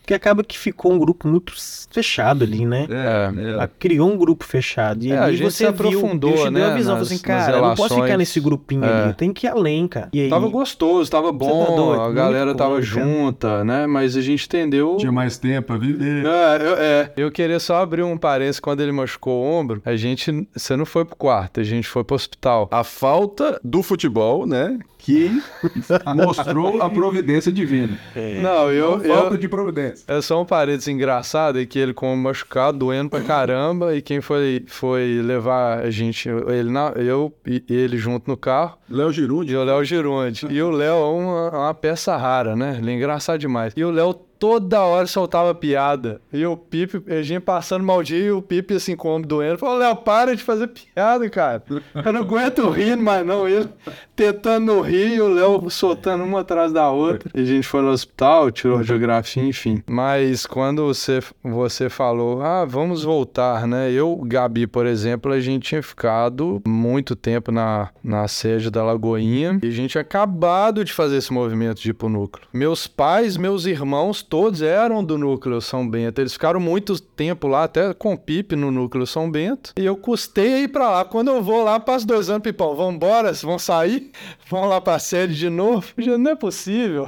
Porque 0.00 0.14
acaba 0.14 0.42
que 0.42 0.58
ficou 0.58 0.92
um 0.92 0.98
grupo 0.98 1.28
muito 1.28 1.52
fechado 1.92 2.42
ali, 2.44 2.66
né? 2.66 2.86
É, 2.90 3.56
Ah, 3.60 3.68
Criou 3.68 4.10
um 4.12 4.16
grupo 4.16 4.44
fechado. 4.44 5.04
E 5.04 5.12
É, 5.12 5.16
a 5.18 5.24
ali 5.26 5.36
você 5.36 5.58
se 5.58 5.66
aprofundou, 5.66 6.32
viu, 6.32 6.50
né, 6.50 6.66
uma 6.66 6.74
visão, 6.76 6.94
nas- 6.96 7.06
falei 7.08 7.16
assim, 7.16 7.24
cara, 7.24 7.56
eu 7.58 7.62
não 7.62 7.74
posso 7.76 7.94
ficar 7.94 8.16
nesse 8.18 8.40
grupinho 8.40 8.84
É. 8.84 8.92
ali, 8.92 9.08
eu 9.10 9.14
tenho 9.14 9.32
que 9.32 9.46
ir 9.46 9.50
além, 9.50 9.86
cara. 9.86 10.08
E 10.12 10.22
aí, 10.22 10.28
Tava 10.28 10.48
gostoso, 10.48 11.08
tava 11.08 11.30
bom, 11.30 11.66
tá 11.66 11.72
doido, 11.76 12.00
a 12.02 12.10
galera 12.12 12.52
tava 12.54 12.70
bom, 12.70 12.74
cara. 12.80 12.82
junta, 12.84 13.64
né? 13.64 13.86
Mas 13.86 14.16
a 14.16 14.20
gente 14.20 14.44
entendeu. 14.46 14.96
Tinha 14.98 15.12
mais 15.12 15.38
tempo 15.38 15.72
a 15.72 15.76
viver. 15.78 16.24
É, 16.26 16.56
eu, 16.60 16.76
é. 17.04 17.12
Eu 17.16 17.30
queria 17.30 17.60
só 17.60 17.76
abrir 17.76 18.02
um 18.02 18.16
parênteses. 18.16 18.60
Quando 18.60 18.80
ele 18.80 18.92
machucou 18.92 19.42
o 19.42 19.46
ombro, 19.46 19.82
a 19.84 19.96
gente. 19.96 20.46
Você 20.54 20.76
não 20.76 20.86
foi 20.86 21.04
pro 21.04 21.16
quarto, 21.16 21.60
a 21.60 21.64
gente 21.64 21.88
foi 21.88 22.04
pro 22.04 22.16
hospital. 22.16 22.68
A 22.70 22.84
falta 22.84 23.60
do 23.62 23.82
futebol, 23.82 24.46
né? 24.46 24.78
Que 24.98 25.30
mostrou 26.16 26.80
a 26.80 26.88
providência 26.88 27.52
divina. 27.52 27.98
Não, 28.40 28.72
eu. 28.72 29.00
falta 29.00 29.34
eu 29.34 29.38
de 29.38 29.48
providência. 29.48 30.04
é 30.08 30.20
só 30.22 30.40
um 30.40 30.46
parênteses 30.46 30.88
engraçado 30.88 31.60
é 31.60 31.66
que 31.66 31.78
ele 31.78 31.92
com 31.92 32.12
o 32.12 32.16
machucado, 32.16 32.78
doendo 32.78 33.10
pra 33.10 33.20
caramba, 33.20 33.94
e 33.94 34.00
quem 34.00 34.22
foi, 34.22 34.64
foi 34.66 35.20
levar 35.22 35.80
a 35.80 35.90
gente, 35.90 36.28
ele 36.28 36.70
na, 36.70 36.92
eu 36.96 37.32
e 37.46 37.62
ele 37.68 37.98
junto 37.98 38.30
no 38.30 38.36
carro, 38.36 38.78
Léo 38.88 39.10
e 39.10 39.12
Girundi. 39.12 39.56
o 39.56 39.64
Léo 39.64 39.84
Gironde. 39.84 40.46
E 40.48 40.62
o 40.62 40.70
Léo 40.70 40.96
é 40.96 41.06
uma, 41.06 41.50
uma 41.50 41.74
peça 41.74 42.16
rara, 42.16 42.56
né? 42.56 42.78
Ele 42.78 42.90
é 42.90 42.94
engraçado 42.94 43.38
demais. 43.38 43.74
E 43.76 43.84
o 43.84 43.90
Léo 43.90 44.14
toda 44.44 44.82
hora 44.82 45.06
soltava 45.06 45.54
piada. 45.54 46.20
E 46.30 46.44
o 46.44 46.54
Pipe, 46.54 47.02
a 47.10 47.22
gente 47.22 47.40
passando 47.40 47.82
mal 47.82 48.02
dia, 48.02 48.18
e 48.18 48.30
o 48.30 48.42
Pipe 48.42 48.74
assim, 48.74 48.94
com 48.94 49.08
o 49.08 49.16
ombro 49.16 49.26
doendo, 49.26 49.56
falou, 49.56 49.78
Léo, 49.78 49.96
para 49.96 50.36
de 50.36 50.42
fazer 50.42 50.66
piada, 50.66 51.30
cara. 51.30 51.62
Eu 52.04 52.12
não 52.12 52.20
aguento 52.20 52.68
rir 52.68 52.94
mais 52.94 53.24
não. 53.24 53.48
Ele 53.48 53.66
tentando 54.14 54.82
rir 54.82 55.14
e 55.14 55.20
o 55.22 55.28
Léo 55.28 55.70
soltando 55.70 56.24
uma 56.24 56.40
atrás 56.40 56.72
da 56.72 56.90
outra. 56.90 57.30
E 57.34 57.40
a 57.40 57.44
gente 57.44 57.66
foi 57.66 57.80
no 57.80 57.88
hospital, 57.88 58.50
tirou 58.50 58.76
radiografia, 58.76 59.42
enfim. 59.42 59.82
Mas 59.86 60.44
quando 60.44 60.84
você, 60.84 61.20
você 61.42 61.88
falou, 61.88 62.42
ah, 62.42 62.66
vamos 62.66 63.02
voltar, 63.02 63.66
né? 63.66 63.90
Eu, 63.90 64.14
Gabi, 64.26 64.66
por 64.66 64.84
exemplo, 64.84 65.32
a 65.32 65.40
gente 65.40 65.68
tinha 65.68 65.82
ficado 65.82 66.60
muito 66.66 67.16
tempo 67.16 67.50
na, 67.50 67.88
na 68.02 68.28
sede 68.28 68.70
da 68.70 68.84
Lagoinha 68.84 69.58
e 69.62 69.68
a 69.68 69.70
gente 69.70 69.92
tinha 69.92 70.02
acabado 70.02 70.84
de 70.84 70.92
fazer 70.92 71.16
esse 71.16 71.32
movimento 71.32 71.80
de 71.80 71.90
ir 71.90 71.94
pro 71.94 72.10
núcleo. 72.10 72.46
Meus 72.52 72.86
pais, 72.86 73.38
meus 73.38 73.64
irmãos, 73.64 74.22
todos 74.34 74.62
eram 74.62 75.04
do 75.04 75.16
núcleo 75.16 75.60
São 75.60 75.88
Bento. 75.88 76.20
Eles 76.20 76.32
ficaram 76.32 76.58
muito 76.58 77.00
tempo 77.00 77.46
lá, 77.46 77.62
até 77.62 77.94
com 77.94 78.16
Pipe 78.16 78.56
no 78.56 78.68
núcleo 78.68 79.06
São 79.06 79.30
Bento. 79.30 79.72
E 79.78 79.84
eu 79.84 79.96
custei 79.96 80.64
ir 80.64 80.68
pra 80.72 80.90
lá. 80.90 81.04
Quando 81.04 81.28
eu 81.28 81.40
vou 81.40 81.62
lá, 81.62 81.78
passo 81.78 82.04
dois 82.04 82.28
anos, 82.28 82.42
Pipão, 82.42 82.74
vambora, 82.74 83.28
vocês 83.28 83.42
vão 83.42 83.60
sair? 83.60 84.10
Vão 84.50 84.64
lá 84.66 84.80
pra 84.80 84.98
sede 84.98 85.36
de 85.36 85.48
novo? 85.48 85.86
Já, 85.96 86.18
Não 86.18 86.32
é 86.32 86.34
possível. 86.34 87.06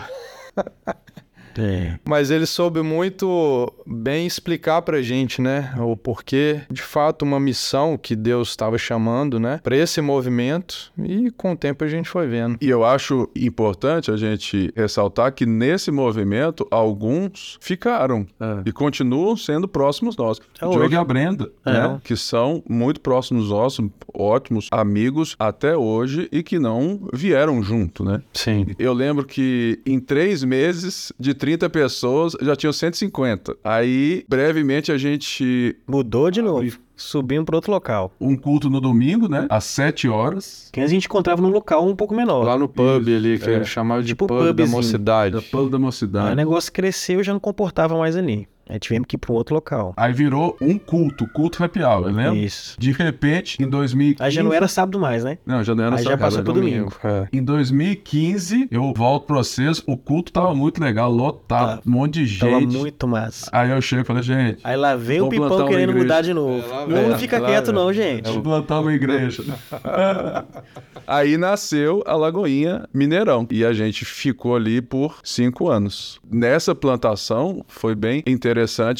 É. 1.58 1.98
Mas 2.04 2.30
ele 2.30 2.46
soube 2.46 2.82
muito 2.82 3.72
bem 3.86 4.26
explicar 4.26 4.82
pra 4.82 5.00
gente, 5.02 5.40
né? 5.40 5.74
O 5.78 5.96
porquê, 5.96 6.60
de 6.70 6.82
fato, 6.82 7.22
uma 7.24 7.38
missão 7.40 7.96
que 7.96 8.14
Deus 8.16 8.50
estava 8.50 8.78
chamando, 8.78 9.38
né? 9.38 9.60
Pra 9.62 9.76
esse 9.76 10.00
movimento. 10.00 10.92
E 11.02 11.30
com 11.30 11.52
o 11.52 11.56
tempo 11.56 11.84
a 11.84 11.88
gente 11.88 12.08
foi 12.08 12.26
vendo. 12.26 12.56
E 12.60 12.68
eu 12.68 12.84
acho 12.84 13.28
importante 13.36 14.10
a 14.10 14.16
gente 14.16 14.72
ressaltar 14.76 15.32
que 15.32 15.46
nesse 15.46 15.90
movimento, 15.90 16.66
alguns 16.70 17.58
ficaram 17.60 18.26
e 18.64 18.72
continuam 18.72 19.36
sendo 19.36 19.68
próximos 19.68 20.16
nossos. 20.16 20.42
Até 20.56 20.66
o 20.66 20.70
Diogo 20.70 20.92
e 20.94 20.96
a 20.96 21.04
Brenda, 21.04 21.50
É. 21.64 21.72
né? 21.72 22.00
Que 22.04 22.16
são 22.16 22.62
muito 22.68 23.00
próximos 23.00 23.50
nossos, 23.50 23.86
ótimos 24.12 24.68
amigos 24.70 25.36
até 25.38 25.76
hoje 25.76 26.28
e 26.32 26.42
que 26.42 26.58
não 26.58 27.08
vieram 27.12 27.62
junto, 27.62 28.04
né? 28.04 28.22
Sim. 28.32 28.66
Eu 28.78 28.92
lembro 28.92 29.24
que 29.26 29.80
em 29.86 29.98
três 30.00 30.42
meses, 30.44 31.12
de 31.18 31.34
30 31.46 31.70
pessoas, 31.70 32.36
já 32.42 32.56
tinham 32.56 32.72
150. 32.72 33.56
Aí, 33.62 34.24
brevemente, 34.28 34.90
a 34.90 34.98
gente. 34.98 35.76
Mudou 35.86 36.28
de 36.28 36.42
novo. 36.42 36.76
Subimos 36.96 37.44
para 37.44 37.54
outro 37.54 37.70
local. 37.70 38.12
Um 38.20 38.34
culto 38.36 38.68
no 38.68 38.80
domingo, 38.80 39.28
né? 39.28 39.46
Às 39.48 39.62
7 39.62 40.08
horas. 40.08 40.70
Que 40.72 40.80
a 40.80 40.88
gente 40.88 41.04
encontrava 41.04 41.40
num 41.40 41.50
local 41.50 41.86
um 41.86 41.94
pouco 41.94 42.16
menor. 42.16 42.44
Lá 42.44 42.58
no 42.58 42.68
pub 42.68 43.06
Isso, 43.06 43.16
ali, 43.16 43.38
que 43.38 43.48
é. 43.48 43.62
chamava 43.62 44.02
de 44.02 44.08
Tipo 44.08 44.26
pub 44.26 44.56
da 44.56 44.66
mocidade. 44.66 45.36
Da 45.36 45.42
Pano 45.42 45.70
da 45.70 45.76
Aí 45.76 45.80
o 45.80 45.84
Mocidade. 45.84 46.34
negócio 46.34 46.72
cresceu 46.72 47.20
e 47.20 47.22
já 47.22 47.32
não 47.32 47.38
comportava 47.38 47.96
mais 47.96 48.16
ali. 48.16 48.48
Aí 48.68 48.80
tivemos 48.80 49.06
que 49.06 49.14
ir 49.14 49.18
para 49.18 49.32
um 49.32 49.36
outro 49.36 49.54
local. 49.54 49.94
Aí 49.96 50.12
virou 50.12 50.56
um 50.60 50.76
culto, 50.76 51.26
culto 51.28 51.62
happy 51.62 51.82
hour, 51.82 52.06
lembra? 52.06 52.34
Isso. 52.34 52.74
De 52.78 52.90
repente, 52.90 53.62
em 53.62 53.68
2015... 53.68 54.22
Aí 54.22 54.30
já 54.30 54.42
não 54.42 54.52
era 54.52 54.66
sábado 54.66 54.98
mais, 54.98 55.22
né? 55.22 55.38
Não, 55.46 55.62
já 55.62 55.72
não 55.72 55.84
era 55.84 55.96
Aí 55.96 56.02
já 56.02 56.10
sábado, 56.10 56.20
passou 56.20 56.38
era 56.38 56.44
pro 56.44 56.52
domingo. 56.54 56.92
É. 57.04 57.28
Em 57.32 57.42
2015, 57.42 58.66
eu 58.70 58.92
volto 58.92 59.26
pra 59.26 59.36
vocês, 59.36 59.80
o 59.86 59.96
culto 59.96 60.32
tava 60.32 60.52
muito 60.52 60.82
legal, 60.82 61.12
lotado, 61.12 61.80
um 61.86 61.90
monte 61.90 62.24
de 62.24 62.38
Tava 62.40 62.60
gente. 62.60 62.76
muito 62.76 63.06
massa. 63.06 63.48
Aí 63.52 63.70
eu 63.70 63.80
chego 63.80 64.02
e 64.02 64.04
falei, 64.04 64.22
gente, 64.24 64.58
Aí 64.64 64.76
lá 64.76 64.96
vem 64.96 65.20
o 65.20 65.28
Pipão 65.28 65.68
querendo 65.68 65.94
mudar 65.94 66.22
de 66.22 66.34
novo. 66.34 66.64
É, 66.92 67.08
não 67.08 67.18
fica 67.18 67.38
lá 67.38 67.48
quieto 67.48 67.72
não, 67.72 67.92
gente. 67.92 68.28
vou 68.30 68.42
plantar 68.42 68.80
uma 68.80 68.92
igreja. 68.92 69.44
Aí 71.06 71.36
nasceu 71.36 72.02
a 72.04 72.16
Lagoinha 72.16 72.88
Mineirão 72.92 73.46
e 73.48 73.64
a 73.64 73.72
gente 73.72 74.04
ficou 74.04 74.56
ali 74.56 74.82
por 74.82 75.20
cinco 75.22 75.70
anos. 75.70 76.18
Nessa 76.28 76.74
plantação 76.74 77.64
foi 77.68 77.94
bem 77.94 78.24
interessante 78.26 78.55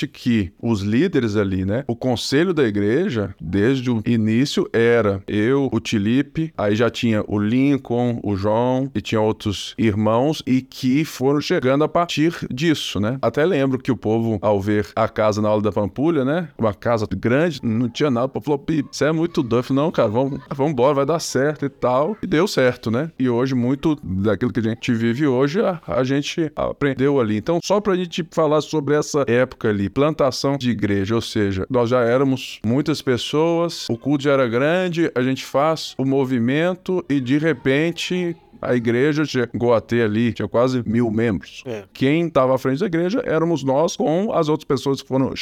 que 0.06 0.52
os 0.60 0.82
líderes 0.82 1.36
ali, 1.36 1.64
né? 1.64 1.84
O 1.86 1.94
conselho 1.94 2.52
da 2.52 2.64
igreja, 2.64 3.34
desde 3.40 3.90
o 3.90 4.02
início, 4.04 4.68
era 4.72 5.22
eu, 5.26 5.68
o 5.72 5.80
Tilipe, 5.80 6.52
aí 6.56 6.74
já 6.74 6.90
tinha 6.90 7.24
o 7.26 7.38
Lincoln, 7.38 8.20
o 8.22 8.36
João 8.36 8.90
e 8.94 9.00
tinha 9.00 9.20
outros 9.20 9.74
irmãos 9.78 10.42
e 10.46 10.60
que 10.60 11.04
foram 11.04 11.40
chegando 11.40 11.84
a 11.84 11.88
partir 11.88 12.34
disso, 12.50 12.98
né? 13.00 13.18
Até 13.22 13.44
lembro 13.44 13.78
que 13.78 13.92
o 13.92 13.96
povo, 13.96 14.38
ao 14.42 14.60
ver 14.60 14.88
a 14.94 15.08
casa 15.08 15.40
na 15.40 15.48
aula 15.48 15.62
da 15.62 15.72
Pampulha, 15.72 16.24
né? 16.24 16.48
Uma 16.58 16.74
casa 16.74 17.06
grande, 17.16 17.60
não 17.62 17.88
tinha 17.88 18.10
nada. 18.10 18.26
O 18.26 18.28
povo 18.28 18.44
falou, 18.44 18.58
Pi, 18.58 18.84
você 18.90 19.04
é 19.06 19.12
muito 19.12 19.42
doido. 19.42 19.72
Não, 19.72 19.90
cara, 19.90 20.08
vamos, 20.08 20.40
vamos 20.54 20.72
embora, 20.72 20.94
vai 20.94 21.06
dar 21.06 21.18
certo 21.18 21.64
e 21.64 21.68
tal. 21.68 22.16
E 22.22 22.26
deu 22.26 22.46
certo, 22.46 22.90
né? 22.90 23.10
E 23.18 23.28
hoje, 23.28 23.54
muito 23.54 23.96
daquilo 24.02 24.52
que 24.52 24.60
a 24.60 24.62
gente 24.62 24.92
vive 24.92 25.26
hoje, 25.26 25.60
a, 25.60 25.80
a 25.86 26.04
gente 26.04 26.50
aprendeu 26.54 27.20
ali. 27.20 27.36
Então, 27.36 27.60
só 27.62 27.80
pra 27.80 27.96
gente 27.96 28.26
falar 28.30 28.60
sobre 28.60 28.94
essa 28.94 29.24
época 29.26 29.45
ali, 29.66 29.88
plantação 29.88 30.56
de 30.56 30.70
igreja, 30.70 31.14
ou 31.14 31.20
seja, 31.20 31.66
nós 31.68 31.90
já 31.90 32.00
éramos 32.00 32.60
muitas 32.64 33.02
pessoas, 33.02 33.86
o 33.88 33.96
culto 33.96 34.24
já 34.24 34.32
era 34.32 34.48
grande, 34.48 35.10
a 35.14 35.22
gente 35.22 35.44
faz 35.44 35.94
o 35.98 36.04
movimento 36.04 37.04
e 37.08 37.20
de 37.20 37.38
repente 37.38 38.36
a 38.60 38.74
igreja 38.74 39.24
chegou 39.24 39.74
a 39.74 39.80
ter 39.80 40.02
ali, 40.02 40.32
tinha 40.32 40.48
quase 40.48 40.82
mil 40.86 41.10
membros. 41.10 41.62
É. 41.66 41.84
Quem 41.92 42.26
estava 42.26 42.54
à 42.54 42.58
frente 42.58 42.80
da 42.80 42.86
igreja 42.86 43.22
éramos 43.24 43.62
nós 43.62 43.96
com 43.96 44.32
as 44.32 44.48
outras 44.48 44.64
pessoas 44.64 45.02
que 45.02 45.08
foram 45.08 45.34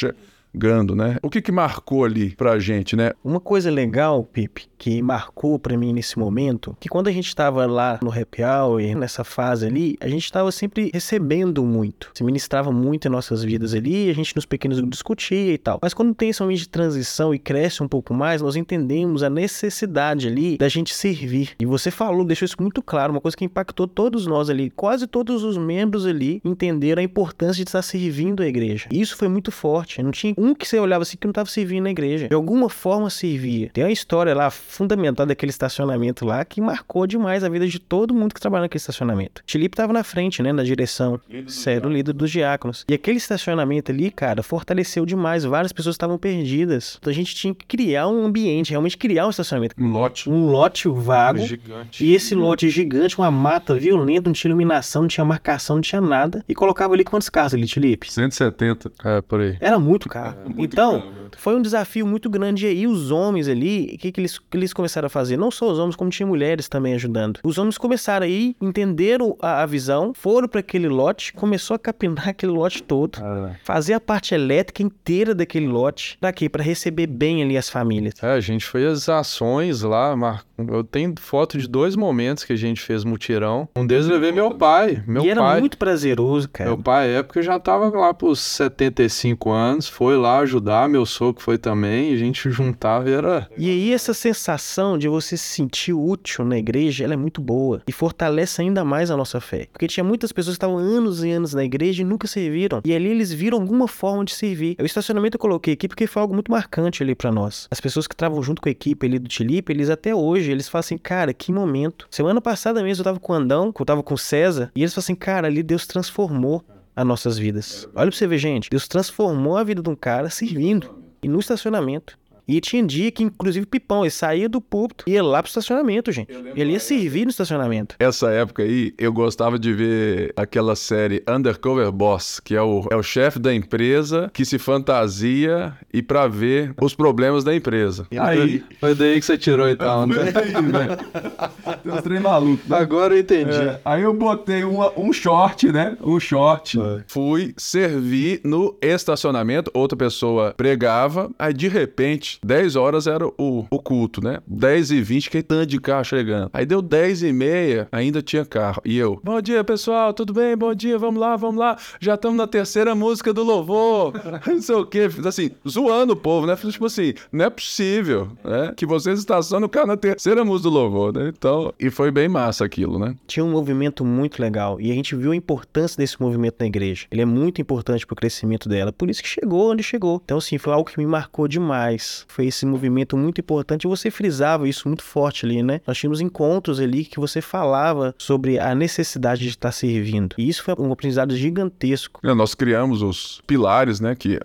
né? 0.95 1.17
O 1.21 1.29
que 1.29 1.41
que 1.41 1.51
marcou 1.51 2.05
ali 2.05 2.35
pra 2.35 2.57
gente, 2.59 2.95
né? 2.95 3.11
Uma 3.23 3.39
coisa 3.39 3.69
legal, 3.69 4.23
Pipe, 4.23 4.67
que 4.77 5.01
marcou 5.01 5.59
pra 5.59 5.77
mim 5.77 5.93
nesse 5.93 6.17
momento, 6.17 6.75
que 6.79 6.89
quando 6.89 7.07
a 7.07 7.11
gente 7.11 7.35
tava 7.35 7.65
lá 7.65 7.99
no 8.01 8.11
happy 8.11 8.43
hour, 8.43 8.81
nessa 8.97 9.23
fase 9.23 9.65
ali, 9.65 9.97
a 9.99 10.07
gente 10.07 10.31
tava 10.31 10.51
sempre 10.51 10.89
recebendo 10.93 11.63
muito. 11.63 12.11
Se 12.13 12.23
ministrava 12.23 12.71
muito 12.71 13.07
em 13.07 13.11
nossas 13.11 13.43
vidas 13.43 13.73
ali, 13.73 14.09
a 14.09 14.13
gente 14.13 14.35
nos 14.35 14.45
pequenos 14.45 14.81
discutia 14.89 15.53
e 15.53 15.57
tal. 15.57 15.79
Mas 15.81 15.93
quando 15.93 16.13
tem 16.13 16.29
esse 16.29 16.41
momento 16.41 16.59
de 16.59 16.69
transição 16.69 17.33
e 17.33 17.39
cresce 17.39 17.83
um 17.83 17.87
pouco 17.87 18.13
mais, 18.13 18.41
nós 18.41 18.55
entendemos 18.55 19.23
a 19.23 19.29
necessidade 19.29 20.27
ali 20.27 20.57
da 20.57 20.69
gente 20.69 20.93
servir. 20.93 21.51
E 21.59 21.65
você 21.65 21.91
falou, 21.91 22.25
deixou 22.25 22.45
isso 22.45 22.57
muito 22.59 22.81
claro, 22.81 23.11
uma 23.11 23.21
coisa 23.21 23.35
que 23.35 23.45
impactou 23.45 23.87
todos 23.87 24.27
nós 24.27 24.49
ali, 24.49 24.69
quase 24.69 25.07
todos 25.07 25.43
os 25.43 25.57
membros 25.57 26.05
ali 26.05 26.41
entenderam 26.43 27.01
a 27.01 27.03
importância 27.03 27.63
de 27.63 27.69
estar 27.69 27.81
servindo 27.81 28.43
a 28.43 28.47
igreja. 28.47 28.87
E 28.91 29.01
isso 29.01 29.15
foi 29.15 29.27
muito 29.27 29.51
forte. 29.51 30.01
Não 30.01 30.11
tinha 30.11 30.33
um 30.37 30.44
que 30.53 30.67
você 30.67 30.77
olhava 30.77 31.03
assim 31.03 31.17
que 31.17 31.25
não 31.25 31.31
estava 31.31 31.49
servindo 31.49 31.83
na 31.83 31.91
igreja. 31.91 32.27
De 32.27 32.35
alguma 32.35 32.69
forma 32.69 33.09
servia. 33.09 33.69
Tem 33.73 33.83
uma 33.83 33.91
história 33.91 34.35
lá 34.35 34.49
fundamental 34.49 35.25
daquele 35.25 35.49
estacionamento 35.49 36.25
lá 36.25 36.43
que 36.43 36.59
marcou 36.59 37.07
demais 37.07 37.43
a 37.43 37.49
vida 37.49 37.67
de 37.67 37.79
todo 37.79 38.13
mundo 38.13 38.33
que 38.33 38.41
trabalha 38.41 38.63
naquele 38.63 38.79
estacionamento. 38.79 39.41
Felipe 39.47 39.73
estava 39.73 39.93
na 39.93 40.03
frente, 40.03 40.43
né, 40.43 40.51
na 40.51 40.63
direção. 40.63 41.19
Sério, 41.47 41.89
o 41.89 41.91
líder 41.91 42.13
dos 42.13 42.29
diáconos. 42.29 42.85
E 42.89 42.93
aquele 42.93 43.17
estacionamento 43.17 43.91
ali, 43.91 44.11
cara, 44.11 44.43
fortaleceu 44.43 45.05
demais. 45.05 45.43
Várias 45.45 45.71
pessoas 45.71 45.95
estavam 45.95 46.17
perdidas. 46.17 46.97
Então 46.99 47.11
a 47.11 47.15
gente 47.15 47.33
tinha 47.33 47.53
que 47.55 47.65
criar 47.65 48.07
um 48.07 48.25
ambiente, 48.25 48.71
realmente 48.71 48.97
criar 48.97 49.27
um 49.27 49.29
estacionamento. 49.29 49.75
Um 49.79 49.91
lote. 49.91 50.29
Um 50.29 50.47
lote 50.47 50.87
vago. 50.87 51.39
Gigante. 51.39 52.03
E 52.03 52.13
esse 52.13 52.35
lote 52.35 52.69
gigante, 52.69 53.17
uma 53.17 53.31
mata 53.31 53.75
violenta, 53.75 54.29
não 54.29 54.33
tinha 54.33 54.49
iluminação, 54.49 55.03
não 55.03 55.09
tinha 55.09 55.23
marcação, 55.23 55.77
não 55.77 55.81
tinha 55.81 56.01
nada. 56.01 56.43
E 56.47 56.53
colocava 56.53 56.93
ali 56.93 57.03
quantos 57.03 57.29
carros 57.29 57.53
ali, 57.53 57.67
Felipe? 57.67 58.11
170. 58.11 58.91
É, 59.03 59.21
por 59.21 59.39
aí. 59.39 59.57
Era 59.59 59.79
muito 59.79 60.09
caro. 60.35 60.55
então, 60.57 61.03
foi 61.37 61.55
um 61.55 61.61
desafio 61.61 62.05
muito 62.05 62.29
grande. 62.29 62.65
E 62.65 62.69
aí, 62.69 62.87
os 62.87 63.11
homens 63.11 63.47
ali, 63.47 63.91
o 63.95 63.97
que, 63.97 64.11
que, 64.11 64.19
eles, 64.21 64.37
que 64.39 64.57
eles 64.57 64.73
começaram 64.73 65.07
a 65.07 65.09
fazer? 65.09 65.37
Não 65.37 65.51
só 65.51 65.69
os 65.71 65.79
homens, 65.79 65.95
como 65.95 66.09
tinha 66.09 66.25
mulheres 66.27 66.67
também 66.69 66.93
ajudando. 66.93 67.39
Os 67.43 67.57
homens 67.57 67.77
começaram 67.77 68.25
aí, 68.25 68.55
entenderam 68.61 69.35
a, 69.41 69.63
a 69.63 69.65
visão, 69.65 70.13
foram 70.13 70.47
para 70.47 70.59
aquele 70.59 70.87
lote, 70.87 71.33
começou 71.33 71.75
a 71.75 71.79
capinar 71.79 72.29
aquele 72.29 72.51
lote 72.51 72.83
todo, 72.83 73.19
fazer 73.63 73.93
a 73.93 73.99
parte 73.99 74.33
elétrica 74.35 74.81
inteira 74.83 75.33
daquele 75.35 75.67
lote. 75.67 76.17
Pra 76.19 76.31
quê? 76.31 76.47
Pra 76.49 76.63
receber 76.63 77.07
bem 77.07 77.41
ali 77.43 77.57
as 77.57 77.69
famílias. 77.69 78.13
É, 78.21 78.31
a 78.31 78.39
gente 78.39 78.65
fez 78.65 79.09
ações 79.09 79.81
lá, 79.81 80.15
mar- 80.15 80.43
Eu 80.57 80.83
tenho 80.83 81.13
foto 81.19 81.57
de 81.57 81.67
dois 81.67 81.95
momentos 81.95 82.43
que 82.43 82.53
a 82.53 82.55
gente 82.55 82.81
fez 82.81 83.03
mutirão. 83.03 83.67
Um 83.75 83.85
deles 83.85 84.07
eu 84.07 84.13
levei 84.13 84.31
meu 84.31 84.51
pai. 84.55 85.03
Meu 85.05 85.23
e 85.23 85.29
era 85.29 85.41
pai. 85.41 85.59
muito 85.59 85.77
prazeroso, 85.77 86.49
cara. 86.49 86.69
Meu 86.69 86.77
pai, 86.77 87.07
à 87.07 87.19
época, 87.19 87.41
já 87.41 87.59
tava 87.59 87.89
lá 87.89 88.13
pros 88.13 88.39
75 88.39 89.51
anos, 89.51 89.87
foi 89.87 90.15
lá 90.17 90.39
ajudar, 90.39 90.87
meu 90.87 91.05
sogro 91.05 91.41
foi 91.41 91.57
também, 91.57 92.11
e 92.11 92.13
a 92.13 92.17
gente 92.17 92.49
juntava 92.49 93.09
e 93.09 93.13
era. 93.13 93.49
E 93.57 93.69
aí, 93.69 93.93
essa 93.93 94.13
sensação 94.13 94.97
de 94.97 95.07
você 95.07 95.35
se 95.37 95.43
sentir 95.43 95.93
útil 95.93 96.45
na 96.45 96.57
igreja, 96.57 97.03
ela 97.03 97.13
é 97.13 97.17
muito 97.17 97.41
boa 97.41 97.81
e 97.87 97.91
fortalece 97.91 98.61
ainda 98.61 98.83
mais 98.83 99.11
a 99.11 99.17
nossa 99.17 99.39
fé. 99.41 99.67
Porque 99.71 99.87
tinha 99.87 100.03
muitas 100.03 100.31
pessoas 100.31 100.55
que 100.55 100.57
estavam 100.57 100.77
anos 100.77 101.23
e 101.23 101.31
anos 101.31 101.53
na 101.53 101.63
igreja 101.63 102.01
e 102.01 102.05
nunca 102.05 102.27
serviram. 102.27 102.81
E 102.85 102.93
ali 102.93 103.09
eles 103.09 103.31
viram 103.31 103.59
alguma 103.59 103.87
forma 103.87 104.23
de 104.23 104.33
servir. 104.33 104.75
O 104.79 104.85
estacionamento 104.85 105.35
eu 105.35 105.39
coloquei 105.39 105.73
aqui 105.73 105.87
porque 105.87 106.07
foi 106.07 106.21
algo 106.21 106.33
muito 106.33 106.51
marcante 106.51 107.03
ali 107.03 107.15
para 107.15 107.31
nós. 107.31 107.67
As 107.71 107.79
pessoas 107.79 108.07
que 108.07 108.13
estavam 108.13 108.41
junto 108.41 108.61
com 108.61 108.69
a 108.69 108.71
equipe 108.71 109.05
ali 109.05 109.19
do 109.19 109.27
Tilipe, 109.27 109.71
eles 109.71 109.89
até 109.89 110.13
hoje, 110.13 110.44
eles 110.51 110.69
falam 110.69 110.81
assim, 110.81 110.97
cara, 110.97 111.33
que 111.33 111.51
momento. 111.51 112.07
Semana 112.11 112.41
passada 112.41 112.83
mesmo 112.83 113.01
eu 113.01 113.05
tava 113.05 113.19
com 113.19 113.33
o 113.33 113.35
Andão, 113.35 113.73
eu 113.77 113.85
tava 113.85 114.03
com 114.03 114.13
o 114.13 114.17
César, 114.17 114.71
e 114.75 114.81
eles 114.81 114.93
falam 114.93 115.03
assim, 115.03 115.15
cara, 115.15 115.47
ali 115.47 115.61
Deus 115.61 115.85
transformou 115.87 116.63
as 116.95 117.05
nossas 117.05 117.37
vidas. 117.37 117.87
Olha 117.93 118.09
pra 118.09 118.17
você 118.17 118.25
ver, 118.25 118.37
gente. 118.37 118.69
Deus 118.69 118.87
transformou 118.87 119.57
a 119.57 119.63
vida 119.63 119.81
de 119.81 119.89
um 119.89 119.95
cara 119.95 120.29
servindo. 120.29 121.03
E 121.21 121.27
no 121.27 121.39
estacionamento. 121.39 122.17
E 122.47 122.59
tinha 122.61 122.83
dia 122.83 123.11
que, 123.11 123.23
inclusive, 123.23 123.65
Pipão, 123.65 124.03
ele 124.03 124.11
saía 124.11 124.47
do 124.47 124.61
púlpito 124.61 125.03
e 125.07 125.13
ia 125.13 125.23
lá 125.23 125.41
pro 125.41 125.49
estacionamento, 125.49 126.11
gente. 126.11 126.29
Ele 126.55 126.73
ia 126.73 126.79
servir 126.79 127.25
no 127.25 127.31
estacionamento. 127.31 127.95
Essa 127.99 128.29
época 128.31 128.63
aí, 128.63 128.93
eu 128.97 129.11
gostava 129.11 129.57
de 129.57 129.73
ver 129.73 130.33
aquela 130.35 130.75
série 130.75 131.23
Undercover 131.27 131.91
Boss, 131.91 132.39
que 132.39 132.55
é 132.55 132.61
o, 132.61 132.87
é 132.91 132.95
o 132.95 133.03
chefe 133.03 133.39
da 133.39 133.53
empresa 133.53 134.29
que 134.33 134.45
se 134.45 134.57
fantasia 134.59 135.73
e 135.93 136.01
pra 136.01 136.27
ver 136.27 136.73
os 136.81 136.93
problemas 136.93 137.43
da 137.43 137.55
empresa. 137.55 138.07
Aí, 138.19 138.63
foi 138.79 138.93
daí 138.95 139.19
que 139.19 139.25
você 139.25 139.37
tirou 139.37 139.69
então, 139.69 140.05
né? 140.07 140.15
Tem 141.83 141.91
uns 141.91 142.01
trem 142.01 142.19
maluco. 142.19 142.61
né? 142.67 142.77
Agora 142.77 143.15
eu 143.15 143.19
entendi. 143.19 143.51
É, 143.51 143.79
aí 143.83 144.01
eu 144.03 144.13
botei 144.13 144.63
uma- 144.63 144.91
um 144.97 145.11
short, 145.11 145.71
né? 145.71 145.97
Um 146.01 146.19
short. 146.19 146.77
Foi. 146.77 147.03
Fui 147.07 147.53
servir 147.57 148.41
no 148.43 148.75
estacionamento, 148.81 149.71
outra 149.73 149.97
pessoa 149.97 150.53
pregava, 150.55 151.29
aí 151.37 151.53
de 151.53 151.67
repente, 151.67 152.34
10 152.43 152.75
horas 152.75 153.07
era 153.07 153.25
o, 153.27 153.65
o 153.69 153.79
culto, 153.79 154.23
né? 154.23 154.39
10 154.47 154.91
e 154.91 155.01
20, 155.01 155.29
que 155.29 155.43
tanto 155.43 155.65
de 155.67 155.79
carro 155.79 156.03
chegando. 156.03 156.49
Aí 156.53 156.65
deu 156.65 156.81
10 156.81 157.23
e 157.23 157.33
meia, 157.33 157.87
ainda 157.91 158.21
tinha 158.21 158.45
carro. 158.45 158.81
E 158.85 158.97
eu, 158.97 159.19
bom 159.23 159.41
dia 159.41 159.63
pessoal, 159.63 160.13
tudo 160.13 160.33
bem? 160.33 160.55
Bom 160.55 160.73
dia, 160.73 160.97
vamos 160.97 161.19
lá, 161.19 161.35
vamos 161.35 161.57
lá. 161.57 161.77
Já 161.99 162.15
estamos 162.15 162.37
na 162.37 162.47
terceira 162.47 162.95
música 162.95 163.33
do 163.33 163.43
louvor. 163.43 164.13
Não 164.45 164.61
sei 164.61 164.75
o 164.75 164.85
quê. 164.85 165.09
Assim, 165.25 165.51
zoando 165.67 166.13
o 166.13 166.15
povo, 166.15 166.47
né? 166.47 166.55
Tipo 166.55 166.85
assim, 166.85 167.13
não 167.31 167.45
é 167.45 167.49
possível, 167.49 168.29
né? 168.43 168.73
Que 168.75 168.85
vocês 168.85 169.19
estacionam 169.19 169.67
o 169.67 169.69
carro 169.69 169.87
na 169.87 169.97
terceira 169.97 170.43
música 170.43 170.69
do 170.69 170.75
louvor, 170.75 171.13
né? 171.13 171.31
Então, 171.35 171.73
e 171.79 171.89
foi 171.89 172.11
bem 172.11 172.27
massa 172.27 172.65
aquilo, 172.65 172.97
né? 172.97 173.15
Tinha 173.27 173.43
um 173.43 173.51
movimento 173.51 174.03
muito 174.03 174.41
legal 174.41 174.79
e 174.79 174.91
a 174.91 174.93
gente 174.93 175.15
viu 175.15 175.31
a 175.31 175.35
importância 175.35 175.97
desse 175.97 176.21
movimento 176.21 176.55
na 176.59 176.65
igreja. 176.65 177.05
Ele 177.11 177.21
é 177.21 177.25
muito 177.25 177.61
importante 177.61 178.05
pro 178.05 178.15
crescimento 178.15 178.67
dela, 178.67 178.91
por 178.91 179.09
isso 179.09 179.21
que 179.21 179.29
chegou 179.29 179.71
onde 179.71 179.83
chegou. 179.83 180.21
Então, 180.23 180.37
assim, 180.37 180.57
foi 180.57 180.73
algo 180.73 180.89
que 180.89 180.97
me 180.97 181.05
marcou 181.05 181.47
demais. 181.47 182.24
Foi 182.27 182.47
esse 182.47 182.65
movimento 182.65 183.15
muito 183.17 183.41
importante 183.41 183.83
e 183.83 183.87
você 183.87 184.11
frisava 184.11 184.67
isso 184.67 184.87
muito 184.87 185.03
forte 185.03 185.45
ali, 185.45 185.61
né? 185.63 185.81
Nós 185.85 185.97
tínhamos 185.97 186.21
encontros 186.21 186.79
ali 186.79 187.05
que 187.05 187.19
você 187.19 187.41
falava 187.41 188.13
sobre 188.17 188.59
a 188.59 188.73
necessidade 188.75 189.41
de 189.41 189.49
estar 189.49 189.71
servindo. 189.71 190.35
E 190.37 190.47
isso 190.47 190.63
foi 190.63 190.75
um 190.77 190.91
aprendizado 190.91 191.35
gigantesco. 191.35 192.19
É, 192.23 192.33
Nós 192.33 192.53
criamos 192.55 193.01
os 193.01 193.41
pilares, 193.47 193.99
né, 193.99 194.15
que 194.15 194.39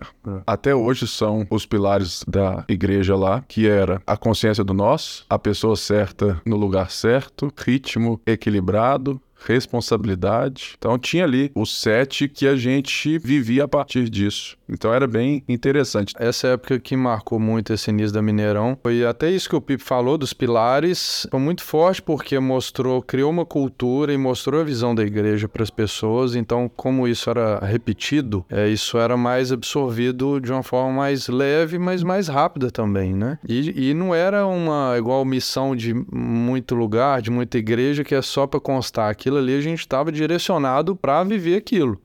até 0.45 0.73
hoje 0.75 1.07
são 1.07 1.45
os 1.49 1.65
pilares 1.65 2.23
da 2.27 2.63
igreja 2.67 3.15
lá, 3.15 3.43
que 3.47 3.67
era 3.67 4.01
a 4.05 4.15
consciência 4.15 4.63
do 4.63 4.73
nós, 4.73 5.25
a 5.29 5.39
pessoa 5.39 5.75
certa 5.75 6.41
no 6.45 6.55
lugar 6.55 6.91
certo, 6.91 7.51
ritmo 7.57 8.19
equilibrado, 8.25 9.21
responsabilidade. 9.45 10.75
Então 10.77 10.97
tinha 10.97 11.23
ali 11.23 11.51
os 11.55 11.79
sete 11.79 12.27
que 12.27 12.47
a 12.47 12.55
gente 12.55 13.17
vivia 13.17 13.65
a 13.65 13.67
partir 13.67 14.09
disso. 14.09 14.57
Então 14.69 14.93
era 14.93 15.07
bem 15.07 15.43
interessante. 15.47 16.13
Essa 16.17 16.49
época 16.49 16.79
que 16.79 16.95
marcou 16.95 17.39
muito 17.39 17.73
esse 17.73 17.89
início 17.89 18.13
da 18.13 18.21
Mineirão 18.21 18.77
foi 18.81 19.05
até 19.05 19.29
isso 19.29 19.49
que 19.49 19.55
o 19.55 19.61
Pipe 19.61 19.83
falou 19.83 20.17
dos 20.17 20.33
pilares. 20.33 21.27
Foi 21.29 21.39
muito 21.39 21.63
forte 21.63 22.01
porque 22.01 22.39
mostrou, 22.39 23.01
criou 23.01 23.29
uma 23.29 23.45
cultura 23.45 24.13
e 24.13 24.17
mostrou 24.17 24.61
a 24.61 24.63
visão 24.63 24.95
da 24.95 25.03
igreja 25.03 25.47
para 25.49 25.63
as 25.63 25.69
pessoas. 25.69 26.35
Então, 26.35 26.69
como 26.75 27.07
isso 27.07 27.29
era 27.29 27.59
repetido, 27.59 28.45
é, 28.49 28.69
isso 28.69 28.97
era 28.97 29.17
mais 29.17 29.51
absorvido 29.51 30.39
de 30.39 30.51
uma 30.51 30.63
forma 30.63 30.93
mais 30.93 31.27
leve, 31.27 31.77
mas 31.77 32.03
mais 32.03 32.27
rápida 32.27 32.71
também, 32.71 33.13
né? 33.13 33.37
E, 33.47 33.89
e 33.89 33.93
não 33.93 34.15
era 34.15 34.45
uma 34.45 34.95
igual 34.97 35.25
missão 35.25 35.75
de 35.75 35.93
muito 35.93 36.75
lugar, 36.75 37.21
de 37.21 37.29
muita 37.29 37.57
igreja 37.57 38.03
que 38.03 38.15
é 38.15 38.21
só 38.21 38.47
para 38.47 38.59
constar. 38.59 39.09
Aquilo 39.09 39.30
ali 39.37 39.55
a 39.55 39.61
gente 39.61 39.79
estava 39.79 40.11
direcionado 40.11 40.95
para 40.95 41.23
viver 41.23 41.55
aquilo 41.55 41.99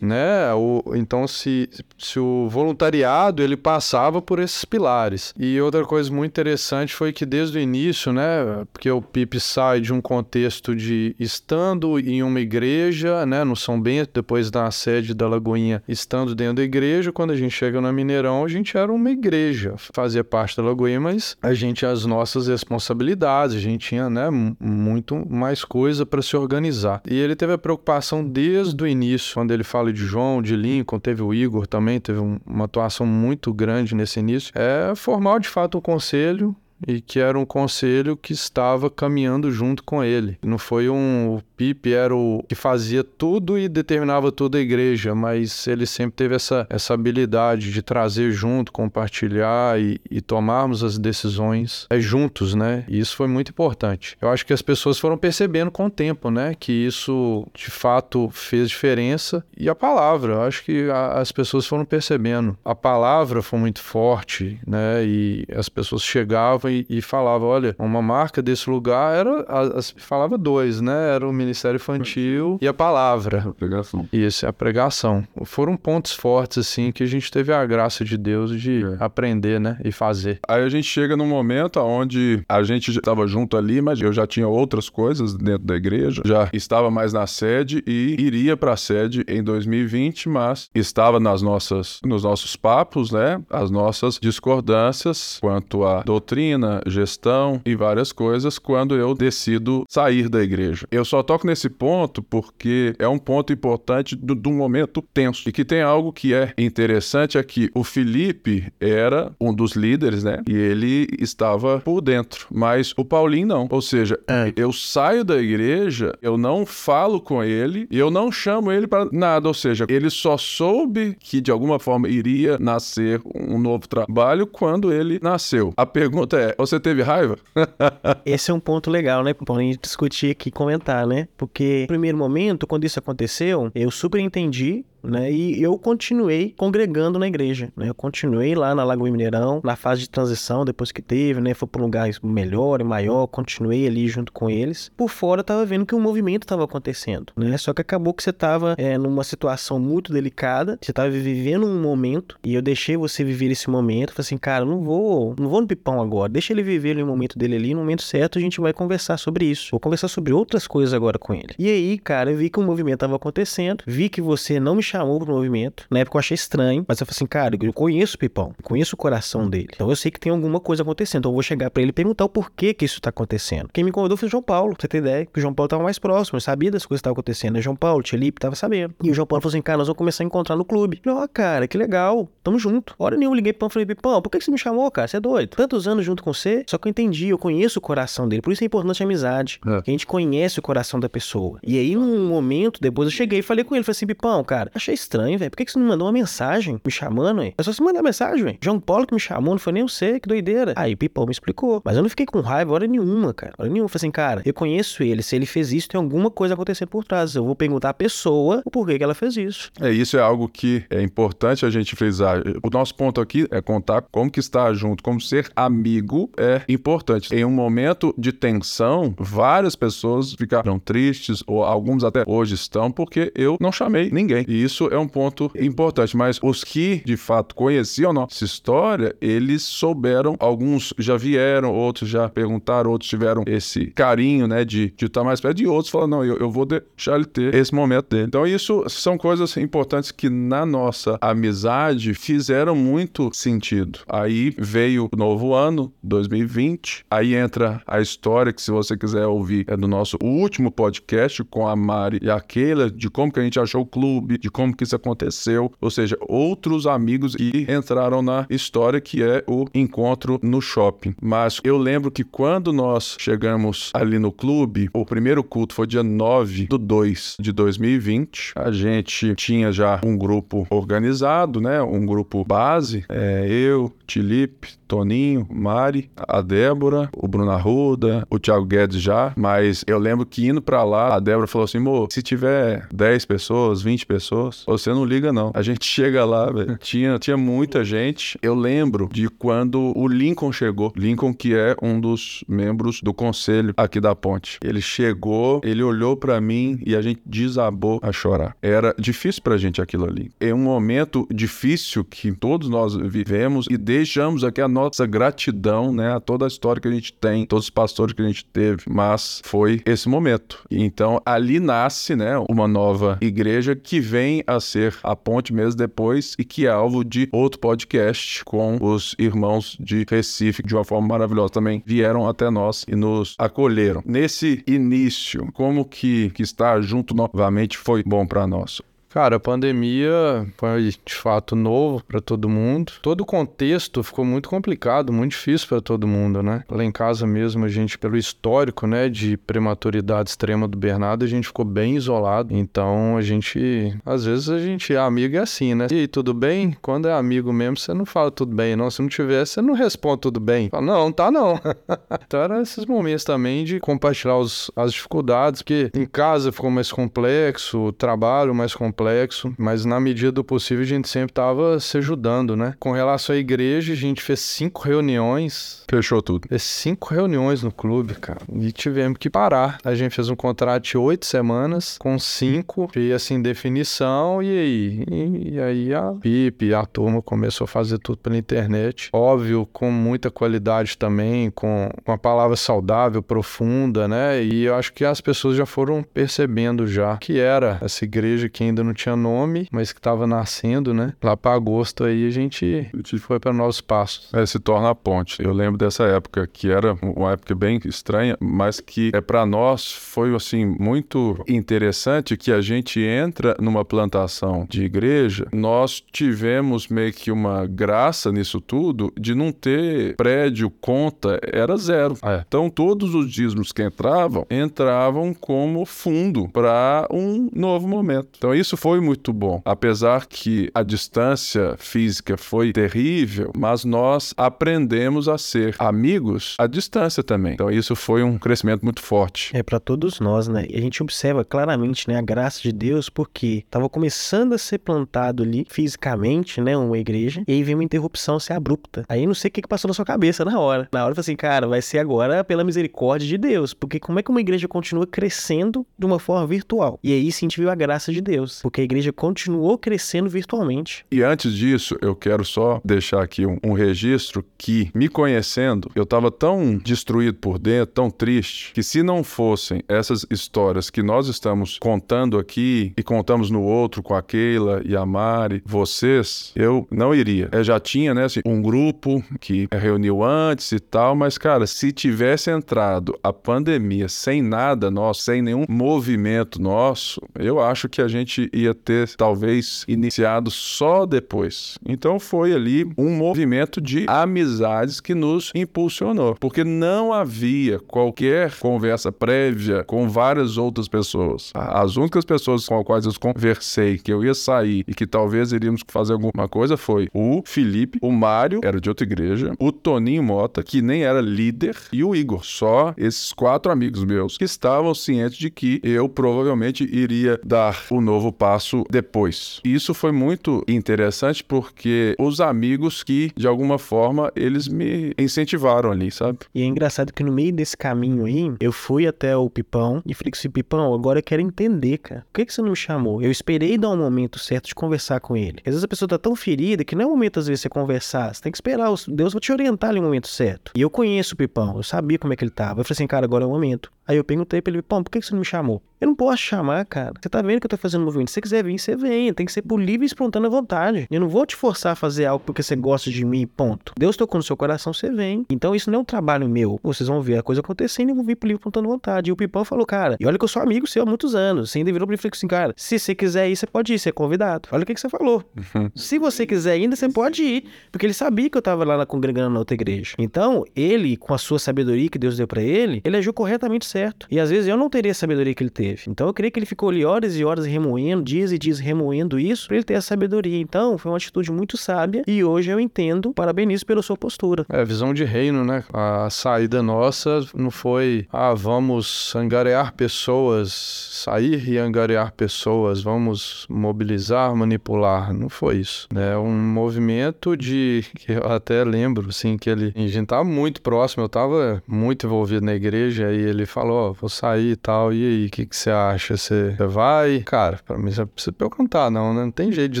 né? 0.00 0.52
O, 0.54 0.82
então, 0.94 1.26
se, 1.26 1.68
se 1.98 2.18
o 2.18 2.48
voluntariado 2.48 3.42
ele 3.42 3.56
passava 3.56 4.20
por 4.20 4.38
esses 4.38 4.64
pilares. 4.64 5.34
E 5.38 5.60
outra 5.60 5.84
coisa 5.84 6.12
muito 6.12 6.30
interessante 6.30 6.94
foi 6.94 7.12
que 7.12 7.26
desde 7.26 7.58
o 7.58 7.60
início, 7.60 8.12
né? 8.12 8.64
Porque 8.72 8.90
o 8.90 9.02
PIP 9.02 9.40
sai 9.40 9.80
de 9.80 9.92
um 9.92 10.00
contexto 10.00 10.74
de 10.74 11.14
estando 11.18 11.98
em 11.98 12.22
uma 12.22 12.40
igreja, 12.40 13.24
né? 13.26 13.44
No 13.44 13.56
São 13.56 13.80
Bento, 13.80 14.10
depois 14.14 14.50
da 14.50 14.70
sede 14.70 15.14
da 15.14 15.28
Lagoinha, 15.28 15.82
estando 15.88 16.34
dentro 16.34 16.56
da 16.56 16.62
igreja. 16.62 17.12
Quando 17.12 17.30
a 17.30 17.36
gente 17.36 17.52
chega 17.52 17.80
na 17.80 17.92
Mineirão, 17.92 18.44
a 18.44 18.48
gente 18.48 18.76
era 18.76 18.92
uma 18.92 19.10
igreja, 19.10 19.74
fazia 19.76 20.24
parte 20.24 20.56
da 20.56 20.62
Lagoinha, 20.62 21.00
mas 21.00 21.36
a 21.42 21.54
gente 21.54 21.78
tinha 21.78 21.90
as 21.90 22.04
nossas 22.04 22.48
responsabilidades, 22.48 23.56
a 23.56 23.60
gente 23.60 23.88
tinha, 23.88 24.08
né? 24.08 24.28
Muito 24.30 25.26
mais 25.28 25.64
coisa 25.64 26.06
para 26.06 26.22
se 26.22 26.36
organizar. 26.36 27.02
E 27.08 27.14
ele 27.14 27.36
teve 27.36 27.52
a 27.52 27.58
preocupação 27.58 28.24
desde 28.24 28.82
o 28.82 28.86
início, 28.86 29.34
quando 29.34 29.52
ele 29.52 29.64
fala 29.66 29.92
de 29.92 30.04
João, 30.04 30.40
de 30.40 30.56
Lincoln, 30.56 30.98
teve 30.98 31.22
o 31.22 31.34
Igor 31.34 31.66
também, 31.66 32.00
teve 32.00 32.18
um- 32.18 32.38
uma 32.46 32.64
atuação 32.64 33.06
muito 33.06 33.52
grande 33.52 33.94
nesse 33.94 34.20
início. 34.20 34.52
É 34.54 34.94
formar 34.94 35.38
de 35.40 35.48
fato 35.48 35.78
um 35.78 35.80
conselho 35.80 36.54
e 36.86 37.00
que 37.00 37.18
era 37.20 37.38
um 37.38 37.44
conselho 37.44 38.16
que 38.16 38.32
estava 38.32 38.90
caminhando 38.90 39.50
junto 39.50 39.82
com 39.82 40.02
ele. 40.02 40.38
Não 40.44 40.58
foi 40.58 40.88
um 40.88 41.36
o 41.36 41.42
Pipe 41.56 41.92
era 41.94 42.14
o 42.14 42.44
que 42.46 42.54
fazia 42.54 43.02
tudo 43.02 43.58
e 43.58 43.66
determinava 43.68 44.30
toda 44.30 44.58
a 44.58 44.60
igreja, 44.60 45.14
mas 45.14 45.66
ele 45.66 45.86
sempre 45.86 46.14
teve 46.14 46.34
essa, 46.34 46.66
essa 46.68 46.92
habilidade 46.92 47.72
de 47.72 47.80
trazer 47.80 48.30
junto, 48.30 48.70
compartilhar 48.70 49.80
e, 49.80 49.98
e 50.10 50.20
tomarmos 50.20 50.82
as 50.84 50.98
decisões 50.98 51.86
é, 51.88 51.98
juntos, 51.98 52.54
né? 52.54 52.84
E 52.88 52.98
isso 52.98 53.16
foi 53.16 53.26
muito 53.26 53.50
importante. 53.50 54.16
Eu 54.20 54.28
acho 54.28 54.44
que 54.44 54.52
as 54.52 54.60
pessoas 54.60 54.98
foram 54.98 55.16
percebendo 55.16 55.70
com 55.70 55.86
o 55.86 55.90
tempo, 55.90 56.30
né? 56.30 56.54
Que 56.58 56.72
isso 56.72 57.46
de 57.54 57.70
fato 57.70 58.28
fez 58.30 58.68
diferença. 58.68 59.44
E 59.56 59.68
a 59.68 59.74
palavra, 59.74 60.34
eu 60.34 60.42
acho 60.42 60.62
que 60.64 60.90
a- 60.90 61.14
as 61.20 61.32
pessoas 61.32 61.66
foram 61.66 61.84
percebendo. 61.84 62.56
A 62.64 62.74
palavra 62.74 63.40
foi 63.42 63.58
muito 63.58 63.80
forte, 63.80 64.58
né? 64.66 65.04
E 65.06 65.46
as 65.56 65.68
pessoas 65.68 66.02
chegavam 66.02 66.65
e, 66.68 66.86
e 66.88 67.00
falavam: 67.02 67.48
olha, 67.48 67.74
uma 67.78 68.00
marca 68.02 68.40
desse 68.42 68.68
lugar 68.70 69.14
era. 69.16 69.44
a- 69.48 69.78
as- 69.78 69.94
falava 69.96 70.36
dois, 70.38 70.80
né? 70.80 71.14
Era 71.14 71.28
o 71.28 71.32
Ministério 71.32 71.76
Infantil 71.76 72.58
e 72.60 72.68
a 72.68 72.74
palavra. 72.74 73.54
Pregação. 73.58 74.06
Isso, 74.12 74.46
a 74.46 74.52
pregação. 74.52 75.24
Foram 75.44 75.76
pontos 75.76 76.12
fortes, 76.12 76.58
assim, 76.58 76.90
que 76.92 77.02
a 77.02 77.06
gente 77.06 77.30
teve 77.30 77.52
a 77.52 77.64
graça 77.66 78.04
de 78.04 78.16
Deus 78.16 78.60
de 78.60 78.84
É. 78.84 78.96
aprender, 79.04 79.58
né? 79.60 79.78
E 79.84 79.92
fazer. 79.92 80.38
Aí 80.48 80.62
a 80.62 80.68
gente 80.68 80.86
chega 80.86 81.16
num 81.16 81.26
momento 81.26 81.78
onde 81.80 82.42
a 82.48 82.62
gente 82.62 82.92
já 82.92 82.98
estava 83.00 83.26
junto 83.26 83.56
ali, 83.56 83.80
mas 83.80 84.00
eu 84.00 84.12
já 84.12 84.26
tinha 84.26 84.46
outras 84.48 84.88
coisas 84.88 85.34
dentro 85.34 85.64
da 85.66 85.76
igreja, 85.76 86.22
já 86.24 86.48
estava 86.52 86.90
mais 86.90 87.12
na 87.12 87.26
sede 87.26 87.82
e 87.86 88.16
iria 88.18 88.56
para 88.56 88.72
a 88.72 88.76
sede 88.76 89.24
em 89.28 89.42
2020, 89.42 90.28
mas 90.28 90.68
estava 90.74 91.18
nas 91.20 91.42
nossas, 91.42 92.00
nos 92.04 92.22
nossos 92.24 92.56
papos, 92.56 93.10
né? 93.10 93.40
As 93.50 93.70
nossas 93.70 94.18
discordâncias 94.20 95.38
quanto 95.40 95.84
à 95.84 96.02
doutrina, 96.02 96.55
gestão 96.86 97.60
e 97.64 97.74
várias 97.74 98.12
coisas 98.12 98.58
quando 98.58 98.94
eu 98.96 99.14
decido 99.14 99.84
sair 99.88 100.28
da 100.28 100.42
igreja. 100.42 100.86
Eu 100.90 101.04
só 101.04 101.22
toco 101.22 101.46
nesse 101.46 101.68
ponto 101.68 102.22
porque 102.22 102.94
é 102.98 103.06
um 103.08 103.18
ponto 103.18 103.52
importante 103.52 104.14
do, 104.16 104.34
do 104.34 104.50
momento 104.50 105.02
tenso 105.14 105.48
e 105.48 105.52
que 105.52 105.64
tem 105.64 105.82
algo 105.82 106.12
que 106.12 106.32
é 106.34 106.52
interessante 106.58 107.38
é 107.38 107.42
que 107.42 107.70
o 107.74 107.82
Felipe 107.84 108.72
era 108.80 109.32
um 109.40 109.52
dos 109.52 109.72
líderes, 109.72 110.22
né? 110.24 110.42
E 110.48 110.54
ele 110.54 111.08
estava 111.18 111.80
por 111.80 112.00
dentro, 112.00 112.46
mas 112.50 112.92
o 112.96 113.04
Paulinho 113.04 113.46
não. 113.46 113.68
Ou 113.70 113.82
seja, 113.82 114.18
É. 114.28 114.52
eu 114.56 114.72
saio 114.72 115.24
da 115.24 115.36
igreja, 115.40 116.12
eu 116.22 116.36
não 116.36 116.64
falo 116.66 117.20
com 117.20 117.42
ele 117.42 117.86
e 117.90 117.98
eu 117.98 118.10
não 118.10 118.30
chamo 118.30 118.70
ele 118.72 118.86
para 118.86 119.08
nada. 119.12 119.48
Ou 119.48 119.54
seja, 119.54 119.86
ele 119.88 120.10
só 120.10 120.36
soube 120.36 121.16
que 121.18 121.40
de 121.40 121.50
alguma 121.50 121.78
forma 121.78 122.08
iria 122.08 122.58
nascer 122.58 123.20
um 123.34 123.58
novo 123.58 123.88
trabalho 123.88 124.46
quando 124.46 124.92
ele 124.92 125.18
nasceu. 125.22 125.72
A 125.76 125.86
pergunta 125.86 126.38
é: 126.38 126.45
você 126.58 126.78
teve 126.78 127.02
raiva? 127.02 127.36
Esse 128.24 128.50
é 128.50 128.54
um 128.54 128.60
ponto 128.60 128.90
legal, 128.90 129.22
né? 129.22 129.32
Pra 129.34 129.56
gente 129.56 129.78
discutir 129.80 130.30
aqui 130.30 130.50
comentar, 130.50 131.06
né? 131.06 131.28
Porque, 131.36 131.82
no 131.82 131.88
primeiro 131.88 132.16
momento, 132.16 132.66
quando 132.66 132.84
isso 132.84 132.98
aconteceu, 132.98 133.70
eu 133.74 133.90
super 133.90 134.20
entendi 134.20 134.84
né? 135.06 135.30
E 135.30 135.62
eu 135.62 135.78
continuei 135.78 136.54
congregando 136.56 137.18
na 137.18 137.26
igreja, 137.26 137.72
né? 137.76 137.88
Eu 137.88 137.94
continuei 137.94 138.54
lá 138.54 138.74
na 138.74 138.84
Lagoa 138.84 139.10
Mineirão, 139.10 139.60
na 139.62 139.76
fase 139.76 140.02
de 140.02 140.10
transição, 140.10 140.64
depois 140.64 140.92
que 140.92 141.02
teve, 141.02 141.40
né? 141.40 141.54
Foi 141.54 141.68
para 141.68 141.80
um 141.80 141.84
lugar 141.84 142.08
melhor 142.22 142.80
e 142.80 142.84
maior, 142.84 143.26
continuei 143.26 143.86
ali 143.86 144.08
junto 144.08 144.32
com 144.32 144.50
eles. 144.50 144.90
Por 144.96 145.08
fora, 145.08 145.40
eu 145.40 145.44
tava 145.44 145.64
vendo 145.64 145.86
que 145.86 145.94
o 145.94 145.98
um 145.98 146.00
movimento 146.00 146.42
estava 146.42 146.64
acontecendo, 146.64 147.32
né? 147.36 147.56
Só 147.56 147.72
que 147.72 147.80
acabou 147.80 148.14
que 148.14 148.22
você 148.22 148.32
tava 148.32 148.74
é, 148.78 148.98
numa 148.98 149.24
situação 149.24 149.78
muito 149.78 150.12
delicada, 150.12 150.78
você 150.80 150.92
tava 150.92 151.10
vivendo 151.10 151.66
um 151.66 151.80
momento, 151.80 152.38
e 152.44 152.54
eu 152.54 152.62
deixei 152.62 152.96
você 152.96 153.24
viver 153.24 153.50
esse 153.50 153.68
momento. 153.70 154.12
Falei 154.12 154.26
assim, 154.26 154.38
cara, 154.38 154.64
não 154.64 154.82
vou, 154.82 155.34
não 155.38 155.48
vou 155.48 155.60
no 155.60 155.66
pipão 155.66 156.00
agora, 156.00 156.28
deixa 156.28 156.52
ele 156.52 156.62
viver 156.62 156.96
o 156.96 157.06
momento 157.06 157.38
dele 157.38 157.56
ali, 157.56 157.74
no 157.74 157.80
momento 157.80 158.02
certo 158.02 158.38
a 158.38 158.40
gente 158.40 158.60
vai 158.60 158.72
conversar 158.72 159.16
sobre 159.16 159.44
isso. 159.44 159.68
Vou 159.70 159.80
conversar 159.80 160.08
sobre 160.08 160.32
outras 160.32 160.66
coisas 160.66 160.92
agora 160.94 161.18
com 161.18 161.34
ele. 161.34 161.54
E 161.58 161.68
aí, 161.68 161.98
cara, 161.98 162.30
eu 162.30 162.36
vi 162.36 162.50
que 162.50 162.58
o 162.58 162.62
movimento 162.62 163.00
tava 163.00 163.16
acontecendo, 163.16 163.84
vi 163.86 164.08
que 164.08 164.20
você 164.20 164.58
não 164.58 164.74
me 164.74 164.82
chamou 164.82 164.95
pro 165.04 165.34
movimento. 165.34 165.86
Na 165.90 166.00
época 166.00 166.16
eu 166.16 166.20
achei 166.20 166.34
estranho, 166.34 166.84
mas 166.86 167.00
eu 167.00 167.06
falei 167.06 167.16
assim, 167.16 167.26
cara, 167.26 167.56
eu 167.60 167.72
conheço 167.72 168.16
o 168.16 168.18
Pipão, 168.18 168.54
conheço 168.62 168.94
o 168.94 168.98
coração 168.98 169.48
dele. 169.48 169.68
Então 169.74 169.88
eu 169.88 169.96
sei 169.96 170.10
que 170.10 170.20
tem 170.20 170.32
alguma 170.32 170.60
coisa 170.60 170.82
acontecendo. 170.82 171.20
Então 171.20 171.30
eu 171.30 171.34
vou 171.34 171.42
chegar 171.42 171.70
para 171.70 171.82
ele 171.82 171.90
e 171.90 171.92
perguntar 171.92 172.24
o 172.24 172.28
porquê 172.28 172.72
que 172.74 172.84
isso 172.84 173.00
tá 173.00 173.10
acontecendo. 173.10 173.68
Quem 173.72 173.84
me 173.84 173.92
convidou 173.92 174.16
foi 174.16 174.28
o 174.28 174.30
João 174.30 174.42
Paulo, 174.42 174.74
pra 174.74 174.82
você 174.82 174.88
ter 174.88 174.98
ideia, 174.98 175.26
que 175.26 175.38
o 175.38 175.40
João 175.40 175.54
Paulo 175.54 175.68
tava 175.68 175.82
mais 175.82 175.98
próximo, 175.98 176.36
eu 176.36 176.40
sabia 176.40 176.70
das 176.70 176.84
coisas 176.84 177.00
que 177.00 177.02
estavam 177.02 177.14
acontecendo. 177.14 177.56
O 177.56 177.62
João 177.62 177.76
Paulo, 177.76 178.02
o 178.04 178.08
Felipe, 178.08 178.40
tava 178.40 178.54
sabendo. 178.54 178.94
E 179.02 179.10
o 179.10 179.14
João 179.14 179.26
Paulo 179.26 179.42
falou 179.42 179.52
assim, 179.52 179.62
cara, 179.62 179.78
nós 179.78 179.86
vamos 179.86 179.98
começar 179.98 180.22
a 180.22 180.26
encontrar 180.26 180.56
no 180.56 180.64
clube. 180.64 181.00
Ó, 181.06 181.24
oh, 181.24 181.28
cara, 181.28 181.66
que 181.66 181.76
legal, 181.76 182.28
tamo 182.42 182.58
junto. 182.58 182.94
Hora 182.98 183.16
nenhuma 183.16 183.34
eu 183.34 183.36
liguei 183.36 183.52
pro 183.52 183.60
Pão 183.60 183.68
e 183.68 183.72
falei, 183.72 183.86
Pipão, 183.86 184.22
por 184.22 184.30
que 184.30 184.40
você 184.40 184.50
me 184.50 184.58
chamou, 184.58 184.90
cara? 184.90 185.08
Você 185.08 185.16
é 185.16 185.20
doido? 185.20 185.50
Tantos 185.56 185.86
anos 185.88 186.04
junto 186.04 186.22
com 186.22 186.32
você, 186.32 186.64
só 186.66 186.78
que 186.78 186.88
eu 186.88 186.90
entendi, 186.90 187.28
eu 187.28 187.38
conheço 187.38 187.78
o 187.78 187.82
coração 187.82 188.28
dele. 188.28 188.42
Por 188.42 188.52
isso 188.52 188.62
é 188.62 188.66
importante 188.66 189.02
a 189.02 189.06
amizade. 189.06 189.60
É. 189.66 189.82
Que 189.82 189.90
a 189.90 189.92
gente 189.92 190.06
conhece 190.06 190.58
o 190.58 190.62
coração 190.62 190.98
da 191.00 191.08
pessoa. 191.08 191.58
E 191.62 191.78
aí, 191.78 191.94
num 191.94 192.26
momento, 192.28 192.80
depois 192.80 193.06
eu 193.06 193.12
cheguei 193.12 193.40
e 193.40 193.42
falei 193.42 193.64
com 193.64 193.74
ele, 193.74 193.84
falei 193.84 193.96
assim, 193.96 194.06
Pipão, 194.06 194.42
cara, 194.44 194.70
achei 194.76 194.94
estranho, 194.94 195.38
velho. 195.38 195.50
Por 195.50 195.56
que, 195.56 195.64
que 195.64 195.72
você 195.72 195.78
não 195.78 195.86
mandou 195.86 196.06
uma 196.06 196.12
mensagem 196.12 196.80
me 196.84 196.90
chamando, 196.90 197.42
hein? 197.42 197.54
É 197.56 197.62
só 197.62 197.72
você 197.72 197.82
mandar 197.82 198.02
mensagem, 198.02 198.44
velho. 198.44 198.58
João 198.60 198.80
Paulo 198.80 199.06
que 199.06 199.14
me 199.14 199.20
chamou, 199.20 199.54
não 199.54 199.58
foi 199.58 199.72
nem 199.72 199.82
você, 199.82 200.20
que 200.20 200.28
doideira. 200.28 200.72
Aí 200.76 200.94
Pipão 200.96 201.26
me 201.26 201.32
explicou. 201.32 201.80
Mas 201.84 201.96
eu 201.96 202.02
não 202.02 202.10
fiquei 202.10 202.26
com 202.26 202.40
raiva 202.40 202.72
hora 202.72 202.86
nenhuma, 202.86 203.32
cara. 203.32 203.54
Hora 203.58 203.68
nenhuma. 203.68 203.88
Falei 203.88 203.98
assim, 203.98 204.10
cara, 204.10 204.42
eu 204.44 204.54
conheço 204.54 205.02
ele. 205.02 205.22
Se 205.22 205.36
ele 205.36 205.46
fez 205.46 205.72
isso, 205.72 205.88
tem 205.88 205.98
alguma 205.98 206.30
coisa 206.30 206.54
acontecendo 206.54 206.88
por 206.88 207.04
trás. 207.04 207.34
Eu 207.34 207.44
vou 207.44 207.54
perguntar 207.54 207.90
à 207.90 207.94
pessoa 207.94 208.62
o 208.64 208.70
porquê 208.70 208.98
que 208.98 209.04
ela 209.04 209.14
fez 209.14 209.36
isso. 209.36 209.70
É, 209.80 209.90
isso 209.90 210.16
é 210.16 210.20
algo 210.20 210.48
que 210.48 210.84
é 210.90 211.02
importante 211.02 211.64
a 211.64 211.70
gente 211.70 211.96
frisar. 211.96 212.42
O 212.62 212.70
nosso 212.70 212.94
ponto 212.94 213.20
aqui 213.20 213.46
é 213.50 213.60
contar 213.60 214.02
como 214.02 214.30
que 214.30 214.40
estar 214.40 214.72
junto, 214.74 215.02
como 215.02 215.20
ser 215.20 215.50
amigo 215.54 216.30
é 216.36 216.62
importante. 216.68 217.34
Em 217.34 217.44
um 217.44 217.50
momento 217.50 218.14
de 218.18 218.32
tensão, 218.32 219.14
várias 219.18 219.74
pessoas 219.74 220.32
ficaram 220.34 220.78
tristes, 220.78 221.42
ou 221.46 221.64
alguns 221.64 222.04
até 222.04 222.24
hoje 222.26 222.54
estão, 222.54 222.90
porque 222.90 223.32
eu 223.34 223.56
não 223.60 223.72
chamei 223.72 224.10
ninguém. 224.10 224.44
E 224.48 224.62
isso 224.66 224.88
é 224.88 224.98
um 224.98 225.08
ponto 225.08 225.50
importante. 225.58 226.16
Mas 226.16 226.38
os 226.42 226.62
que 226.62 227.02
de 227.04 227.16
fato 227.16 227.54
conheciam 227.54 228.12
nossa 228.12 228.44
história, 228.44 229.14
eles 229.20 229.62
souberam, 229.62 230.36
alguns 230.38 230.92
já 230.98 231.16
vieram, 231.16 231.72
outros 231.72 232.08
já 232.08 232.28
perguntaram, 232.28 232.90
outros 232.90 233.08
tiveram 233.08 233.42
esse 233.46 233.86
carinho, 233.86 234.46
né, 234.46 234.64
de, 234.64 234.92
de 234.96 235.06
estar 235.06 235.24
mais 235.24 235.40
perto, 235.40 235.62
e 235.62 235.66
outros 235.66 235.90
falaram, 235.90 236.10
não, 236.10 236.24
eu, 236.24 236.36
eu 236.36 236.50
vou 236.50 236.66
deixar 236.66 237.16
ele 237.16 237.24
ter 237.24 237.54
esse 237.54 237.74
momento 237.74 238.10
dele. 238.10 238.24
Então 238.26 238.46
isso 238.46 238.84
são 238.88 239.16
coisas 239.16 239.56
importantes 239.56 240.10
que 240.10 240.28
na 240.28 240.66
nossa 240.66 241.18
amizade 241.20 242.14
fizeram 242.14 242.74
muito 242.74 243.30
sentido. 243.32 244.00
Aí 244.08 244.54
veio 244.58 245.08
o 245.12 245.16
novo 245.16 245.54
ano, 245.54 245.92
2020, 246.02 247.04
aí 247.10 247.34
entra 247.34 247.82
a 247.86 248.00
história 248.00 248.52
que 248.52 248.60
se 248.60 248.70
você 248.70 248.96
quiser 248.96 249.26
ouvir 249.26 249.64
é 249.68 249.76
do 249.76 249.88
nosso 249.88 250.16
último 250.22 250.70
podcast 250.70 251.42
com 251.44 251.66
a 251.66 251.76
Mari 251.76 252.18
e 252.22 252.30
a 252.30 252.40
Keila, 252.40 252.90
de 252.90 253.08
como 253.08 253.32
que 253.32 253.40
a 253.40 253.42
gente 253.42 253.58
achou 253.58 253.82
o 253.82 253.86
clube, 253.86 254.38
de 254.38 254.50
como 254.56 254.74
que 254.74 254.84
isso 254.84 254.96
aconteceu, 254.96 255.70
ou 255.78 255.90
seja, 255.90 256.16
outros 256.22 256.86
amigos 256.86 257.34
que 257.36 257.66
entraram 257.68 258.22
na 258.22 258.46
história 258.48 259.02
que 259.02 259.22
é 259.22 259.44
o 259.46 259.66
encontro 259.74 260.40
no 260.42 260.62
shopping. 260.62 261.14
Mas 261.20 261.60
eu 261.62 261.76
lembro 261.76 262.10
que 262.10 262.24
quando 262.24 262.72
nós 262.72 263.18
chegamos 263.20 263.90
ali 263.92 264.18
no 264.18 264.32
clube, 264.32 264.88
o 264.94 265.04
primeiro 265.04 265.44
culto 265.44 265.74
foi 265.74 265.86
dia 265.86 266.02
9 266.02 266.68
do 266.68 266.78
2 266.78 267.36
de 267.38 267.52
2020. 267.52 268.52
A 268.56 268.70
gente 268.70 269.34
tinha 269.34 269.70
já 269.70 270.00
um 270.02 270.16
grupo 270.16 270.66
organizado, 270.70 271.60
né? 271.60 271.82
Um 271.82 272.06
grupo 272.06 272.42
base. 272.42 273.04
É, 273.10 273.46
eu, 273.46 273.92
Tilipe, 274.06 274.68
Toninho, 274.86 275.46
Mari, 275.50 276.10
a 276.16 276.40
Débora, 276.40 277.08
o 277.16 277.26
Bruno 277.26 277.50
Arruda, 277.50 278.26
o 278.30 278.38
Thiago 278.38 278.64
Guedes 278.64 279.00
já. 279.00 279.32
Mas 279.36 279.84
eu 279.86 279.98
lembro 279.98 280.24
que 280.24 280.46
indo 280.46 280.62
para 280.62 280.82
lá, 280.84 281.14
a 281.14 281.20
Débora 281.20 281.46
falou 281.46 281.64
assim: 281.64 281.78
Mo, 281.78 282.06
se 282.10 282.22
tiver 282.22 282.86
10 282.92 283.24
pessoas, 283.24 283.82
20 283.82 284.06
pessoas, 284.06 284.64
você 284.66 284.90
não 284.90 285.04
liga 285.04 285.32
não. 285.32 285.50
A 285.54 285.62
gente 285.62 285.84
chega 285.86 286.24
lá, 286.24 286.50
velho. 286.50 286.78
Tinha, 286.78 287.18
tinha 287.18 287.36
muita 287.36 287.84
gente. 287.84 288.38
Eu 288.42 288.54
lembro 288.54 289.08
de 289.12 289.28
quando 289.28 289.92
o 289.96 290.06
Lincoln 290.06 290.52
chegou. 290.52 290.92
Lincoln, 290.96 291.32
que 291.34 291.54
é 291.54 291.76
um 291.82 292.00
dos 292.00 292.44
membros 292.48 293.00
do 293.02 293.12
conselho 293.12 293.74
aqui 293.76 294.00
da 294.00 294.14
ponte. 294.14 294.58
Ele 294.62 294.80
chegou, 294.80 295.60
ele 295.64 295.82
olhou 295.82 296.16
para 296.16 296.40
mim 296.40 296.80
e 296.84 296.94
a 296.94 297.02
gente 297.02 297.20
desabou 297.24 297.98
a 298.02 298.12
chorar. 298.12 298.56
Era 298.62 298.94
difícil 298.98 299.42
pra 299.42 299.56
gente 299.56 299.80
aquilo 299.80 300.06
ali. 300.06 300.30
É 300.40 300.52
um 300.54 300.58
momento 300.58 301.26
difícil 301.32 302.04
que 302.04 302.32
todos 302.32 302.68
nós 302.68 302.94
vivemos 302.94 303.66
e 303.70 303.76
deixamos 303.76 304.44
aqui 304.44 304.60
a 304.60 304.68
nossa 304.76 305.06
gratidão, 305.06 305.92
né, 305.92 306.12
a 306.12 306.20
toda 306.20 306.44
a 306.44 306.48
história 306.48 306.80
que 306.80 306.88
a 306.88 306.92
gente 306.92 307.12
tem, 307.12 307.46
todos 307.46 307.64
os 307.64 307.70
pastores 307.70 308.12
que 308.12 308.22
a 308.22 308.26
gente 308.26 308.44
teve, 308.44 308.82
mas 308.86 309.40
foi 309.44 309.80
esse 309.86 310.08
momento. 310.08 310.62
Então 310.70 311.20
ali 311.24 311.58
nasce, 311.58 312.14
né, 312.14 312.34
uma 312.50 312.68
nova 312.68 313.16
igreja 313.22 313.74
que 313.74 313.98
vem 313.98 314.44
a 314.46 314.60
ser 314.60 314.94
a 315.02 315.16
ponte 315.16 315.52
mesmo 315.52 315.78
depois 315.78 316.34
e 316.38 316.44
que 316.44 316.66
é 316.66 316.70
alvo 316.70 317.02
de 317.02 317.28
outro 317.32 317.58
podcast 317.58 318.44
com 318.44 318.76
os 318.80 319.14
irmãos 319.18 319.76
de 319.80 320.04
Recife, 320.08 320.62
de 320.62 320.74
uma 320.74 320.84
forma 320.84 321.08
maravilhosa 321.08 321.54
também 321.54 321.82
vieram 321.86 322.28
até 322.28 322.50
nós 322.50 322.84
e 322.86 322.94
nos 322.94 323.34
acolheram. 323.38 324.02
Nesse 324.04 324.62
início, 324.66 325.50
como 325.52 325.84
que, 325.84 326.30
que 326.30 326.42
estar 326.42 326.82
junto 326.82 327.14
novamente 327.14 327.78
foi 327.78 328.02
bom 328.02 328.26
para 328.26 328.46
nós? 328.46 328.82
Cara, 329.16 329.36
a 329.36 329.40
pandemia 329.40 330.46
foi 330.58 330.90
de 331.02 331.14
fato 331.14 331.56
novo 331.56 332.04
para 332.04 332.20
todo 332.20 332.50
mundo. 332.50 332.92
Todo 333.00 333.22
o 333.22 333.24
contexto 333.24 334.02
ficou 334.02 334.26
muito 334.26 334.46
complicado, 334.46 335.10
muito 335.10 335.30
difícil 335.30 335.68
para 335.68 335.80
todo 335.80 336.06
mundo, 336.06 336.42
né? 336.42 336.64
Lá 336.68 336.84
em 336.84 336.92
casa 336.92 337.26
mesmo, 337.26 337.64
a 337.64 337.68
gente, 337.68 337.96
pelo 337.96 338.14
histórico, 338.14 338.86
né, 338.86 339.08
de 339.08 339.38
prematuridade 339.38 340.28
extrema 340.28 340.68
do 340.68 340.76
Bernardo, 340.76 341.24
a 341.24 341.26
gente 341.26 341.46
ficou 341.46 341.64
bem 341.64 341.96
isolado. 341.96 342.54
Então, 342.54 343.16
a 343.16 343.22
gente, 343.22 343.98
às 344.04 344.26
vezes 344.26 344.50
a 344.50 344.58
gente 344.58 344.92
é 344.92 344.98
amigo 344.98 345.34
é 345.34 345.38
assim, 345.38 345.74
né? 345.74 345.86
E 345.90 346.00
aí, 346.00 346.06
tudo 346.06 346.34
bem? 346.34 346.76
Quando 346.82 347.08
é 347.08 347.14
amigo 347.14 347.54
mesmo, 347.54 347.78
você 347.78 347.94
não 347.94 348.04
fala 348.04 348.30
tudo 348.30 348.54
bem, 348.54 348.76
não. 348.76 348.90
Se 348.90 349.00
não 349.00 349.08
tiver, 349.08 349.46
você 349.46 349.62
não 349.62 349.72
responde 349.72 350.20
tudo 350.20 350.38
bem. 350.38 350.68
Fala, 350.68 350.84
não, 350.84 351.10
tá 351.10 351.30
não. 351.30 351.58
então, 352.22 352.42
eram 352.42 352.60
esses 352.60 352.84
momentos 352.84 353.24
também 353.24 353.64
de 353.64 353.80
compartilhar 353.80 354.36
os, 354.36 354.70
as 354.76 354.92
dificuldades, 354.92 355.62
porque 355.62 355.90
em 355.94 356.04
casa 356.04 356.52
ficou 356.52 356.70
mais 356.70 356.92
complexo, 356.92 357.78
o 357.78 357.92
trabalho 357.92 358.54
mais 358.54 358.74
complexo 358.74 359.05
complexo, 359.06 359.54
mas 359.56 359.84
na 359.84 360.00
medida 360.00 360.32
do 360.32 360.44
possível 360.44 360.82
a 360.82 360.86
gente 360.86 361.08
sempre 361.08 361.30
estava 361.30 361.78
se 361.78 361.98
ajudando, 361.98 362.56
né? 362.56 362.74
Com 362.78 362.92
relação 362.92 363.34
à 363.34 363.38
igreja, 363.38 363.92
a 363.92 363.96
gente 363.96 364.20
fez 364.20 364.40
cinco 364.40 364.82
reuniões. 364.82 365.84
Fechou 365.88 366.20
tudo. 366.20 366.48
Fez 366.48 366.62
cinco 366.62 367.14
reuniões 367.14 367.62
no 367.62 367.70
clube, 367.70 368.14
cara. 368.14 368.40
E 368.52 368.72
tivemos 368.72 369.18
que 369.18 369.30
parar. 369.30 369.78
A 369.84 369.94
gente 369.94 370.14
fez 370.14 370.28
um 370.28 370.34
contrato 370.34 370.82
de 370.82 370.98
oito 370.98 371.24
semanas, 371.24 371.96
com 371.98 372.18
cinco, 372.18 372.90
e 372.96 373.12
assim, 373.12 373.40
definição, 373.40 374.42
e 374.42 374.58
aí? 374.58 375.04
E, 375.10 375.54
e 375.54 375.60
aí 375.60 375.94
a 375.94 376.12
Pipe, 376.20 376.74
a 376.74 376.84
turma 376.84 377.22
começou 377.22 377.64
a 377.64 377.68
fazer 377.68 377.98
tudo 377.98 378.18
pela 378.18 378.36
internet. 378.36 379.10
Óbvio, 379.12 379.68
com 379.72 379.90
muita 379.90 380.30
qualidade 380.30 380.98
também, 380.98 381.50
com 381.50 381.88
uma 382.04 382.18
palavra 382.18 382.56
saudável, 382.56 383.22
profunda, 383.22 384.08
né? 384.08 384.42
E 384.42 384.64
eu 384.64 384.74
acho 384.74 384.92
que 384.92 385.04
as 385.04 385.20
pessoas 385.20 385.56
já 385.56 385.66
foram 385.66 386.02
percebendo 386.02 386.86
já 386.86 387.16
que 387.18 387.38
era 387.38 387.78
essa 387.80 388.04
igreja 388.04 388.48
que 388.48 388.64
ainda 388.64 388.82
não 388.82 388.95
tinha 388.96 389.16
nome, 389.16 389.68
mas 389.70 389.92
que 389.92 389.98
estava 389.98 390.26
nascendo, 390.26 390.92
né? 390.92 391.12
Lá 391.22 391.36
para 391.36 391.54
agosto 391.54 392.04
aí 392.04 392.26
a 392.26 392.30
gente, 392.30 392.90
a 392.92 392.96
gente 392.96 393.18
foi 393.18 393.38
para 393.38 393.52
novos 393.52 393.80
passos. 393.80 394.32
É, 394.32 394.44
se 394.44 394.58
torna 394.58 394.90
a 394.90 394.94
ponte. 394.94 395.42
Eu 395.42 395.52
lembro 395.52 395.78
dessa 395.78 396.04
época 396.04 396.46
que 396.46 396.70
era 396.70 396.94
uma 397.02 397.32
época 397.32 397.54
bem 397.54 397.80
estranha, 397.84 398.36
mas 398.40 398.80
que 398.80 399.10
é 399.14 399.20
para 399.20 399.44
nós 399.46 399.92
foi 399.92 400.34
assim 400.34 400.64
muito 400.64 401.42
interessante 401.48 402.36
que 402.36 402.52
a 402.52 402.60
gente 402.60 403.00
entra 403.00 403.56
numa 403.60 403.84
plantação 403.84 404.66
de 404.68 404.84
igreja, 404.84 405.46
nós 405.52 406.02
tivemos 406.12 406.88
meio 406.88 407.12
que 407.12 407.30
uma 407.30 407.66
graça 407.66 408.32
nisso 408.32 408.60
tudo 408.60 409.12
de 409.18 409.34
não 409.34 409.52
ter 409.52 410.16
prédio, 410.16 410.70
conta, 410.70 411.38
era 411.42 411.76
zero. 411.76 412.16
É. 412.22 412.44
Então 412.46 412.70
todos 412.70 413.14
os 413.14 413.30
dízimos 413.30 413.72
que 413.72 413.82
entravam, 413.82 414.46
entravam 414.50 415.34
como 415.34 415.84
fundo 415.84 416.48
para 416.48 417.06
um 417.10 417.48
novo 417.54 417.86
momento. 417.88 418.28
Então 418.36 418.54
isso 418.54 418.75
isso 418.76 418.82
foi 418.82 419.00
muito 419.00 419.32
bom. 419.32 419.60
Apesar 419.64 420.26
que 420.26 420.70
a 420.74 420.82
distância 420.82 421.74
física 421.78 422.36
foi 422.36 422.72
terrível, 422.72 423.50
mas 423.56 423.84
nós 423.84 424.34
aprendemos 424.36 425.28
a 425.28 425.38
ser 425.38 425.74
amigos 425.78 426.54
à 426.58 426.66
distância 426.66 427.22
também. 427.22 427.54
Então 427.54 427.70
isso 427.70 427.96
foi 427.96 428.22
um 428.22 428.38
crescimento 428.38 428.84
muito 428.84 429.00
forte. 429.00 429.56
É 429.56 429.62
para 429.62 429.80
todos 429.80 430.20
nós, 430.20 430.46
né? 430.46 430.66
E 430.68 430.76
a 430.76 430.80
gente 430.80 431.02
observa 431.02 431.44
claramente, 431.44 432.08
né, 432.08 432.18
a 432.18 432.22
graça 432.22 432.60
de 432.60 432.72
Deus, 432.72 433.08
porque 433.08 433.64
estava 433.64 433.88
começando 433.88 434.52
a 434.52 434.58
ser 434.58 434.78
plantado 434.78 435.42
ali 435.42 435.66
fisicamente, 435.68 436.60
né, 436.60 436.76
uma 436.76 436.98
igreja, 436.98 437.42
e 437.48 437.52
aí 437.52 437.62
veio 437.62 437.78
uma 437.78 437.84
interrupção 437.84 438.38
ser 438.38 438.52
abrupta. 438.52 439.04
Aí 439.08 439.26
não 439.26 439.34
sei 439.34 439.48
o 439.48 439.52
que, 439.52 439.62
que 439.62 439.68
passou 439.68 439.88
na 439.88 439.94
sua 439.94 440.04
cabeça 440.04 440.44
na 440.44 440.58
hora. 440.58 440.88
Na 440.92 441.02
hora 441.02 441.12
eu 441.12 441.14
falei 441.14 441.20
assim, 441.20 441.36
cara, 441.36 441.66
vai 441.66 441.80
ser 441.80 441.98
agora 441.98 442.44
pela 442.44 442.64
misericórdia 442.64 443.26
de 443.26 443.38
Deus, 443.38 443.72
porque 443.72 443.98
como 443.98 444.18
é 444.18 444.22
que 444.22 444.30
uma 444.30 444.40
igreja 444.40 444.68
continua 444.68 445.06
crescendo 445.06 445.86
de 445.98 446.04
uma 446.04 446.18
forma 446.18 446.46
virtual? 446.46 446.98
E 447.02 447.12
aí 447.12 447.32
sim 447.32 447.46
a 447.46 447.48
gente 447.48 447.60
viu 447.60 447.70
a 447.70 447.74
graça 447.74 448.12
de 448.12 448.20
Deus, 448.20 448.60
porque 448.66 448.80
a 448.80 448.84
igreja 448.84 449.12
continuou 449.12 449.78
crescendo 449.78 450.28
virtualmente. 450.28 451.06
E 451.12 451.22
antes 451.22 451.54
disso, 451.54 451.96
eu 452.02 452.16
quero 452.16 452.44
só 452.44 452.80
deixar 452.84 453.22
aqui 453.22 453.46
um, 453.46 453.58
um 453.62 453.72
registro 453.74 454.44
que, 454.58 454.90
me 454.92 455.08
conhecendo, 455.08 455.88
eu 455.94 456.02
estava 456.02 456.32
tão 456.32 456.76
destruído 456.76 457.38
por 457.38 457.60
dentro, 457.60 457.94
tão 457.94 458.10
triste, 458.10 458.72
que 458.72 458.82
se 458.82 459.04
não 459.04 459.22
fossem 459.22 459.84
essas 459.88 460.26
histórias 460.28 460.90
que 460.90 461.00
nós 461.00 461.28
estamos 461.28 461.78
contando 461.78 462.38
aqui 462.38 462.92
e 462.96 463.04
contamos 463.04 463.52
no 463.52 463.62
outro 463.62 464.02
com 464.02 464.16
a 464.16 464.22
Keila 464.22 464.82
e 464.84 464.96
a 464.96 465.06
Mari, 465.06 465.62
vocês, 465.64 466.50
eu 466.56 466.88
não 466.90 467.14
iria. 467.14 467.48
Eu 467.52 467.62
já 467.62 467.78
tinha, 467.78 468.12
né, 468.12 468.24
assim, 468.24 468.40
um 468.44 468.60
grupo 468.60 469.22
que 469.38 469.68
reuniu 469.70 470.24
antes 470.24 470.72
e 470.72 470.80
tal, 470.80 471.14
mas, 471.14 471.38
cara, 471.38 471.68
se 471.68 471.92
tivesse 471.92 472.50
entrado 472.50 473.16
a 473.22 473.32
pandemia 473.32 474.08
sem 474.08 474.42
nada 474.42 474.90
nosso, 474.90 475.22
sem 475.22 475.40
nenhum 475.40 475.66
movimento 475.68 476.60
nosso, 476.60 477.20
eu 477.38 477.60
acho 477.60 477.88
que 477.88 478.02
a 478.02 478.08
gente 478.08 478.50
ia 478.56 478.74
ter 478.74 479.14
talvez 479.16 479.84
iniciado 479.86 480.50
só 480.50 481.04
depois. 481.04 481.78
Então 481.86 482.18
foi 482.18 482.52
ali 482.52 482.90
um 482.96 483.10
movimento 483.10 483.80
de 483.80 484.06
amizades 484.08 485.00
que 485.00 485.14
nos 485.14 485.52
impulsionou, 485.54 486.36
porque 486.40 486.64
não 486.64 487.12
havia 487.12 487.78
qualquer 487.78 488.52
conversa 488.58 489.12
prévia 489.12 489.84
com 489.84 490.08
várias 490.08 490.56
outras 490.56 490.88
pessoas. 490.88 491.50
As 491.54 491.96
únicas 491.96 492.24
pessoas 492.24 492.66
com 492.66 492.78
as 492.78 492.84
quais 492.84 493.06
eu 493.06 493.12
conversei 493.20 493.98
que 493.98 494.12
eu 494.12 494.24
ia 494.24 494.34
sair 494.34 494.84
e 494.86 494.94
que 494.94 495.06
talvez 495.06 495.52
iríamos 495.52 495.82
fazer 495.86 496.14
alguma 496.14 496.48
coisa 496.48 496.76
foi 496.76 497.08
o 497.12 497.42
Felipe, 497.44 497.98
o 498.00 498.10
Mário, 498.10 498.60
era 498.62 498.80
de 498.80 498.88
outra 498.88 499.04
igreja, 499.04 499.52
o 499.58 499.70
Toninho 499.70 500.22
Mota, 500.22 500.62
que 500.62 500.80
nem 500.80 501.02
era 501.02 501.20
líder, 501.20 501.76
e 501.92 502.02
o 502.02 502.14
Igor. 502.14 502.44
Só 502.44 502.94
esses 502.96 503.32
quatro 503.32 503.70
amigos 503.70 504.04
meus 504.04 504.38
que 504.38 504.44
estavam 504.44 504.94
cientes 504.94 505.36
de 505.36 505.50
que 505.50 505.80
eu 505.82 506.08
provavelmente 506.08 506.84
iria 506.84 507.38
dar 507.44 507.84
o 507.90 508.00
novo 508.00 508.32
passo 508.32 508.45
depois. 508.90 509.60
Isso 509.64 509.94
foi 509.94 510.12
muito 510.12 510.64
interessante 510.68 511.42
porque 511.42 512.14
os 512.18 512.40
amigos 512.40 513.02
que, 513.02 513.30
de 513.36 513.46
alguma 513.46 513.78
forma, 513.78 514.32
eles 514.34 514.68
me 514.68 515.12
incentivaram 515.18 515.90
ali, 515.90 516.10
sabe? 516.10 516.38
E 516.54 516.62
é 516.62 516.64
engraçado 516.64 517.12
que 517.12 517.22
no 517.22 517.32
meio 517.32 517.52
desse 517.52 517.76
caminho 517.76 518.24
aí, 518.24 518.52
eu 518.60 518.72
fui 518.72 519.06
até 519.06 519.36
o 519.36 519.48
Pipão 519.48 520.02
e 520.06 520.14
falei 520.14 520.32
assim, 520.34 520.50
Pipão, 520.50 520.94
agora 520.94 521.18
eu 521.18 521.22
quero 521.22 521.42
entender, 521.42 521.98
cara. 521.98 522.26
Por 522.32 522.40
que, 522.40 522.46
que 522.46 522.54
você 522.54 522.62
não 522.62 522.70
me 522.70 522.76
chamou? 522.76 523.22
Eu 523.22 523.30
esperei 523.30 523.78
dar 523.78 523.90
um 523.90 523.96
momento 523.96 524.38
certo 524.38 524.66
de 524.66 524.74
conversar 524.74 525.20
com 525.20 525.36
ele. 525.36 525.58
Às 525.60 525.72
vezes 525.72 525.84
a 525.84 525.88
pessoa 525.88 526.08
tá 526.08 526.18
tão 526.18 526.36
ferida 526.36 526.84
que 526.84 526.94
não 526.94 527.02
é 527.02 527.06
o 527.06 527.10
momento, 527.10 527.38
às 527.38 527.46
vezes, 527.46 527.62
você 527.62 527.68
conversar. 527.68 528.34
Você 528.34 528.42
tem 528.42 528.52
que 528.52 528.56
esperar. 528.56 528.88
Deus 529.08 529.32
vai 529.32 529.40
te 529.40 529.52
orientar 529.52 529.90
ali 529.90 530.00
no 530.00 530.06
momento 530.06 530.28
certo. 530.28 530.72
E 530.74 530.80
eu 530.80 530.90
conheço 530.90 531.34
o 531.34 531.36
Pipão, 531.36 531.76
eu 531.76 531.82
sabia 531.82 532.18
como 532.18 532.32
é 532.32 532.36
que 532.36 532.44
ele 532.44 532.50
tava. 532.50 532.80
Eu 532.80 532.84
falei 532.84 532.96
assim, 532.96 533.06
cara, 533.06 533.24
agora 533.24 533.44
é 533.44 533.46
o 533.46 533.50
momento. 533.50 533.90
Aí 534.06 534.16
eu 534.16 534.24
perguntei 534.24 534.62
pra 534.62 534.70
ele, 534.70 534.82
Pipão, 534.82 535.02
por 535.02 535.10
que, 535.10 535.20
que 535.20 535.26
você 535.26 535.32
não 535.32 535.40
me 535.40 535.44
chamou? 535.44 535.82
Eu 535.98 536.08
não 536.08 536.14
posso 536.14 536.42
chamar, 536.42 536.84
cara. 536.84 537.14
Você 537.18 537.28
tá 537.28 537.40
vendo 537.40 537.58
que 537.60 537.66
eu 537.66 537.70
tô 537.70 537.76
fazendo 537.78 538.04
movimento. 538.04 538.28
Se 538.28 538.34
você 538.34 538.40
quiser 538.42 538.64
vir, 538.64 538.78
você 538.78 538.94
vem. 538.94 539.32
Tem 539.32 539.46
que 539.46 539.52
ser 539.52 539.62
por 539.62 539.80
livre 539.80 540.04
e 540.04 540.06
espontânea 540.06 540.50
vontade. 540.50 541.06
Eu 541.10 541.20
não 541.20 541.28
vou 541.28 541.46
te 541.46 541.56
forçar 541.56 541.92
a 541.92 541.96
fazer 541.96 542.26
algo 542.26 542.44
porque 542.44 542.62
você 542.62 542.76
gosta 542.76 543.10
de 543.10 543.24
mim, 543.24 543.46
ponto. 543.46 543.92
Deus 543.98 544.14
tocou 544.14 544.38
no 544.38 544.42
seu 544.42 544.56
coração, 544.56 544.92
você 544.92 545.10
vem. 545.10 545.46
Então 545.48 545.74
isso 545.74 545.90
não 545.90 546.00
é 546.00 546.02
um 546.02 546.04
trabalho 546.04 546.46
meu. 546.48 546.78
Vocês 546.82 547.08
vão 547.08 547.22
ver 547.22 547.38
a 547.38 547.42
coisa 547.42 547.62
acontecendo 547.62 548.10
e 548.10 548.12
vão 548.12 548.24
vir 548.24 548.36
por 548.36 548.46
livre 548.46 548.58
e 548.58 548.60
espontânea 548.60 548.90
vontade. 548.90 549.30
E 549.30 549.32
o 549.32 549.36
Pipão 549.36 549.64
falou, 549.64 549.86
cara, 549.86 550.16
e 550.20 550.26
olha 550.26 550.36
que 550.36 550.44
eu 550.44 550.48
sou 550.48 550.60
amigo 550.60 550.86
seu 550.86 551.02
há 551.02 551.06
muitos 551.06 551.34
anos. 551.34 551.70
Você 551.70 551.78
ainda 551.78 551.90
virou 551.90 552.06
pra 552.06 552.12
mim 552.12 552.18
e 552.18 552.20
falou 552.20 552.32
assim, 552.34 552.46
cara, 552.46 552.74
se 552.76 552.98
você 552.98 553.14
quiser 553.14 553.48
ir, 553.48 553.56
você 553.56 553.66
pode 553.66 553.94
ir, 553.94 553.98
você 553.98 554.10
é 554.10 554.12
convidado. 554.12 554.68
Olha 554.72 554.82
o 554.82 554.86
que, 554.86 554.92
que 554.92 555.00
você 555.00 555.08
falou. 555.08 555.42
se 555.96 556.18
você 556.18 556.46
quiser 556.46 556.72
ainda, 556.72 556.94
você 556.94 557.08
pode 557.08 557.42
ir. 557.42 557.64
Porque 557.90 558.04
ele 558.04 558.12
sabia 558.12 558.50
que 558.50 558.58
eu 558.58 558.62
tava 558.62 558.84
lá 558.84 558.98
na, 558.98 559.06
congregando 559.06 559.50
na 559.50 559.60
outra 559.60 559.74
igreja. 559.74 560.14
Então, 560.18 560.62
ele, 560.74 561.16
com 561.16 561.32
a 561.32 561.38
sua 561.38 561.58
sabedoria 561.58 562.10
que 562.10 562.18
Deus 562.18 562.36
deu 562.36 562.46
para 562.46 562.60
ele, 562.60 563.00
ele 563.02 563.16
agiu 563.16 563.32
corretamente 563.32 563.86
certo. 563.86 564.26
E 564.30 564.38
às 564.38 564.50
vezes 564.50 564.68
eu 564.68 564.76
não 564.76 564.90
teria 564.90 565.12
a 565.12 565.14
sabedoria 565.14 565.54
que 565.54 565.62
ele 565.62 565.70
teve. 565.70 565.85
Então 566.06 566.26
eu 566.26 566.34
creio 566.34 566.52
que 566.52 566.58
ele 566.58 566.66
ficou 566.66 566.88
ali 566.88 567.04
horas 567.04 567.36
e 567.36 567.44
horas 567.44 567.66
remoendo, 567.66 568.22
dias 568.22 568.52
e 568.52 568.58
dias 568.58 568.78
remoendo 568.78 569.38
isso, 569.38 569.68
para 569.68 569.76
ele 569.76 569.84
ter 569.84 569.94
a 569.94 570.00
sabedoria. 570.00 570.58
Então, 570.58 570.98
foi 570.98 571.10
uma 571.10 571.16
atitude 571.16 571.52
muito 571.52 571.76
sábia 571.76 572.22
e 572.26 572.42
hoje 572.42 572.70
eu 572.70 572.80
entendo, 572.80 573.32
parabenizo 573.32 573.86
pela 573.86 574.02
sua 574.02 574.16
postura. 574.16 574.64
É, 574.68 574.84
visão 574.84 575.12
de 575.12 575.24
reino, 575.24 575.64
né? 575.64 575.84
A 575.92 576.28
saída 576.30 576.82
nossa 576.82 577.40
não 577.54 577.70
foi, 577.70 578.26
ah, 578.32 578.54
vamos 578.54 579.34
angariar 579.34 579.92
pessoas, 579.94 580.72
sair 580.72 581.68
e 581.68 581.78
angariar 581.78 582.32
pessoas, 582.32 583.02
vamos 583.02 583.66
mobilizar, 583.68 584.54
manipular. 584.54 585.32
Não 585.32 585.48
foi 585.48 585.78
isso. 585.78 586.08
É 586.14 586.36
um 586.36 586.52
movimento 586.52 587.56
de, 587.56 588.04
que 588.16 588.32
eu 588.32 588.46
até 588.46 588.84
lembro, 588.84 589.28
assim, 589.28 589.56
que 589.56 589.70
ele, 589.70 589.92
a 589.94 590.06
gente 590.06 590.26
tava 590.26 590.44
muito 590.44 590.80
próximo, 590.80 591.24
eu 591.24 591.28
tava 591.28 591.82
muito 591.86 592.26
envolvido 592.26 592.64
na 592.64 592.74
igreja, 592.74 593.32
e 593.32 593.40
ele 593.40 593.66
falou, 593.66 593.96
ó, 593.96 594.10
oh, 594.10 594.12
vou 594.12 594.28
sair 594.28 594.72
e 594.72 594.76
tal, 594.76 595.12
e 595.12 595.24
aí, 595.24 595.46
o 595.46 595.50
que 595.50 595.66
que 595.66 595.75
você 595.76 595.90
acha? 595.90 596.36
Você 596.36 596.76
vai? 596.88 597.40
Cara, 597.40 597.78
pra 597.84 597.98
mim, 597.98 598.10
você 598.10 598.24
precisa 598.26 598.54
eu 598.58 598.70
cantar, 598.70 599.10
não, 599.10 599.34
né? 599.34 599.42
Não 599.42 599.50
tem 599.50 599.70
jeito 599.70 599.92
de 599.92 600.00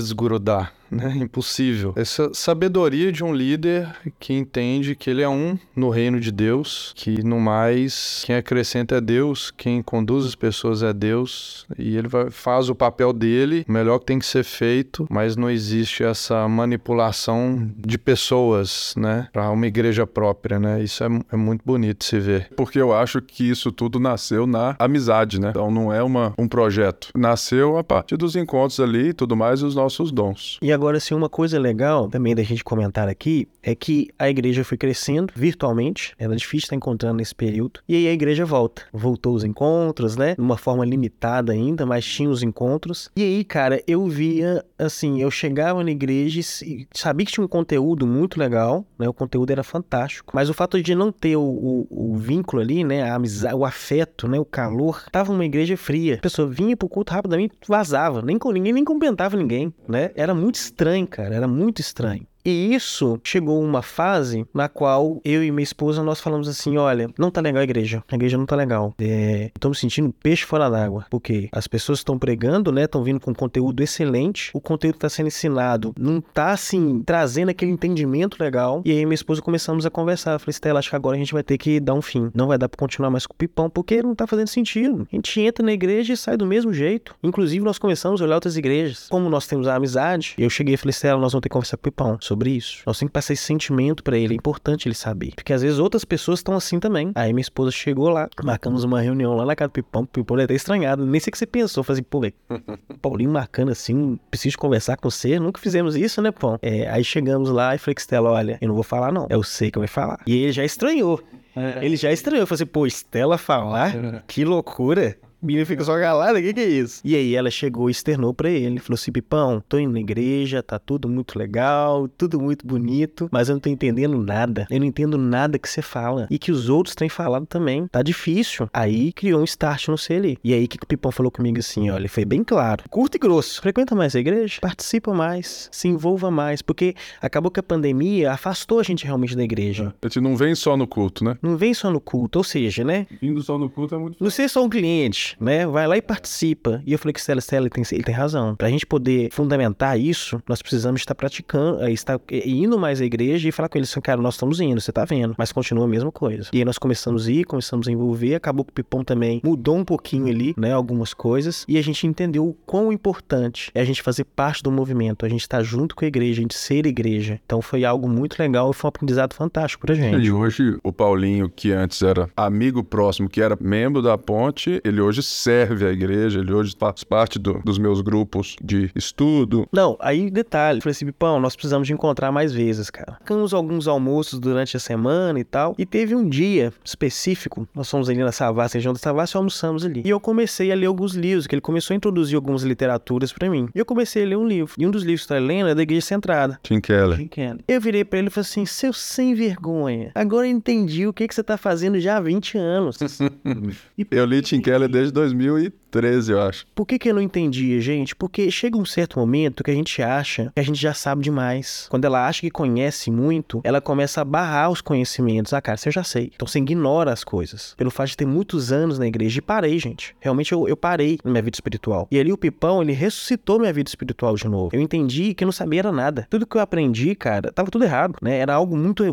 desgrudar 0.00 0.72
né? 0.90 1.14
Impossível. 1.16 1.92
Essa 1.96 2.32
sabedoria 2.32 3.12
de 3.12 3.24
um 3.24 3.34
líder 3.34 3.88
que 4.18 4.32
entende 4.32 4.94
que 4.94 5.10
ele 5.10 5.22
é 5.22 5.28
um 5.28 5.58
no 5.74 5.90
reino 5.90 6.20
de 6.20 6.30
Deus, 6.30 6.92
que 6.96 7.22
no 7.22 7.40
mais 7.40 8.22
quem 8.26 8.36
acrescenta 8.36 8.96
é 8.96 9.00
Deus, 9.00 9.50
quem 9.50 9.82
conduz 9.82 10.26
as 10.26 10.34
pessoas 10.34 10.82
é 10.82 10.92
Deus, 10.92 11.66
e 11.78 11.96
ele 11.96 12.08
vai, 12.08 12.30
faz 12.30 12.68
o 12.68 12.74
papel 12.74 13.12
dele, 13.12 13.64
o 13.68 13.72
melhor 13.72 13.98
que 13.98 14.06
tem 14.06 14.18
que 14.18 14.26
ser 14.26 14.44
feito, 14.44 15.06
mas 15.10 15.36
não 15.36 15.50
existe 15.50 16.02
essa 16.02 16.48
manipulação 16.48 17.70
de 17.76 17.98
pessoas, 17.98 18.94
né? 18.96 19.28
Para 19.32 19.50
uma 19.50 19.66
igreja 19.66 20.06
própria, 20.06 20.58
né? 20.58 20.82
Isso 20.82 21.02
é, 21.02 21.08
é 21.32 21.36
muito 21.36 21.62
bonito 21.64 22.04
se 22.04 22.18
ver. 22.18 22.48
Porque 22.56 22.80
eu 22.80 22.94
acho 22.94 23.20
que 23.20 23.48
isso 23.48 23.72
tudo 23.72 23.98
nasceu 23.98 24.46
na 24.46 24.76
amizade, 24.78 25.40
né? 25.40 25.50
Então 25.50 25.70
não 25.70 25.92
é 25.92 26.02
uma, 26.02 26.34
um 26.38 26.48
projeto. 26.48 27.08
Nasceu 27.14 27.76
a 27.78 27.84
partir 27.84 28.16
dos 28.16 28.36
encontros 28.36 28.80
ali 28.80 29.08
e 29.08 29.12
tudo 29.12 29.36
mais, 29.36 29.62
os 29.62 29.74
nossos 29.74 30.12
dons. 30.12 30.58
E 30.62 30.72
agora, 30.76 30.98
assim, 30.98 31.14
uma 31.14 31.28
coisa 31.28 31.58
legal 31.58 32.08
também 32.08 32.34
da 32.34 32.42
gente 32.42 32.62
comentar 32.62 33.08
aqui 33.08 33.48
é 33.62 33.74
que 33.74 34.08
a 34.18 34.28
igreja 34.28 34.62
foi 34.62 34.78
crescendo 34.78 35.32
virtualmente, 35.34 36.14
era 36.18 36.36
difícil 36.36 36.66
estar 36.66 36.76
encontrando 36.76 37.16
nesse 37.16 37.34
período, 37.34 37.80
e 37.88 37.96
aí 37.96 38.08
a 38.08 38.12
igreja 38.12 38.44
volta. 38.44 38.82
Voltou 38.92 39.34
os 39.34 39.42
encontros, 39.42 40.16
né? 40.16 40.34
De 40.34 40.40
uma 40.40 40.56
forma 40.56 40.84
limitada 40.84 41.52
ainda, 41.52 41.84
mas 41.84 42.04
tinha 42.04 42.28
os 42.28 42.42
encontros. 42.42 43.10
E 43.16 43.22
aí, 43.22 43.44
cara, 43.44 43.82
eu 43.86 44.06
via, 44.06 44.64
assim, 44.78 45.20
eu 45.20 45.30
chegava 45.30 45.82
na 45.82 45.90
igreja 45.90 46.40
e 46.40 46.86
sabia 46.92 47.26
que 47.26 47.32
tinha 47.32 47.44
um 47.44 47.48
conteúdo 47.48 48.06
muito 48.06 48.38
legal, 48.38 48.84
né? 48.98 49.08
O 49.08 49.12
conteúdo 49.12 49.50
era 49.50 49.62
fantástico, 49.62 50.32
mas 50.34 50.48
o 50.48 50.54
fato 50.54 50.80
de 50.82 50.94
não 50.94 51.10
ter 51.10 51.36
o, 51.36 51.42
o, 51.42 51.86
o 52.12 52.16
vínculo 52.16 52.62
ali, 52.62 52.84
né? 52.84 53.10
A 53.10 53.14
amizade, 53.14 53.54
o 53.54 53.64
afeto, 53.64 54.28
né? 54.28 54.38
O 54.38 54.44
calor, 54.44 55.04
tava 55.10 55.32
uma 55.32 55.44
igreja 55.44 55.76
fria. 55.76 56.16
A 56.16 56.22
pessoa 56.22 56.46
vinha 56.46 56.76
pro 56.76 56.88
culto 56.88 57.12
rapidamente, 57.12 57.54
vazava, 57.66 58.22
nem, 58.22 58.38
ninguém 58.52 58.72
nem 58.72 58.84
cumprimentava 58.84 59.36
ninguém, 59.36 59.72
né? 59.88 60.10
Era 60.14 60.34
muito 60.34 60.56
estranho, 60.66 61.06
cara, 61.06 61.34
era 61.34 61.48
muito 61.48 61.80
estranho. 61.80 62.26
E 62.46 62.72
isso 62.72 63.18
chegou 63.24 63.60
uma 63.60 63.82
fase 63.82 64.46
na 64.54 64.68
qual 64.68 65.20
eu 65.24 65.42
e 65.42 65.50
minha 65.50 65.64
esposa 65.64 66.00
nós 66.00 66.20
falamos 66.20 66.46
assim: 66.46 66.76
olha, 66.76 67.10
não 67.18 67.28
tá 67.28 67.40
legal 67.40 67.60
a 67.60 67.64
igreja. 67.64 68.04
A 68.08 68.14
igreja 68.14 68.38
não 68.38 68.46
tá 68.46 68.54
legal. 68.54 68.94
É, 69.00 69.50
tô 69.58 69.68
me 69.68 69.74
sentindo 69.74 70.14
peixe 70.22 70.44
fora 70.44 70.70
d'água. 70.70 71.06
Porque 71.10 71.48
as 71.50 71.66
pessoas 71.66 71.98
estão 71.98 72.16
pregando, 72.16 72.70
né? 72.70 72.84
Estão 72.84 73.02
vindo 73.02 73.18
com 73.18 73.34
conteúdo 73.34 73.82
excelente. 73.82 74.52
O 74.54 74.60
conteúdo 74.60 74.96
tá 74.96 75.08
sendo 75.08 75.26
ensinado. 75.26 75.92
Não 75.98 76.20
tá 76.20 76.52
assim, 76.52 77.02
trazendo 77.04 77.48
aquele 77.48 77.72
entendimento 77.72 78.36
legal. 78.40 78.80
E 78.84 78.92
aí 78.92 79.04
minha 79.04 79.16
esposa 79.16 79.42
começamos 79.42 79.84
a 79.84 79.90
conversar. 79.90 80.38
Falei, 80.38 80.52
Stella, 80.52 80.78
acho 80.78 80.90
que 80.90 80.94
agora 80.94 81.16
a 81.16 81.18
gente 81.18 81.32
vai 81.32 81.42
ter 81.42 81.58
que 81.58 81.80
dar 81.80 81.94
um 81.94 82.02
fim. 82.02 82.30
Não 82.32 82.46
vai 82.46 82.56
dar 82.56 82.68
pra 82.68 82.78
continuar 82.78 83.10
mais 83.10 83.26
com 83.26 83.34
o 83.34 83.36
pipão, 83.36 83.68
porque 83.68 84.00
não 84.04 84.14
tá 84.14 84.24
fazendo 84.24 84.46
sentido. 84.46 85.08
A 85.10 85.16
gente 85.16 85.40
entra 85.40 85.66
na 85.66 85.72
igreja 85.72 86.12
e 86.12 86.16
sai 86.16 86.36
do 86.36 86.46
mesmo 86.46 86.72
jeito. 86.72 87.16
Inclusive, 87.24 87.64
nós 87.64 87.76
começamos 87.76 88.22
a 88.22 88.24
olhar 88.24 88.36
outras 88.36 88.56
igrejas. 88.56 89.08
Como 89.10 89.28
nós 89.28 89.48
temos 89.48 89.66
a 89.66 89.74
amizade, 89.74 90.36
eu 90.38 90.48
cheguei 90.48 90.74
e 90.74 90.76
falei, 90.76 90.92
Stella, 90.92 91.20
nós 91.20 91.32
vamos 91.32 91.42
ter 91.42 91.48
que 91.48 91.52
conversar 91.52 91.76
com 91.76 91.80
o 91.80 91.90
pipão 91.90 92.18
sobre 92.20 92.35
sobre 92.36 92.50
isso. 92.50 92.82
Nós 92.86 92.98
temos 92.98 93.10
que 93.10 93.14
passar 93.14 93.32
esse 93.32 93.42
sentimento 93.42 94.02
para 94.02 94.18
ele. 94.18 94.34
É 94.34 94.36
importante 94.36 94.86
ele 94.86 94.94
saber. 94.94 95.32
Porque 95.34 95.52
às 95.52 95.62
vezes 95.62 95.78
outras 95.78 96.04
pessoas 96.04 96.40
estão 96.40 96.54
assim 96.54 96.78
também. 96.78 97.10
Aí 97.14 97.32
minha 97.32 97.40
esposa 97.40 97.70
chegou 97.70 98.10
lá, 98.10 98.28
marcamos 98.44 98.84
uma 98.84 99.00
reunião 99.00 99.34
lá 99.34 99.46
na 99.46 99.56
casa 99.56 99.68
do 99.68 99.72
Pipão. 99.72 100.02
O 100.02 100.06
Pipão 100.06 100.38
é 100.38 100.44
até 100.44 100.54
estranhado. 100.54 101.06
Nem 101.06 101.18
sei 101.18 101.30
o 101.30 101.32
que 101.32 101.38
você 101.38 101.46
pensou. 101.46 101.82
Falei 101.82 102.00
assim, 102.00 102.08
pô, 102.08 102.20
velho, 102.20 102.34
Paulinho 103.00 103.30
marcando 103.30 103.72
assim, 103.72 104.18
preciso 104.30 104.58
conversar 104.58 104.96
com 104.98 105.10
você. 105.10 105.40
Nunca 105.40 105.60
fizemos 105.60 105.96
isso, 105.96 106.20
né, 106.20 106.30
Pão? 106.30 106.58
É, 106.60 106.88
aí 106.90 107.02
chegamos 107.02 107.48
lá 107.50 107.74
e 107.74 107.78
falei, 107.78 107.96
Stella, 107.98 108.30
olha, 108.30 108.58
eu 108.60 108.68
não 108.68 108.74
vou 108.74 108.84
falar 108.84 109.10
não. 109.10 109.26
É 109.30 109.36
você 109.36 109.70
que 109.70 109.78
vai 109.78 109.88
falar. 109.88 110.20
E 110.26 110.36
ele 110.36 110.52
já 110.52 110.64
estranhou. 110.64 111.22
É. 111.56 111.84
Ele 111.84 111.96
já 111.96 112.12
estranhou. 112.12 112.42
Eu 112.42 112.46
falei 112.46 112.62
assim, 112.62 112.70
pô, 112.70 112.86
Estela 112.86 113.38
falar? 113.38 114.22
Que 114.26 114.44
loucura. 114.44 115.16
Menina 115.42 115.64
fica 115.66 115.84
só 115.84 115.98
calada, 115.98 116.38
o 116.38 116.42
que, 116.42 116.52
que 116.52 116.60
é 116.60 116.68
isso? 116.68 117.00
E 117.04 117.14
aí 117.14 117.34
ela 117.34 117.50
chegou 117.50 117.88
e 117.88 117.92
externou 117.92 118.34
pra 118.34 118.50
ele. 118.50 118.78
Falou 118.78 118.94
assim: 118.94 119.12
Pipão, 119.12 119.62
tô 119.68 119.78
indo 119.78 119.92
na 119.92 120.00
igreja, 120.00 120.62
tá 120.62 120.78
tudo 120.78 121.08
muito 121.08 121.38
legal, 121.38 122.08
tudo 122.08 122.40
muito 122.40 122.66
bonito, 122.66 123.28
mas 123.30 123.48
eu 123.48 123.54
não 123.54 123.60
tô 123.60 123.68
entendendo 123.68 124.16
nada. 124.18 124.66
Eu 124.70 124.80
não 124.80 124.86
entendo 124.86 125.18
nada 125.18 125.58
que 125.58 125.68
você 125.68 125.82
fala. 125.82 126.26
E 126.30 126.38
que 126.38 126.50
os 126.50 126.68
outros 126.68 126.94
têm 126.94 127.08
falado 127.08 127.46
também. 127.46 127.86
Tá 127.88 128.02
difícil. 128.02 128.68
Aí 128.72 129.12
criou 129.12 129.40
um 129.40 129.44
start 129.44 129.88
no 129.88 129.98
ser 129.98 130.14
ali. 130.14 130.38
E 130.42 130.52
aí 130.52 130.64
o 130.64 130.68
que, 130.68 130.78
que 130.78 130.84
o 130.84 130.88
Pipão 130.88 131.12
falou 131.12 131.30
comigo 131.30 131.58
assim? 131.58 131.90
Olha, 131.90 132.00
ele 132.00 132.08
foi 132.08 132.24
bem 132.24 132.42
claro. 132.42 132.84
Curto 132.88 133.16
e 133.16 133.18
grosso. 133.18 133.60
Frequenta 133.60 133.94
mais 133.94 134.14
a 134.14 134.20
igreja, 134.20 134.58
participa 134.60 135.12
mais, 135.12 135.68
se 135.72 135.88
envolva 135.88 136.30
mais. 136.30 136.62
Porque 136.62 136.94
acabou 137.20 137.50
que 137.50 137.60
a 137.60 137.62
pandemia 137.62 138.32
afastou 138.32 138.80
a 138.80 138.82
gente 138.82 139.04
realmente 139.04 139.36
da 139.36 139.42
igreja. 139.42 139.94
A 140.02 140.06
gente 140.06 140.20
não 140.20 140.36
vem 140.36 140.54
só 140.54 140.76
no 140.76 140.86
culto, 140.86 141.24
né? 141.24 141.36
Não 141.42 141.56
vem 141.56 141.74
só 141.74 141.90
no 141.90 142.00
culto, 142.00 142.38
ou 142.38 142.44
seja, 142.44 142.84
né? 142.84 143.06
Vindo 143.20 143.42
só 143.42 143.58
no 143.58 143.68
culto 143.68 143.94
é 143.94 143.98
muito 143.98 144.16
Você 144.22 144.42
é 144.42 144.48
só 144.48 144.64
um 144.64 144.68
cliente, 144.68 145.25
né? 145.40 145.66
Vai 145.66 145.86
lá 145.86 145.96
e 145.96 146.02
participa. 146.02 146.82
E 146.86 146.92
eu 146.92 146.98
falei 146.98 147.12
que 147.12 147.20
Stella, 147.20 147.40
Stella, 147.40 147.64
ele 147.64 147.70
tem, 147.70 147.84
ele 147.92 148.04
tem 148.04 148.14
razão. 148.14 148.54
Pra 148.54 148.68
gente 148.68 148.86
poder 148.86 149.30
fundamentar 149.32 149.98
isso, 149.98 150.40
nós 150.48 150.60
precisamos 150.62 151.00
estar 151.00 151.14
praticando, 151.14 151.82
eh, 151.82 151.92
estar 151.92 152.20
eh, 152.30 152.48
indo 152.48 152.78
mais 152.78 153.00
à 153.00 153.04
igreja 153.04 153.48
e 153.48 153.52
falar 153.52 153.68
com 153.68 153.78
eles 153.78 153.90
assim, 153.90 154.00
cara, 154.00 154.20
nós 154.20 154.34
estamos 154.34 154.60
indo, 154.60 154.80
você 154.80 154.92
tá 154.92 155.04
vendo, 155.04 155.34
mas 155.38 155.52
continua 155.52 155.84
a 155.84 155.88
mesma 155.88 156.12
coisa. 156.12 156.48
E 156.52 156.58
aí 156.58 156.64
nós 156.64 156.78
começamos 156.78 157.26
a 157.26 157.32
ir, 157.32 157.44
começamos 157.44 157.88
a 157.88 157.92
envolver, 157.92 158.34
acabou 158.34 158.64
que 158.64 158.70
o 158.70 158.74
Pipão 158.74 159.02
também 159.02 159.40
mudou 159.44 159.76
um 159.76 159.84
pouquinho 159.84 160.26
ali, 160.26 160.54
né, 160.56 160.72
algumas 160.72 161.14
coisas, 161.14 161.64
e 161.68 161.78
a 161.78 161.82
gente 161.82 162.06
entendeu 162.06 162.46
o 162.46 162.54
quão 162.66 162.92
importante 162.92 163.70
é 163.74 163.80
a 163.80 163.84
gente 163.84 164.02
fazer 164.02 164.24
parte 164.24 164.62
do 164.62 164.70
movimento, 164.70 165.24
a 165.24 165.28
gente 165.28 165.42
estar 165.42 165.62
junto 165.62 165.94
com 165.94 166.04
a 166.04 166.08
igreja, 166.08 166.40
a 166.40 166.42
gente 166.42 166.54
ser 166.54 166.86
igreja. 166.86 167.40
Então 167.44 167.62
foi 167.62 167.84
algo 167.84 168.08
muito 168.08 168.38
legal 168.38 168.70
e 168.70 168.74
foi 168.74 168.88
um 168.88 168.90
aprendizado 168.90 169.34
fantástico 169.34 169.86
pra 169.86 169.94
gente. 169.94 170.24
E 170.24 170.30
hoje 170.30 170.78
o 170.82 170.92
Paulinho, 170.92 171.48
que 171.48 171.72
antes 171.72 172.02
era 172.02 172.28
amigo 172.36 172.82
próximo, 172.82 173.28
que 173.28 173.40
era 173.40 173.56
membro 173.60 174.02
da 174.02 174.16
ponte, 174.18 174.80
ele 174.84 175.00
hoje 175.00 175.15
serve 175.22 175.86
a 175.86 175.90
igreja, 175.92 176.40
ele 176.40 176.52
hoje 176.52 176.74
faz 176.78 177.04
parte 177.04 177.38
do- 177.38 177.60
dos 177.64 177.78
meus 177.78 178.00
grupos 178.00 178.56
de 178.62 178.90
estudo. 178.94 179.66
Não, 179.72 179.96
aí 180.00 180.30
detalhe, 180.30 180.80
falei 180.80 180.92
assim, 180.92 181.06
Pipão, 181.06 181.40
nós 181.40 181.54
precisamos 181.56 181.86
de 181.86 181.92
encontrar 181.92 182.30
mais 182.32 182.52
vezes, 182.52 182.90
cara. 182.90 183.14
Ficamos 183.20 183.52
alguns 183.54 183.86
almoços 183.88 184.38
durante 184.38 184.76
a 184.76 184.80
semana 184.80 185.38
e 185.38 185.44
tal, 185.44 185.74
e 185.78 185.86
teve 185.86 186.14
um 186.14 186.28
dia 186.28 186.72
específico, 186.84 187.68
nós 187.74 187.90
fomos 187.90 188.08
ali 188.08 188.18
na 188.18 188.32
Savassi, 188.32 188.76
região 188.76 188.92
da 188.92 188.98
Savassi, 188.98 189.36
e 189.36 189.38
almoçamos 189.38 189.84
ali. 189.84 190.02
E 190.04 190.08
eu 190.10 190.18
comecei 190.20 190.72
a 190.72 190.74
ler 190.74 190.86
alguns 190.86 191.14
livros, 191.14 191.46
que 191.46 191.54
ele 191.54 191.60
começou 191.62 191.94
a 191.94 191.96
introduzir 191.96 192.36
algumas 192.36 192.62
literaturas 192.62 193.32
pra 193.32 193.48
mim. 193.50 193.68
E 193.74 193.78
eu 193.78 193.84
comecei 193.86 194.24
a 194.24 194.26
ler 194.26 194.36
um 194.36 194.46
livro, 194.46 194.74
e 194.78 194.86
um 194.86 194.90
dos 194.90 195.02
livros 195.02 195.26
que 195.26 195.32
eu 195.32 195.36
tava 195.36 195.46
lendo 195.46 195.68
é 195.68 195.74
da 195.74 195.82
Igreja 195.82 196.06
Centrada. 196.06 196.58
Tim 196.62 196.80
Keller. 196.80 197.18
Jim 197.18 197.28
Kelly. 197.28 197.60
Eu 197.68 197.80
virei 197.80 198.04
pra 198.04 198.18
ele 198.18 198.28
e 198.28 198.30
falei 198.30 198.46
assim, 198.48 198.66
seu 198.66 198.92
sem 198.92 199.34
vergonha, 199.34 200.10
agora 200.14 200.46
eu 200.46 200.50
entendi 200.50 201.06
o 201.06 201.12
que, 201.12 201.26
que 201.28 201.34
você 201.34 201.42
tá 201.42 201.56
fazendo 201.56 201.98
já 202.00 202.16
há 202.16 202.20
20 202.20 202.58
anos. 202.58 202.98
Eu 204.10 204.24
li 204.24 204.42
Tim 204.42 204.60
Keller 204.60 204.88
desde 204.88 205.05
desde 205.12 205.36
2000 205.36 205.58
e 205.58 205.72
2013, 205.96 206.32
eu 206.32 206.40
acho. 206.40 206.66
Por 206.74 206.86
que, 206.86 206.98
que 206.98 207.08
eu 207.08 207.14
não 207.14 207.22
entendia, 207.22 207.80
gente? 207.80 208.14
Porque 208.14 208.50
chega 208.50 208.76
um 208.76 208.84
certo 208.84 209.18
momento 209.18 209.64
que 209.64 209.70
a 209.70 209.74
gente 209.74 210.02
acha 210.02 210.52
que 210.54 210.60
a 210.60 210.62
gente 210.62 210.80
já 210.80 210.94
sabe 210.94 211.22
demais. 211.22 211.86
Quando 211.90 212.04
ela 212.04 212.26
acha 212.26 212.40
que 212.40 212.50
conhece 212.50 213.10
muito, 213.10 213.60
ela 213.64 213.80
começa 213.80 214.20
a 214.20 214.24
barrar 214.24 214.70
os 214.70 214.80
conhecimentos. 214.80 215.52
Ah, 215.52 215.60
cara, 215.60 215.76
você 215.76 215.90
já 215.90 216.04
sei. 216.04 216.32
Então 216.34 216.46
você 216.46 216.58
ignora 216.58 217.12
as 217.12 217.24
coisas. 217.24 217.74
Pelo 217.76 217.90
fato 217.90 218.08
de 218.08 218.16
ter 218.16 218.26
muitos 218.26 218.72
anos 218.72 218.98
na 218.98 219.06
igreja. 219.06 219.38
E 219.38 219.42
parei, 219.42 219.78
gente. 219.78 220.14
Realmente 220.20 220.52
eu, 220.52 220.68
eu 220.68 220.76
parei 220.76 221.18
na 221.24 221.30
minha 221.30 221.42
vida 221.42 221.56
espiritual. 221.56 222.06
E 222.10 222.18
ali 222.18 222.32
o 222.32 222.38
Pipão, 222.38 222.82
ele 222.82 222.92
ressuscitou 222.92 223.58
minha 223.58 223.72
vida 223.72 223.88
espiritual 223.88 224.34
de 224.34 224.46
novo. 224.46 224.70
Eu 224.72 224.80
entendi 224.80 225.34
que 225.34 225.44
eu 225.44 225.46
não 225.46 225.52
sabia 225.52 225.76
era 225.80 225.92
nada. 225.92 226.26
Tudo 226.30 226.46
que 226.46 226.56
eu 226.56 226.60
aprendi, 226.60 227.14
cara, 227.14 227.52
tava 227.52 227.70
tudo 227.70 227.84
errado, 227.84 228.16
né? 228.22 228.38
Era 228.38 228.54
algo 228.54 228.76
muito, 228.76 229.04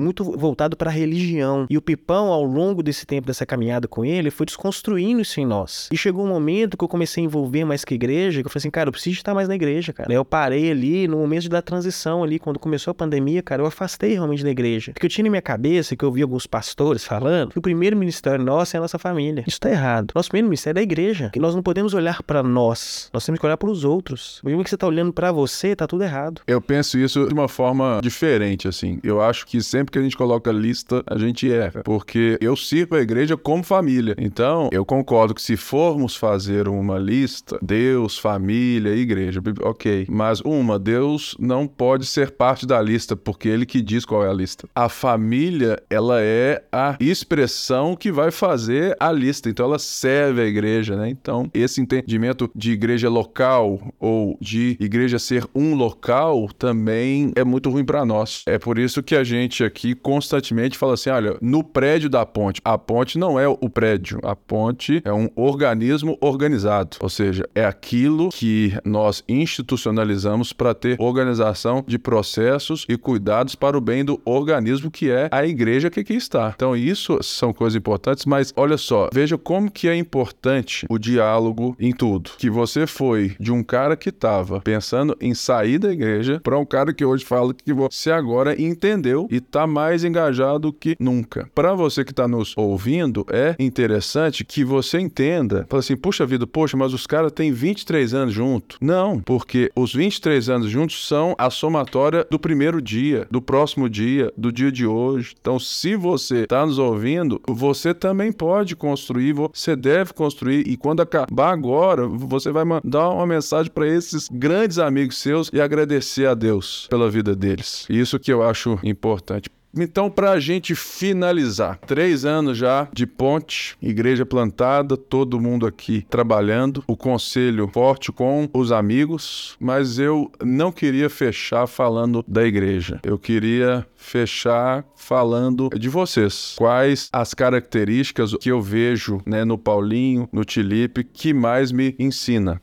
muito 0.00 0.24
voltado 0.24 0.76
pra 0.76 0.90
religião. 0.90 1.66
E 1.68 1.76
o 1.76 1.82
Pipão, 1.82 2.28
ao 2.28 2.44
longo 2.44 2.82
desse 2.82 3.06
tempo, 3.06 3.26
dessa 3.26 3.44
caminhada 3.44 3.86
com 3.86 4.04
ele, 4.04 4.30
foi 4.30 4.46
desconstruindo 4.46 5.20
isso 5.20 5.40
em 5.40 5.46
nós. 5.46 5.88
E 5.92 5.96
chegou 5.96 6.17
um 6.24 6.28
momento 6.28 6.76
que 6.76 6.84
eu 6.84 6.88
comecei 6.88 7.22
a 7.22 7.26
envolver 7.26 7.64
mais 7.64 7.84
com 7.84 7.92
a 7.92 7.96
igreja, 7.96 8.40
que 8.40 8.46
eu 8.46 8.50
falei 8.50 8.60
assim, 8.60 8.70
cara, 8.70 8.88
eu 8.88 8.92
preciso 8.92 9.16
estar 9.16 9.34
mais 9.34 9.48
na 9.48 9.54
igreja, 9.54 9.92
cara. 9.92 10.12
Eu 10.12 10.24
parei 10.24 10.70
ali 10.70 11.08
no 11.08 11.18
momento 11.18 11.48
da 11.48 11.62
transição 11.62 12.22
ali, 12.22 12.38
quando 12.38 12.58
começou 12.58 12.90
a 12.90 12.94
pandemia, 12.94 13.42
cara, 13.42 13.62
eu 13.62 13.66
afastei 13.66 14.12
realmente 14.12 14.42
da 14.42 14.50
igreja. 14.50 14.92
Porque 14.92 15.06
eu 15.06 15.10
tinha 15.10 15.24
na 15.24 15.30
minha 15.30 15.42
cabeça, 15.42 15.96
que 15.96 16.04
eu 16.04 16.12
vi 16.12 16.22
alguns 16.22 16.46
pastores 16.46 17.04
falando, 17.04 17.50
que 17.50 17.58
o 17.58 17.62
primeiro 17.62 17.96
ministério 17.96 18.44
nosso 18.44 18.76
é 18.76 18.78
a 18.78 18.80
nossa 18.80 18.98
família. 18.98 19.44
Isso 19.46 19.60
tá 19.60 19.70
errado. 19.70 20.12
Nosso 20.14 20.28
primeiro 20.28 20.48
ministério 20.48 20.78
é 20.78 20.80
a 20.80 20.82
igreja. 20.82 21.30
Que 21.32 21.40
nós 21.40 21.54
não 21.54 21.62
podemos 21.62 21.94
olhar 21.94 22.22
pra 22.22 22.42
nós. 22.42 23.10
Nós 23.12 23.24
temos 23.24 23.40
que 23.40 23.46
olhar 23.46 23.56
pros 23.56 23.84
outros. 23.84 24.40
Mesmo 24.44 24.62
que 24.64 24.70
você 24.70 24.76
tá 24.76 24.86
olhando 24.86 25.12
pra 25.12 25.32
você, 25.32 25.74
tá 25.74 25.86
tudo 25.86 26.04
errado. 26.04 26.42
Eu 26.46 26.60
penso 26.60 26.98
isso 26.98 27.26
de 27.26 27.34
uma 27.34 27.48
forma 27.48 28.00
diferente, 28.02 28.68
assim. 28.68 28.98
Eu 29.02 29.20
acho 29.20 29.46
que 29.46 29.62
sempre 29.62 29.92
que 29.92 29.98
a 29.98 30.02
gente 30.02 30.16
coloca 30.16 30.50
lista, 30.50 31.02
a 31.06 31.18
gente 31.18 31.50
erra. 31.50 31.82
Porque 31.82 32.38
eu 32.40 32.56
sirvo 32.56 32.96
a 32.96 33.00
igreja 33.00 33.36
como 33.36 33.62
família. 33.62 34.14
Então, 34.18 34.68
eu 34.72 34.84
concordo 34.84 35.34
que 35.34 35.42
se 35.42 35.56
formos 35.56 36.07
fazer 36.14 36.68
uma 36.68 36.98
lista, 36.98 37.58
Deus, 37.62 38.18
família, 38.18 38.94
igreja, 38.94 39.40
ok. 39.62 40.06
Mas 40.08 40.40
uma, 40.40 40.78
Deus 40.78 41.36
não 41.38 41.66
pode 41.66 42.06
ser 42.06 42.30
parte 42.30 42.66
da 42.66 42.80
lista, 42.80 43.16
porque 43.16 43.48
ele 43.48 43.66
que 43.66 43.80
diz 43.80 44.04
qual 44.04 44.24
é 44.24 44.28
a 44.28 44.32
lista. 44.32 44.68
A 44.74 44.88
família, 44.88 45.82
ela 45.90 46.20
é 46.20 46.62
a 46.72 46.96
expressão 47.00 47.96
que 47.96 48.10
vai 48.10 48.30
fazer 48.30 48.96
a 48.98 49.10
lista. 49.12 49.48
Então, 49.48 49.66
ela 49.66 49.78
serve 49.78 50.42
a 50.42 50.46
igreja, 50.46 50.96
né? 50.96 51.08
Então, 51.08 51.50
esse 51.52 51.80
entendimento 51.80 52.50
de 52.54 52.72
igreja 52.72 53.08
local 53.08 53.92
ou 53.98 54.36
de 54.40 54.76
igreja 54.80 55.18
ser 55.18 55.46
um 55.54 55.74
local 55.74 56.48
também 56.58 57.32
é 57.34 57.44
muito 57.44 57.70
ruim 57.70 57.84
para 57.84 58.04
nós. 58.04 58.42
É 58.46 58.58
por 58.58 58.78
isso 58.78 59.02
que 59.02 59.14
a 59.14 59.24
gente 59.24 59.64
aqui 59.64 59.94
constantemente 59.94 60.78
fala 60.78 60.94
assim: 60.94 61.10
olha, 61.10 61.36
no 61.40 61.62
prédio 61.62 62.08
da 62.08 62.24
ponte, 62.24 62.60
a 62.64 62.76
ponte 62.78 63.18
não 63.18 63.38
é 63.38 63.48
o 63.48 63.68
prédio, 63.68 64.18
a 64.22 64.34
ponte 64.34 65.02
é 65.04 65.12
um 65.12 65.28
organismo 65.36 65.87
organizado, 66.20 66.96
ou 67.00 67.08
seja, 67.08 67.48
é 67.54 67.64
aquilo 67.64 68.28
que 68.30 68.72
nós 68.84 69.22
institucionalizamos 69.28 70.52
para 70.52 70.74
ter 70.74 70.96
organização 71.00 71.84
de 71.86 71.98
processos 71.98 72.84
e 72.88 72.96
cuidados 72.96 73.54
para 73.54 73.76
o 73.76 73.80
bem 73.80 74.04
do 74.04 74.20
organismo 74.24 74.90
que 74.90 75.10
é 75.10 75.28
a 75.30 75.46
igreja 75.46 75.90
que 75.90 76.00
aqui 76.00 76.14
está. 76.14 76.52
Então, 76.54 76.76
isso 76.76 77.18
são 77.22 77.52
coisas 77.52 77.76
importantes, 77.76 78.24
mas 78.24 78.52
olha 78.56 78.76
só, 78.76 79.08
veja 79.12 79.38
como 79.38 79.70
que 79.70 79.88
é 79.88 79.96
importante 79.96 80.86
o 80.88 80.98
diálogo 80.98 81.76
em 81.78 81.92
tudo. 81.92 82.30
Que 82.38 82.50
você 82.50 82.86
foi 82.86 83.34
de 83.38 83.52
um 83.52 83.62
cara 83.62 83.96
que 83.96 84.08
estava 84.08 84.60
pensando 84.60 85.16
em 85.20 85.34
sair 85.34 85.78
da 85.78 85.92
igreja 85.92 86.40
para 86.42 86.58
um 86.58 86.64
cara 86.64 86.92
que 86.92 87.04
hoje 87.04 87.24
fala 87.24 87.54
que 87.54 87.72
você 87.72 88.10
agora 88.10 88.60
entendeu 88.60 89.26
e 89.30 89.40
tá 89.40 89.66
mais 89.66 90.04
engajado 90.04 90.72
que 90.72 90.96
nunca. 90.98 91.48
Para 91.54 91.74
você 91.74 92.04
que 92.04 92.14
tá 92.14 92.26
nos 92.26 92.54
ouvindo, 92.56 93.26
é 93.30 93.54
interessante 93.58 94.44
que 94.44 94.64
você 94.64 94.98
entenda, 94.98 95.66
fala 95.78 95.80
assim, 95.80 95.96
puxa 95.96 96.26
vida, 96.26 96.46
poxa, 96.46 96.76
mas 96.76 96.92
os 96.92 97.06
caras 97.06 97.32
têm 97.32 97.52
23 97.52 98.14
anos 98.14 98.34
junto. 98.34 98.76
Não, 98.80 99.20
porque 99.20 99.70
os 99.74 99.94
23 99.94 100.48
anos 100.48 100.70
juntos 100.70 101.06
são 101.06 101.34
a 101.38 101.50
somatória 101.50 102.26
do 102.30 102.38
primeiro 102.38 102.82
dia, 102.82 103.26
do 103.30 103.40
próximo 103.40 103.88
dia, 103.88 104.32
do 104.36 104.52
dia 104.52 104.70
de 104.70 104.86
hoje. 104.86 105.34
Então, 105.40 105.58
se 105.58 105.96
você 105.96 106.46
tá 106.46 106.64
nos 106.66 106.78
ouvindo, 106.78 107.40
você 107.46 107.94
também 107.94 108.32
pode 108.32 108.74
construir, 108.76 109.32
você 109.32 109.76
deve 109.76 110.12
construir 110.12 110.66
e 110.66 110.76
quando 110.76 111.00
acabar 111.00 111.52
agora, 111.52 112.06
você 112.06 112.50
vai 112.50 112.64
mandar 112.64 113.10
uma 113.10 113.26
mensagem 113.26 113.70
para 113.70 113.86
esses 113.86 114.28
grandes 114.30 114.78
amigos 114.78 115.18
seus 115.18 115.50
e 115.52 115.60
agradecer 115.60 116.26
a 116.26 116.34
Deus 116.34 116.86
pela 116.90 117.10
vida 117.10 117.34
deles. 117.34 117.86
Isso 117.88 118.18
que 118.18 118.32
eu 118.32 118.42
acho 118.42 118.78
importante. 118.82 119.48
Então, 119.78 120.10
para 120.10 120.32
a 120.32 120.40
gente 120.40 120.74
finalizar, 120.74 121.78
três 121.86 122.24
anos 122.24 122.58
já 122.58 122.88
de 122.92 123.06
ponte, 123.06 123.76
igreja 123.80 124.26
plantada, 124.26 124.96
todo 124.96 125.40
mundo 125.40 125.66
aqui 125.66 126.04
trabalhando, 126.08 126.82
o 126.86 126.96
conselho 126.96 127.70
forte 127.72 128.10
com 128.10 128.48
os 128.52 128.72
amigos, 128.72 129.56
mas 129.60 129.98
eu 129.98 130.30
não 130.42 130.72
queria 130.72 131.08
fechar 131.08 131.66
falando 131.66 132.24
da 132.26 132.44
igreja. 132.44 133.00
Eu 133.04 133.18
queria 133.18 133.86
fechar 133.96 134.84
falando 134.96 135.68
de 135.70 135.88
vocês. 135.88 136.54
Quais 136.56 137.08
as 137.12 137.34
características 137.34 138.34
que 138.34 138.50
eu 138.50 138.60
vejo 138.60 139.20
né, 139.26 139.44
no 139.44 139.58
Paulinho, 139.58 140.28
no 140.32 140.44
Tilipe, 140.44 141.04
que 141.04 141.32
mais 141.32 141.72
me 141.72 141.94
ensina? 141.98 142.60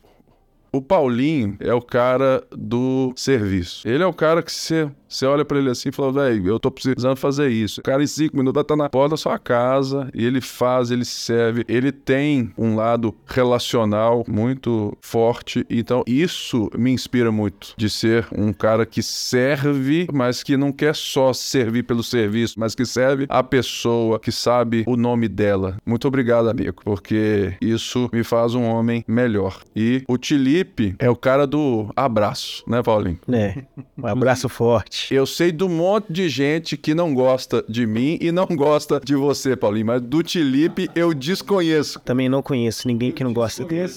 O 0.76 0.82
Paulinho 0.82 1.56
é 1.58 1.72
o 1.72 1.80
cara 1.80 2.46
do 2.50 3.10
serviço. 3.16 3.88
Ele 3.88 4.02
é 4.02 4.06
o 4.06 4.12
cara 4.12 4.42
que 4.42 4.52
você 4.52 4.90
você 5.08 5.24
olha 5.24 5.44
pra 5.44 5.58
ele 5.58 5.70
assim 5.70 5.90
e 5.90 5.92
fala, 5.92 6.12
velho, 6.12 6.48
eu 6.48 6.58
tô 6.58 6.70
precisando 6.70 7.16
fazer 7.16 7.48
isso. 7.48 7.80
O 7.80 7.82
cara 7.82 8.02
em 8.02 8.06
cinco 8.06 8.36
minutos 8.36 8.62
tá 8.64 8.76
na 8.76 8.88
porta 8.88 9.10
da 9.10 9.16
sua 9.16 9.38
casa 9.38 10.10
e 10.12 10.24
ele 10.24 10.40
faz, 10.40 10.90
ele 10.90 11.04
serve. 11.04 11.64
Ele 11.68 11.92
tem 11.92 12.50
um 12.58 12.74
lado 12.74 13.14
relacional 13.26 14.24
muito 14.28 14.96
forte. 15.00 15.64
Então, 15.70 16.02
isso 16.06 16.68
me 16.76 16.90
inspira 16.90 17.30
muito 17.30 17.74
de 17.76 17.88
ser 17.88 18.26
um 18.36 18.52
cara 18.52 18.84
que 18.84 19.02
serve, 19.02 20.08
mas 20.12 20.42
que 20.42 20.56
não 20.56 20.72
quer 20.72 20.94
só 20.94 21.32
servir 21.32 21.84
pelo 21.84 22.02
serviço, 22.02 22.58
mas 22.58 22.74
que 22.74 22.84
serve 22.84 23.26
a 23.28 23.42
pessoa, 23.42 24.18
que 24.18 24.32
sabe 24.32 24.84
o 24.86 24.96
nome 24.96 25.28
dela. 25.28 25.76
Muito 25.86 26.08
obrigado, 26.08 26.48
amigo, 26.48 26.82
porque 26.84 27.54
isso 27.60 28.10
me 28.12 28.24
faz 28.24 28.54
um 28.54 28.64
homem 28.64 29.04
melhor. 29.06 29.60
E 29.74 30.02
o 30.08 30.18
Tilipe 30.18 30.65
Felipe 30.76 30.94
é 30.98 31.08
o 31.08 31.16
cara 31.16 31.46
do 31.46 31.90
abraço, 31.94 32.62
né, 32.66 32.82
Paulinho? 32.82 33.18
É, 33.32 33.64
um 33.96 34.06
abraço 34.06 34.48
forte. 34.48 35.14
Eu 35.14 35.26
sei 35.26 35.52
do 35.52 35.68
monte 35.68 36.12
de 36.12 36.28
gente 36.28 36.76
que 36.76 36.94
não 36.94 37.14
gosta 37.14 37.64
de 37.68 37.86
mim 37.86 38.18
e 38.20 38.32
não 38.32 38.46
gosta 38.46 39.00
de 39.02 39.14
você, 39.14 39.56
Paulinho, 39.56 39.86
mas 39.86 40.02
do 40.02 40.26
Felipe 40.26 40.90
eu 40.94 41.14
desconheço. 41.14 42.00
Também 42.00 42.28
não 42.28 42.42
conheço 42.42 42.88
ninguém 42.88 43.12
que 43.12 43.24
não 43.24 43.32
gosta 43.32 43.64
dele. 43.64 43.88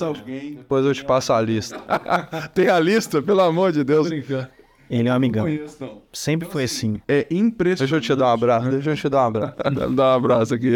Depois 0.57 0.85
eu 0.85 0.93
te 0.93 1.03
passo 1.03 1.33
a 1.33 1.41
lista. 1.41 1.79
Tem 2.53 2.67
a 2.67 2.79
lista, 2.79 3.21
pelo 3.21 3.41
amor 3.41 3.71
de 3.71 3.83
Deus. 3.83 4.07
Ele 4.89 5.07
é 5.07 5.11
um 5.11 5.15
amigão. 5.15 5.45
Sempre 6.11 6.47
foi 6.47 6.63
assim. 6.63 6.99
É 7.07 7.27
impressionante. 7.29 7.79
Deixa 7.79 7.95
eu 7.95 8.01
te 8.01 8.15
dar 8.15 8.27
um 8.27 8.33
abraço. 8.33 8.69
Deixa 8.71 8.89
eu 8.91 8.95
te 8.95 9.09
dar 9.09 9.23
um 9.23 9.27
abraço. 9.27 9.55
Dá 9.95 10.13
um 10.13 10.15
abraço 10.15 10.53
aqui. 10.55 10.69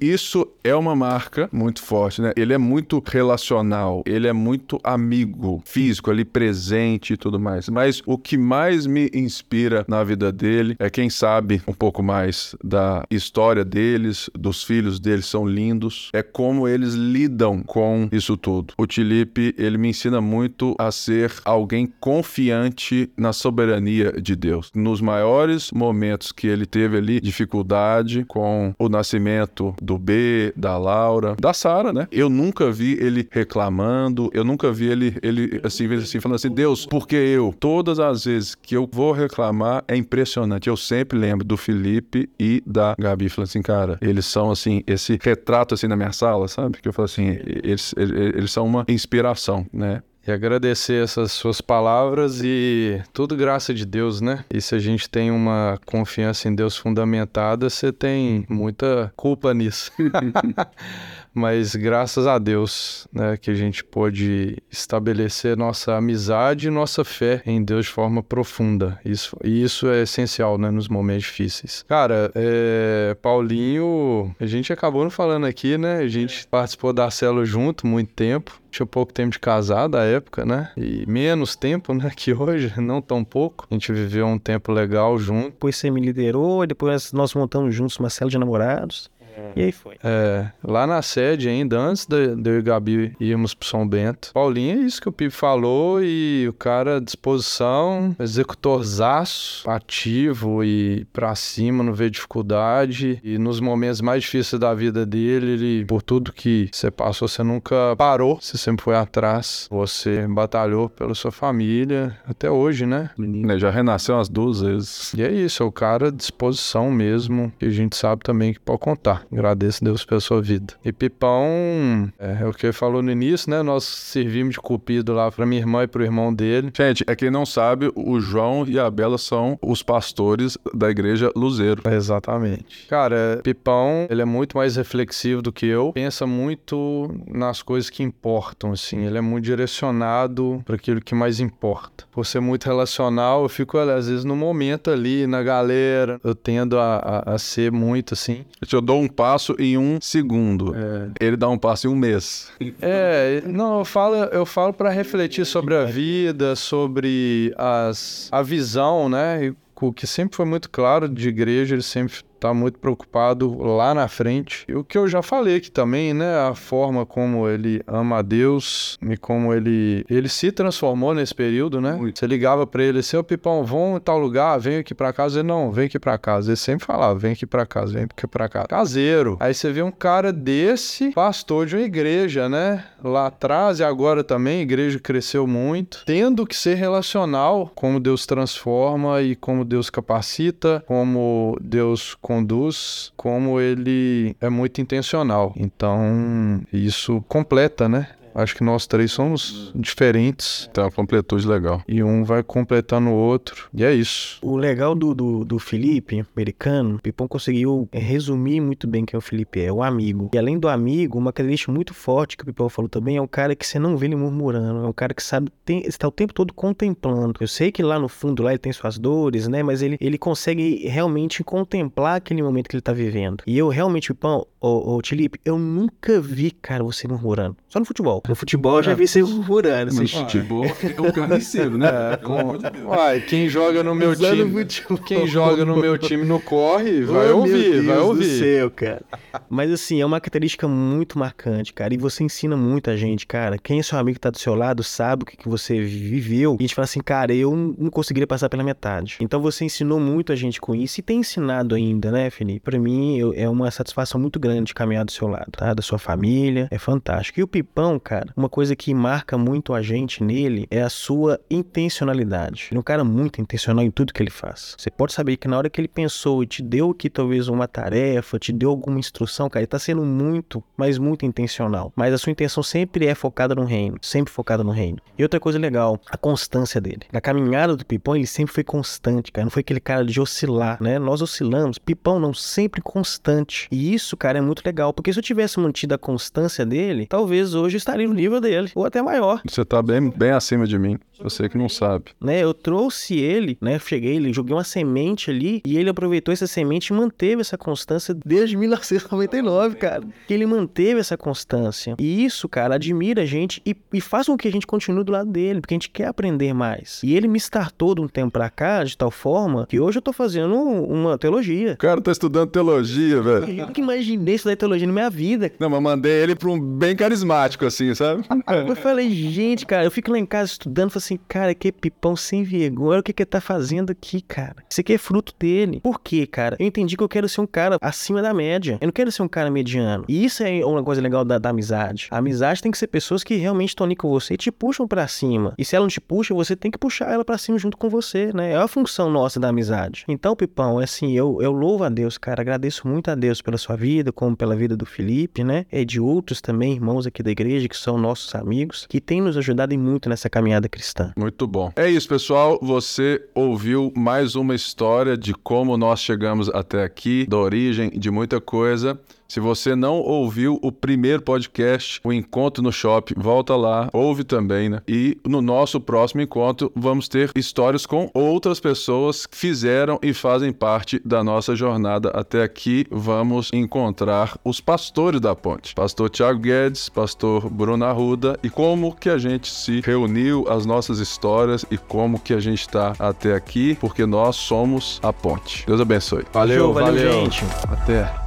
Isso 0.00 0.46
é 0.62 0.74
uma 0.74 0.94
marca 0.94 1.48
muito 1.52 1.82
forte, 1.82 2.22
né? 2.22 2.32
Ele 2.36 2.52
é 2.52 2.58
muito 2.58 3.02
relacional, 3.04 4.02
ele 4.06 4.26
é 4.26 4.32
muito 4.32 4.78
amigo, 4.84 5.62
físico, 5.64 6.10
ali 6.10 6.24
presente 6.24 7.14
e 7.14 7.16
tudo 7.16 7.40
mais. 7.40 7.68
Mas 7.68 8.02
o 8.06 8.16
que 8.16 8.36
mais 8.36 8.86
me 8.86 9.10
inspira 9.12 9.84
na 9.88 10.04
vida 10.04 10.30
dele 10.30 10.76
é 10.78 10.88
quem 10.88 11.10
sabe 11.10 11.60
um 11.66 11.72
pouco 11.72 12.02
mais 12.02 12.54
da 12.62 13.04
história 13.10 13.64
deles, 13.64 14.30
dos 14.34 14.62
filhos 14.62 15.00
deles 15.00 15.26
são 15.26 15.46
lindos, 15.46 16.10
é 16.12 16.22
como 16.22 16.68
eles 16.68 16.94
lidam 16.94 17.62
com 17.62 18.08
isso 18.12 18.36
tudo. 18.36 18.74
O 18.78 18.86
Felipe, 19.06 19.54
ele 19.56 19.78
me 19.78 19.88
ensina 19.88 20.20
muito 20.20 20.75
a 20.78 20.90
ser 20.90 21.32
alguém 21.44 21.86
confiante 22.00 23.10
na 23.16 23.32
soberania 23.32 24.12
de 24.12 24.34
Deus. 24.36 24.70
Nos 24.74 25.00
maiores 25.00 25.70
momentos 25.72 26.32
que 26.32 26.46
ele 26.46 26.66
teve 26.66 26.96
ali 26.96 27.20
dificuldade 27.20 28.24
com 28.24 28.74
o 28.78 28.88
nascimento 28.88 29.74
do 29.80 29.98
B, 29.98 30.52
da 30.56 30.76
Laura, 30.76 31.36
da 31.40 31.52
Sara, 31.52 31.92
né? 31.92 32.08
Eu 32.10 32.28
nunca 32.28 32.70
vi 32.70 32.92
ele 33.00 33.28
reclamando, 33.30 34.30
eu 34.32 34.44
nunca 34.44 34.72
vi 34.72 34.86
ele, 34.86 35.16
ele 35.22 35.60
assim, 35.64 35.92
assim, 35.94 36.20
falando 36.20 36.36
assim, 36.36 36.50
Deus, 36.50 36.86
porque 36.86 37.16
eu? 37.16 37.54
Todas 37.58 37.98
as 37.98 38.24
vezes 38.24 38.54
que 38.54 38.76
eu 38.76 38.88
vou 38.90 39.12
reclamar, 39.12 39.84
é 39.88 39.96
impressionante. 39.96 40.68
Eu 40.68 40.76
sempre 40.76 41.18
lembro 41.18 41.44
do 41.44 41.56
Felipe 41.56 42.28
e 42.38 42.62
da 42.66 42.94
Gabi, 42.98 43.28
falando 43.28 43.48
assim, 43.48 43.62
cara, 43.62 43.98
eles 44.00 44.26
são 44.26 44.50
assim, 44.50 44.82
esse 44.86 45.18
retrato 45.22 45.74
assim 45.74 45.86
na 45.86 45.96
minha 45.96 46.12
sala, 46.12 46.48
sabe? 46.48 46.78
Que 46.80 46.88
eu 46.88 46.92
falo 46.92 47.06
assim, 47.06 47.28
eles, 47.28 47.94
eles, 47.96 48.34
eles 48.34 48.50
são 48.50 48.66
uma 48.66 48.84
inspiração, 48.88 49.66
né? 49.72 50.02
E 50.26 50.32
agradecer 50.32 51.04
essas 51.04 51.30
suas 51.30 51.60
palavras 51.60 52.40
e 52.42 53.00
tudo 53.12 53.36
graça 53.36 53.72
de 53.72 53.86
Deus, 53.86 54.20
né? 54.20 54.44
E 54.52 54.60
se 54.60 54.74
a 54.74 54.78
gente 54.80 55.08
tem 55.08 55.30
uma 55.30 55.78
confiança 55.86 56.48
em 56.48 56.54
Deus 56.54 56.76
fundamentada, 56.76 57.70
você 57.70 57.92
tem 57.92 58.44
muita 58.48 59.12
culpa 59.14 59.54
nisso. 59.54 59.92
Mas 61.36 61.76
graças 61.76 62.26
a 62.26 62.38
Deus, 62.38 63.06
né, 63.12 63.36
que 63.36 63.50
a 63.50 63.54
gente 63.54 63.84
pôde 63.84 64.56
estabelecer 64.70 65.54
nossa 65.54 65.94
amizade 65.94 66.68
e 66.68 66.70
nossa 66.70 67.04
fé 67.04 67.42
em 67.44 67.62
Deus 67.62 67.84
de 67.84 67.92
forma 67.92 68.22
profunda. 68.22 68.98
Isso, 69.04 69.36
e 69.44 69.62
isso 69.62 69.86
é 69.88 70.00
essencial, 70.00 70.56
né, 70.56 70.70
nos 70.70 70.88
momentos 70.88 71.24
difíceis. 71.24 71.84
Cara, 71.86 72.32
é, 72.34 73.14
Paulinho, 73.20 74.34
a 74.40 74.46
gente 74.46 74.72
acabou 74.72 75.02
não 75.04 75.10
falando 75.10 75.44
aqui, 75.44 75.76
né? 75.76 75.98
A 75.98 76.08
gente 76.08 76.46
participou 76.46 76.94
da 76.94 77.10
célula 77.10 77.44
junto 77.44 77.86
muito 77.86 78.14
tempo 78.14 78.58
tinha 78.76 78.86
pouco 78.86 79.12
tempo 79.12 79.30
de 79.30 79.38
casar 79.38 79.88
da 79.88 80.02
época, 80.02 80.44
né? 80.44 80.70
E 80.76 81.04
menos 81.06 81.56
tempo, 81.56 81.94
né, 81.94 82.10
que 82.14 82.32
hoje, 82.32 82.72
não 82.80 83.00
tão 83.00 83.24
pouco. 83.24 83.66
A 83.70 83.74
gente 83.74 83.92
viveu 83.92 84.26
um 84.26 84.38
tempo 84.38 84.70
legal 84.70 85.18
junto. 85.18 85.50
Depois 85.50 85.76
você 85.76 85.90
me 85.90 86.00
liderou, 86.00 86.66
depois 86.66 87.12
nós 87.12 87.34
montamos 87.34 87.74
juntos 87.74 87.96
uma 87.98 88.10
célula 88.10 88.30
de 88.30 88.38
namorados. 88.38 89.10
E 89.54 89.62
aí 89.62 89.72
foi. 89.72 89.96
É, 90.02 90.50
lá 90.62 90.86
na 90.86 91.02
sede 91.02 91.48
ainda, 91.48 91.78
antes 91.78 92.06
de, 92.06 92.34
de 92.34 92.50
eu 92.50 92.58
e 92.58 92.62
Gabi 92.62 93.16
irmos 93.20 93.54
pro 93.54 93.68
São 93.68 93.86
Bento. 93.86 94.30
Paulinho, 94.32 94.82
é 94.82 94.84
isso 94.84 95.00
que 95.00 95.08
o 95.08 95.12
Pipe 95.12 95.30
falou 95.30 96.02
e 96.02 96.46
o 96.48 96.52
cara 96.52 96.96
à 96.96 97.00
disposição, 97.00 98.14
executorzaço, 98.18 99.68
ativo 99.68 100.64
e 100.64 101.06
pra 101.12 101.34
cima, 101.34 101.82
não 101.82 101.92
vê 101.92 102.10
dificuldade. 102.10 103.20
E 103.22 103.38
nos 103.38 103.60
momentos 103.60 104.00
mais 104.00 104.22
difíceis 104.22 104.58
da 104.58 104.74
vida 104.74 105.04
dele, 105.04 105.52
ele, 105.52 105.84
por 105.84 106.02
tudo 106.02 106.32
que 106.32 106.68
você 106.72 106.90
passou, 106.90 107.28
você 107.28 107.42
nunca 107.42 107.94
parou, 107.96 108.38
você 108.40 108.56
sempre 108.56 108.84
foi 108.84 108.96
atrás, 108.96 109.66
você 109.70 110.26
batalhou 110.26 110.88
pela 110.88 111.14
sua 111.14 111.32
família, 111.32 112.16
até 112.26 112.50
hoje, 112.50 112.86
né? 112.86 113.10
Ele 113.18 113.58
já 113.58 113.70
renasceu 113.70 114.14
umas 114.14 114.28
duas 114.28 114.60
vezes. 114.60 115.12
E 115.14 115.22
é 115.22 115.30
isso, 115.30 115.62
é 115.62 115.66
o 115.66 115.72
cara 115.72 116.08
à 116.08 116.10
disposição 116.10 116.90
mesmo, 116.90 117.52
que 117.58 117.66
a 117.66 117.70
gente 117.70 117.96
sabe 117.96 118.22
também 118.22 118.52
que 118.52 118.60
pode 118.60 118.80
contar. 118.80 119.25
Agradeço 119.32 119.84
Deus 119.84 120.04
pela 120.04 120.20
sua 120.20 120.40
vida. 120.40 120.74
E 120.84 120.92
Pipão, 120.92 122.10
é, 122.18 122.38
é 122.42 122.46
o 122.46 122.52
que 122.52 122.66
ele 122.66 122.72
falou 122.72 123.02
no 123.02 123.10
início, 123.10 123.50
né? 123.50 123.62
Nós 123.62 123.84
servimos 123.84 124.54
de 124.54 124.60
cupido 124.60 125.12
lá 125.12 125.30
pra 125.30 125.46
minha 125.46 125.60
irmã 125.60 125.82
e 125.84 125.86
pro 125.86 126.04
irmão 126.04 126.32
dele. 126.32 126.72
Gente, 126.76 127.04
é 127.06 127.14
quem 127.14 127.30
não 127.30 127.44
sabe, 127.44 127.90
o 127.94 128.20
João 128.20 128.64
e 128.66 128.78
a 128.78 128.90
Bela 128.90 129.18
são 129.18 129.58
os 129.62 129.82
pastores 129.82 130.56
da 130.74 130.90
igreja 130.90 131.30
Luzeiro. 131.34 131.82
Exatamente. 131.90 132.86
Cara, 132.88 133.40
Pipão, 133.42 134.06
ele 134.10 134.22
é 134.22 134.24
muito 134.24 134.56
mais 134.56 134.76
reflexivo 134.76 135.42
do 135.42 135.52
que 135.52 135.66
eu. 135.66 135.92
Pensa 135.92 136.26
muito 136.26 137.10
nas 137.26 137.62
coisas 137.62 137.90
que 137.90 138.02
importam, 138.02 138.72
assim. 138.72 139.04
Ele 139.04 139.18
é 139.18 139.20
muito 139.20 139.44
direcionado 139.44 140.62
para 140.64 140.76
aquilo 140.76 141.00
que 141.00 141.14
mais 141.14 141.40
importa. 141.40 142.04
Por 142.10 142.24
ser 142.24 142.40
muito 142.40 142.64
relacional, 142.64 143.42
eu 143.42 143.48
fico, 143.48 143.78
às 143.78 144.08
vezes, 144.08 144.24
no 144.24 144.36
momento 144.36 144.90
ali, 144.90 145.26
na 145.26 145.42
galera, 145.42 146.20
eu 146.22 146.34
tendo 146.34 146.78
a, 146.78 146.96
a, 147.26 147.34
a 147.34 147.38
ser 147.38 147.70
muito, 147.72 148.14
assim. 148.14 148.44
Eu 148.72 148.80
dou 148.80 149.00
um 149.00 149.08
passo 149.16 149.56
em 149.58 149.78
um 149.78 149.98
segundo. 150.00 150.74
Ele 151.18 151.36
dá 151.36 151.48
um 151.48 151.58
passo 151.58 151.86
em 151.86 151.90
um 151.90 151.96
mês. 151.96 152.50
É, 152.80 153.42
não, 153.46 153.78
eu 153.78 153.84
falo, 153.84 154.16
eu 154.16 154.46
falo 154.46 154.72
para 154.72 154.90
refletir 154.90 155.44
sobre 155.46 155.74
a 155.74 155.84
vida, 155.84 156.54
sobre 156.54 157.52
as, 157.56 158.28
a 158.30 158.42
visão, 158.42 159.08
né? 159.08 159.54
O 159.80 159.92
que 159.92 160.06
sempre 160.06 160.36
foi 160.36 160.46
muito 160.46 160.70
claro 160.70 161.08
de 161.08 161.28
igreja, 161.28 161.74
ele 161.74 161.82
sempre 161.82 162.16
tá 162.38 162.52
muito 162.54 162.78
preocupado 162.78 163.56
lá 163.58 163.94
na 163.94 164.08
frente. 164.08 164.64
E 164.68 164.74
o 164.74 164.84
que 164.84 164.96
eu 164.96 165.08
já 165.08 165.22
falei 165.22 165.56
aqui 165.56 165.70
também, 165.70 166.14
né, 166.14 166.48
a 166.48 166.54
forma 166.54 167.04
como 167.04 167.48
ele 167.48 167.82
ama 167.86 168.18
a 168.18 168.22
Deus 168.22 168.98
e 169.02 169.16
como 169.16 169.52
ele 169.52 170.04
ele 170.08 170.28
se 170.28 170.52
transformou 170.52 171.14
nesse 171.14 171.34
período, 171.34 171.80
né? 171.80 171.92
Muito. 171.92 172.18
Você 172.18 172.26
ligava 172.26 172.66
para 172.66 172.82
ele, 172.82 173.02
seu 173.02 173.22
Pipão, 173.22 173.64
vão 173.64 173.96
em 173.96 174.00
tal 174.00 174.18
lugar, 174.18 174.58
vem 174.58 174.78
aqui 174.78 174.94
para 174.94 175.12
casa. 175.12 175.40
Ele 175.40 175.48
não, 175.48 175.70
vem 175.70 175.86
aqui 175.86 175.98
para 175.98 176.16
casa. 176.18 176.50
Ele 176.50 176.56
sempre 176.56 176.86
falava, 176.86 177.18
vem 177.18 177.32
aqui 177.32 177.46
para 177.46 177.66
casa, 177.66 177.92
vem 177.92 178.04
aqui 178.04 178.26
para 178.26 178.48
casa. 178.48 178.66
Caseiro. 178.68 179.36
Aí 179.40 179.54
você 179.54 179.72
vê 179.72 179.82
um 179.82 179.90
cara 179.90 180.32
desse, 180.32 181.10
pastor 181.10 181.66
de 181.66 181.76
uma 181.76 181.84
igreja, 181.84 182.48
né? 182.48 182.84
Lá 183.02 183.26
atrás 183.26 183.80
e 183.80 183.84
agora 183.84 184.22
também, 184.22 184.60
a 184.60 184.62
igreja 184.62 184.98
cresceu 184.98 185.46
muito, 185.46 186.02
tendo 186.06 186.46
que 186.46 186.56
ser 186.56 186.74
relacional, 186.74 187.70
como 187.74 188.00
Deus 188.00 188.26
transforma 188.26 189.22
e 189.22 189.34
como 189.36 189.64
Deus 189.64 189.90
capacita, 189.90 190.82
como 190.86 191.56
Deus 191.60 192.14
conduz, 192.36 193.12
como 193.16 193.58
ele 193.60 194.36
é 194.40 194.50
muito 194.50 194.80
intencional. 194.80 195.52
Então, 195.56 196.60
isso 196.72 197.24
completa, 197.28 197.88
né? 197.88 198.08
Acho 198.36 198.54
que 198.54 198.62
nós 198.62 198.86
três 198.86 199.12
somos 199.12 199.72
diferentes 199.74 200.68
Tem 200.72 200.84
uma 200.84 200.90
completude 200.90 201.48
legal. 201.48 201.82
e 201.88 202.02
um 202.02 202.22
vai 202.22 202.42
completando 202.42 203.08
o 203.08 203.14
outro. 203.14 203.68
E 203.72 203.82
é 203.82 203.94
isso. 203.94 204.38
O 204.42 204.56
legal 204.56 204.94
do, 204.94 205.14
do, 205.14 205.44
do 205.44 205.58
Felipe, 205.58 206.22
americano, 206.36 206.96
o 206.96 207.00
Pipão 207.00 207.26
conseguiu 207.26 207.88
é, 207.90 207.98
resumir 207.98 208.60
muito 208.60 208.86
bem 208.86 209.06
quem 209.06 209.16
o 209.16 209.20
Felipe 209.22 209.60
é, 209.60 209.72
o 209.72 209.82
amigo. 209.82 210.30
E 210.34 210.38
além 210.38 210.58
do 210.58 210.68
amigo, 210.68 211.18
uma 211.18 211.32
característica 211.32 211.72
muito 211.72 211.94
forte 211.94 212.36
que 212.36 212.42
o 212.42 212.46
Pipão 212.46 212.68
falou 212.68 212.88
também 212.88 213.16
é 213.16 213.22
um 213.22 213.26
cara 213.26 213.56
que 213.56 213.66
você 213.66 213.78
não 213.78 213.96
vê 213.96 214.06
ele 214.06 214.16
murmurando, 214.16 214.84
é 214.84 214.88
um 214.88 214.92
cara 214.92 215.12
que 215.14 215.22
sabe, 215.22 215.50
tem, 215.64 215.80
está 215.86 216.06
o 216.06 216.12
tempo 216.12 216.34
todo 216.34 216.52
contemplando. 216.52 217.34
Eu 217.40 217.48
sei 217.48 217.72
que 217.72 217.82
lá 217.82 217.98
no 217.98 218.08
fundo 218.08 218.42
lá 218.42 218.50
ele 218.50 218.58
tem 218.58 218.72
suas 218.72 218.98
dores, 218.98 219.48
né? 219.48 219.62
Mas 219.62 219.82
ele, 219.82 219.96
ele 220.00 220.18
consegue 220.18 220.86
realmente 220.86 221.42
contemplar 221.42 222.16
aquele 222.16 222.42
momento 222.42 222.68
que 222.68 222.76
ele 222.76 222.82
tá 222.82 222.92
vivendo. 222.92 223.42
E 223.46 223.56
eu 223.56 223.68
realmente, 223.68 224.12
Pipão, 224.12 224.46
ô, 224.60 224.96
ô 224.96 225.00
Felipe, 225.04 225.40
eu 225.44 225.58
nunca 225.58 226.20
vi, 226.20 226.50
cara, 226.50 226.84
você 226.84 227.08
murmurando. 227.08 227.56
Só 227.68 227.78
no 227.78 227.84
futebol. 227.86 228.22
No 228.28 228.34
futebol 228.34 228.78
eu 228.78 228.82
já 228.82 228.94
vi 228.94 229.06
você 229.06 229.22
murmurando. 229.22 229.94
Mas 229.94 230.10
Você... 230.10 230.18
futebol 230.18 230.64
é 230.96 231.00
um 231.00 231.12
carniceiro, 231.12 231.76
né? 231.78 231.88
De 232.16 232.70
Deus. 232.70 232.84
Uai, 232.86 233.20
quem 233.20 233.48
joga 233.48 233.82
no 233.82 233.94
meu 233.94 234.10
Usando 234.10 234.36
time, 234.36 234.52
futebol. 234.64 234.98
quem 234.98 235.26
joga 235.26 235.64
no 235.64 235.76
meu 235.76 235.96
time 235.98 236.24
não 236.24 236.40
corre, 236.40 237.02
vai 237.04 237.26
Oh, 237.26 237.28
meu 237.28 237.38
ouvir, 237.38 237.70
Deus 237.72 237.84
vai 237.86 237.96
do 237.96 238.04
ouvir. 238.06 238.38
céu, 238.38 238.70
cara. 238.70 239.02
Mas 239.48 239.70
assim, 239.70 240.00
é 240.00 240.06
uma 240.06 240.20
característica 240.20 240.66
muito 240.68 241.18
marcante, 241.18 241.72
cara. 241.72 241.92
E 241.94 241.96
você 241.96 242.24
ensina 242.24 242.56
muita 242.56 242.96
gente, 242.96 243.26
cara. 243.26 243.58
Quem 243.58 243.78
é 243.78 243.82
seu 243.82 243.98
amigo 243.98 244.14
que 244.14 244.20
tá 244.20 244.30
do 244.30 244.38
seu 244.38 244.54
lado 244.54 244.82
sabe 244.82 245.22
o 245.22 245.26
que, 245.26 245.36
que 245.36 245.48
você 245.48 245.80
viveu. 245.80 246.54
E 246.58 246.64
a 246.64 246.66
gente 246.66 246.74
fala 246.74 246.84
assim, 246.84 247.00
cara, 247.00 247.32
eu 247.34 247.54
não 247.78 247.90
conseguiria 247.90 248.26
passar 248.26 248.48
pela 248.48 248.62
metade. 248.64 249.18
Então 249.20 249.40
você 249.40 249.64
ensinou 249.64 250.00
muito 250.00 250.32
a 250.32 250.36
gente 250.36 250.60
com 250.60 250.74
isso 250.74 251.00
e 251.00 251.02
tem 251.02 251.18
ensinado 251.20 251.74
ainda, 251.74 252.10
né, 252.10 252.30
Felipe? 252.30 252.60
Pra 252.60 252.78
mim 252.78 253.18
eu- 253.18 253.32
é 253.34 253.48
uma 253.48 253.70
satisfação 253.70 254.20
muito 254.20 254.38
grande 254.40 254.64
de 254.64 254.74
caminhar 254.74 255.04
do 255.04 255.12
seu 255.12 255.28
lado, 255.28 255.50
tá? 255.52 255.72
Da 255.74 255.82
sua 255.82 255.98
família. 255.98 256.68
É 256.70 256.78
fantástico. 256.78 257.38
E 257.40 257.42
o 257.42 257.48
Pipão, 257.48 257.98
cara. 257.98 258.15
Cara, 258.16 258.32
uma 258.36 258.48
coisa 258.48 258.74
que 258.74 258.94
marca 258.94 259.36
muito 259.36 259.74
a 259.74 259.82
gente 259.82 260.22
nele 260.22 260.66
é 260.70 260.80
a 260.80 260.88
sua 260.88 261.38
intencionalidade. 261.50 262.68
Ele 262.70 262.78
é 262.78 262.80
um 262.80 262.82
cara 262.82 263.04
muito 263.04 263.40
intencional 263.40 263.84
em 263.84 263.90
tudo 263.90 264.12
que 264.12 264.22
ele 264.22 264.30
faz. 264.30 264.74
Você 264.78 264.90
pode 264.90 265.12
saber 265.12 265.36
que 265.36 265.48
na 265.48 265.58
hora 265.58 265.68
que 265.68 265.80
ele 265.80 265.88
pensou 265.88 266.42
e 266.42 266.46
te 266.46 266.62
deu 266.62 266.90
aqui 266.90 267.10
talvez 267.10 267.48
uma 267.48 267.68
tarefa, 267.68 268.38
te 268.38 268.52
deu 268.52 268.70
alguma 268.70 268.98
instrução, 268.98 269.50
cara, 269.50 269.62
ele 269.62 269.66
tá 269.66 269.78
sendo 269.78 270.02
muito, 270.02 270.62
mas 270.76 270.98
muito 270.98 271.26
intencional. 271.26 271.92
Mas 271.94 272.14
a 272.14 272.18
sua 272.18 272.32
intenção 272.32 272.62
sempre 272.62 273.06
é 273.06 273.14
focada 273.14 273.54
no 273.54 273.64
reino, 273.64 273.98
sempre 274.00 274.32
focada 274.32 274.64
no 274.64 274.70
reino. 274.70 274.98
E 275.18 275.22
outra 275.22 275.38
coisa 275.38 275.58
legal, 275.58 276.00
a 276.10 276.16
constância 276.16 276.80
dele. 276.80 277.02
Na 277.12 277.20
caminhada 277.20 277.76
do 277.76 277.84
Pipão, 277.84 278.16
ele 278.16 278.26
sempre 278.26 278.54
foi 278.54 278.64
constante, 278.64 279.30
cara. 279.30 279.44
Não 279.44 279.50
foi 279.50 279.60
aquele 279.60 279.80
cara 279.80 280.04
de 280.04 280.20
oscilar, 280.20 280.82
né? 280.82 280.98
Nós 280.98 281.20
oscilamos, 281.20 281.78
Pipão 281.78 282.18
não, 282.18 282.32
sempre 282.32 282.80
constante. 282.80 283.68
E 283.70 283.92
isso, 283.92 284.16
cara, 284.16 284.38
é 284.38 284.40
muito 284.40 284.62
legal, 284.64 284.92
porque 284.92 285.12
se 285.12 285.18
eu 285.18 285.22
tivesse 285.22 285.60
mantido 285.60 285.94
a 285.94 285.98
constância 285.98 286.64
dele, 286.64 287.06
talvez 287.06 287.54
hoje 287.54 287.76
eu 287.76 287.78
estaria 287.78 288.05
no 288.06 288.14
nível 288.14 288.40
dele, 288.40 288.70
ou 288.74 288.84
até 288.84 289.02
maior. 289.02 289.40
Você 289.46 289.64
tá 289.64 289.82
bem, 289.82 290.10
bem 290.10 290.30
acima 290.30 290.66
de 290.66 290.78
mim. 290.78 290.98
Você 291.22 291.48
que 291.48 291.56
não 291.56 291.68
sabe. 291.68 292.06
Né, 292.20 292.42
eu 292.42 292.52
trouxe 292.52 293.18
ele, 293.18 293.56
né? 293.60 293.78
Cheguei, 293.78 294.16
ele 294.16 294.32
joguei 294.32 294.54
uma 294.54 294.64
semente 294.64 295.30
ali 295.30 295.62
e 295.64 295.78
ele 295.78 295.88
aproveitou 295.88 296.32
essa 296.32 296.46
semente 296.46 296.88
e 296.88 296.92
manteve 296.92 297.40
essa 297.40 297.56
constância 297.56 298.14
desde 298.14 298.56
1999, 298.56 299.76
cara. 299.76 300.02
Ele 300.28 300.46
manteve 300.46 301.00
essa 301.00 301.16
constância. 301.16 301.94
E 301.98 302.24
isso, 302.24 302.48
cara, 302.48 302.74
admira 302.74 303.22
a 303.22 303.26
gente 303.26 303.62
e, 303.64 303.74
e 303.92 304.00
faz 304.00 304.26
com 304.26 304.36
que 304.36 304.48
a 304.48 304.52
gente 304.52 304.66
continue 304.66 305.04
do 305.04 305.12
lado 305.12 305.30
dele, 305.30 305.60
porque 305.60 305.74
a 305.74 305.76
gente 305.76 305.90
quer 305.90 306.08
aprender 306.08 306.52
mais. 306.52 307.00
E 307.02 307.14
ele 307.14 307.28
me 307.28 307.38
startou 307.38 307.94
de 307.94 308.00
um 308.00 308.08
tempo 308.08 308.32
pra 308.32 308.50
cá, 308.50 308.84
de 308.84 308.96
tal 308.96 309.10
forma, 309.10 309.66
que 309.66 309.80
hoje 309.80 309.98
eu 309.98 310.02
tô 310.02 310.12
fazendo 310.12 310.54
uma 310.54 311.16
teologia. 311.16 311.72
O 311.72 311.78
cara 311.78 312.00
tá 312.00 312.12
estudando 312.12 312.50
teologia, 312.50 313.22
velho. 313.22 313.48
Eu 313.48 313.66
nunca 313.66 313.80
imaginei 313.80 314.34
estudar 314.34 314.56
teologia 314.56 314.86
na 314.86 314.92
minha 314.92 315.10
vida. 315.10 315.52
Não, 315.58 315.70
mas 315.70 315.82
mandei 315.82 316.12
ele 316.12 316.34
pra 316.34 316.50
um 316.50 316.60
bem 316.60 316.94
carismático, 316.94 317.64
assim, 317.64 317.94
sabe? 317.96 318.24
Eu 318.68 318.76
falei, 318.76 319.10
gente, 319.10 319.66
cara, 319.66 319.84
eu 319.84 319.90
fico 319.90 320.10
lá 320.10 320.18
em 320.18 320.26
casa 320.26 320.52
estudando, 320.52 320.90
falei 320.90 321.04
assim, 321.04 321.18
cara, 321.28 321.54
que 321.54 321.72
pipão 321.72 322.14
sem 322.14 322.42
vergonha, 322.44 323.00
o 323.00 323.02
que 323.02 323.12
que 323.12 323.22
ele 323.22 323.30
tá 323.30 323.40
fazendo 323.40 323.90
aqui, 323.90 324.20
cara? 324.20 324.56
Isso 324.70 324.80
aqui 324.80 324.92
é 324.92 324.98
fruto 324.98 325.34
dele. 325.38 325.80
Por 325.80 326.00
quê, 326.00 326.26
cara? 326.26 326.56
Eu 326.58 326.66
entendi 326.66 326.96
que 326.96 327.02
eu 327.02 327.08
quero 327.08 327.28
ser 327.28 327.40
um 327.40 327.46
cara 327.46 327.78
acima 327.80 328.22
da 328.22 328.32
média. 328.32 328.78
Eu 328.80 328.86
não 328.86 328.92
quero 328.92 329.10
ser 329.10 329.22
um 329.22 329.28
cara 329.28 329.50
mediano. 329.50 330.04
E 330.08 330.24
isso 330.24 330.42
é 330.42 330.64
uma 330.64 330.82
coisa 330.82 331.00
legal 331.00 331.24
da, 331.24 331.38
da 331.38 331.50
amizade. 331.50 332.08
A 332.10 332.18
amizade 332.18 332.62
tem 332.62 332.70
que 332.70 332.78
ser 332.78 332.86
pessoas 332.86 333.24
que 333.24 333.34
realmente 333.36 333.70
estão 333.70 333.84
ali 333.84 333.96
com 333.96 334.08
você 334.08 334.34
e 334.34 334.36
te 334.36 334.52
puxam 334.52 334.86
para 334.86 335.06
cima. 335.08 335.54
E 335.58 335.64
se 335.64 335.74
ela 335.74 335.84
não 335.84 335.90
te 335.90 336.00
puxa, 336.00 336.34
você 336.34 336.54
tem 336.54 336.70
que 336.70 336.78
puxar 336.78 337.12
ela 337.12 337.24
para 337.24 337.38
cima 337.38 337.58
junto 337.58 337.76
com 337.76 337.88
você, 337.88 338.32
né? 338.32 338.52
É 338.52 338.56
a 338.56 338.68
função 338.68 339.10
nossa 339.10 339.40
da 339.40 339.48
amizade. 339.48 340.04
Então, 340.08 340.36
Pipão, 340.36 340.80
é 340.80 340.84
assim, 340.84 341.16
eu, 341.16 341.38
eu 341.40 341.52
louvo 341.52 341.84
a 341.84 341.88
Deus, 341.88 342.18
cara. 342.18 342.42
Agradeço 342.42 342.86
muito 342.86 343.10
a 343.10 343.14
Deus 343.14 343.40
pela 343.40 343.58
sua 343.58 343.76
vida, 343.76 344.12
como 344.12 344.36
pela 344.36 344.56
vida 344.56 344.76
do 344.76 344.86
Felipe, 344.86 345.42
né? 345.42 345.66
E 345.72 345.84
de 345.84 346.00
outros 346.00 346.40
também, 346.40 346.74
irmãos 346.74 347.06
aqui 347.06 347.22
da 347.22 347.30
igreja, 347.30 347.68
que 347.68 347.75
são 347.78 347.98
nossos 347.98 348.34
amigos, 348.34 348.86
que 348.88 349.00
têm 349.00 349.20
nos 349.20 349.36
ajudado 349.36 349.76
muito 349.78 350.08
nessa 350.08 350.28
caminhada 350.30 350.68
cristã. 350.68 351.12
Muito 351.16 351.46
bom. 351.46 351.72
É 351.76 351.88
isso, 351.90 352.08
pessoal. 352.08 352.58
Você 352.62 353.22
ouviu 353.34 353.92
mais 353.96 354.34
uma 354.36 354.54
história 354.54 355.16
de 355.16 355.34
como 355.34 355.76
nós 355.76 356.00
chegamos 356.00 356.48
até 356.48 356.82
aqui, 356.82 357.26
da 357.28 357.36
origem 357.36 357.90
de 357.90 358.10
muita 358.10 358.40
coisa. 358.40 358.98
Se 359.28 359.40
você 359.40 359.74
não 359.74 359.96
ouviu 359.96 360.58
o 360.62 360.70
primeiro 360.70 361.22
podcast, 361.22 362.00
o 362.04 362.12
Encontro 362.12 362.62
no 362.62 362.72
Shopping, 362.72 363.14
volta 363.16 363.56
lá, 363.56 363.88
ouve 363.92 364.22
também, 364.22 364.68
né? 364.68 364.80
E 364.86 365.18
no 365.26 365.42
nosso 365.42 365.80
próximo 365.80 366.20
encontro 366.20 366.70
vamos 366.74 367.08
ter 367.08 367.30
histórias 367.34 367.84
com 367.84 368.08
outras 368.14 368.60
pessoas 368.60 369.26
que 369.26 369.36
fizeram 369.36 369.98
e 370.02 370.14
fazem 370.14 370.52
parte 370.52 371.00
da 371.04 371.24
nossa 371.24 371.56
jornada 371.56 372.10
até 372.10 372.42
aqui. 372.42 372.86
Vamos 372.90 373.50
encontrar 373.52 374.38
os 374.44 374.60
pastores 374.60 375.20
da 375.20 375.34
ponte. 375.34 375.74
Pastor 375.74 376.08
Tiago 376.08 376.38
Guedes, 376.38 376.88
pastor 376.88 377.50
Bruno 377.50 377.84
Arruda 377.84 378.38
e 378.42 378.48
como 378.48 378.94
que 378.94 379.10
a 379.10 379.18
gente 379.18 379.50
se 379.50 379.80
reuniu, 379.80 380.46
as 380.48 380.64
nossas 380.64 380.98
histórias 380.98 381.64
e 381.70 381.76
como 381.76 382.20
que 382.20 382.32
a 382.32 382.40
gente 382.40 382.60
está 382.60 382.94
até 382.98 383.34
aqui, 383.34 383.76
porque 383.80 384.06
nós 384.06 384.36
somos 384.36 385.00
a 385.02 385.12
ponte. 385.12 385.66
Deus 385.66 385.80
abençoe. 385.80 386.24
Valeu, 386.32 386.72
valeu, 386.72 386.94
valeu 386.94 387.12
gente. 387.24 387.44
Até. 387.68 388.25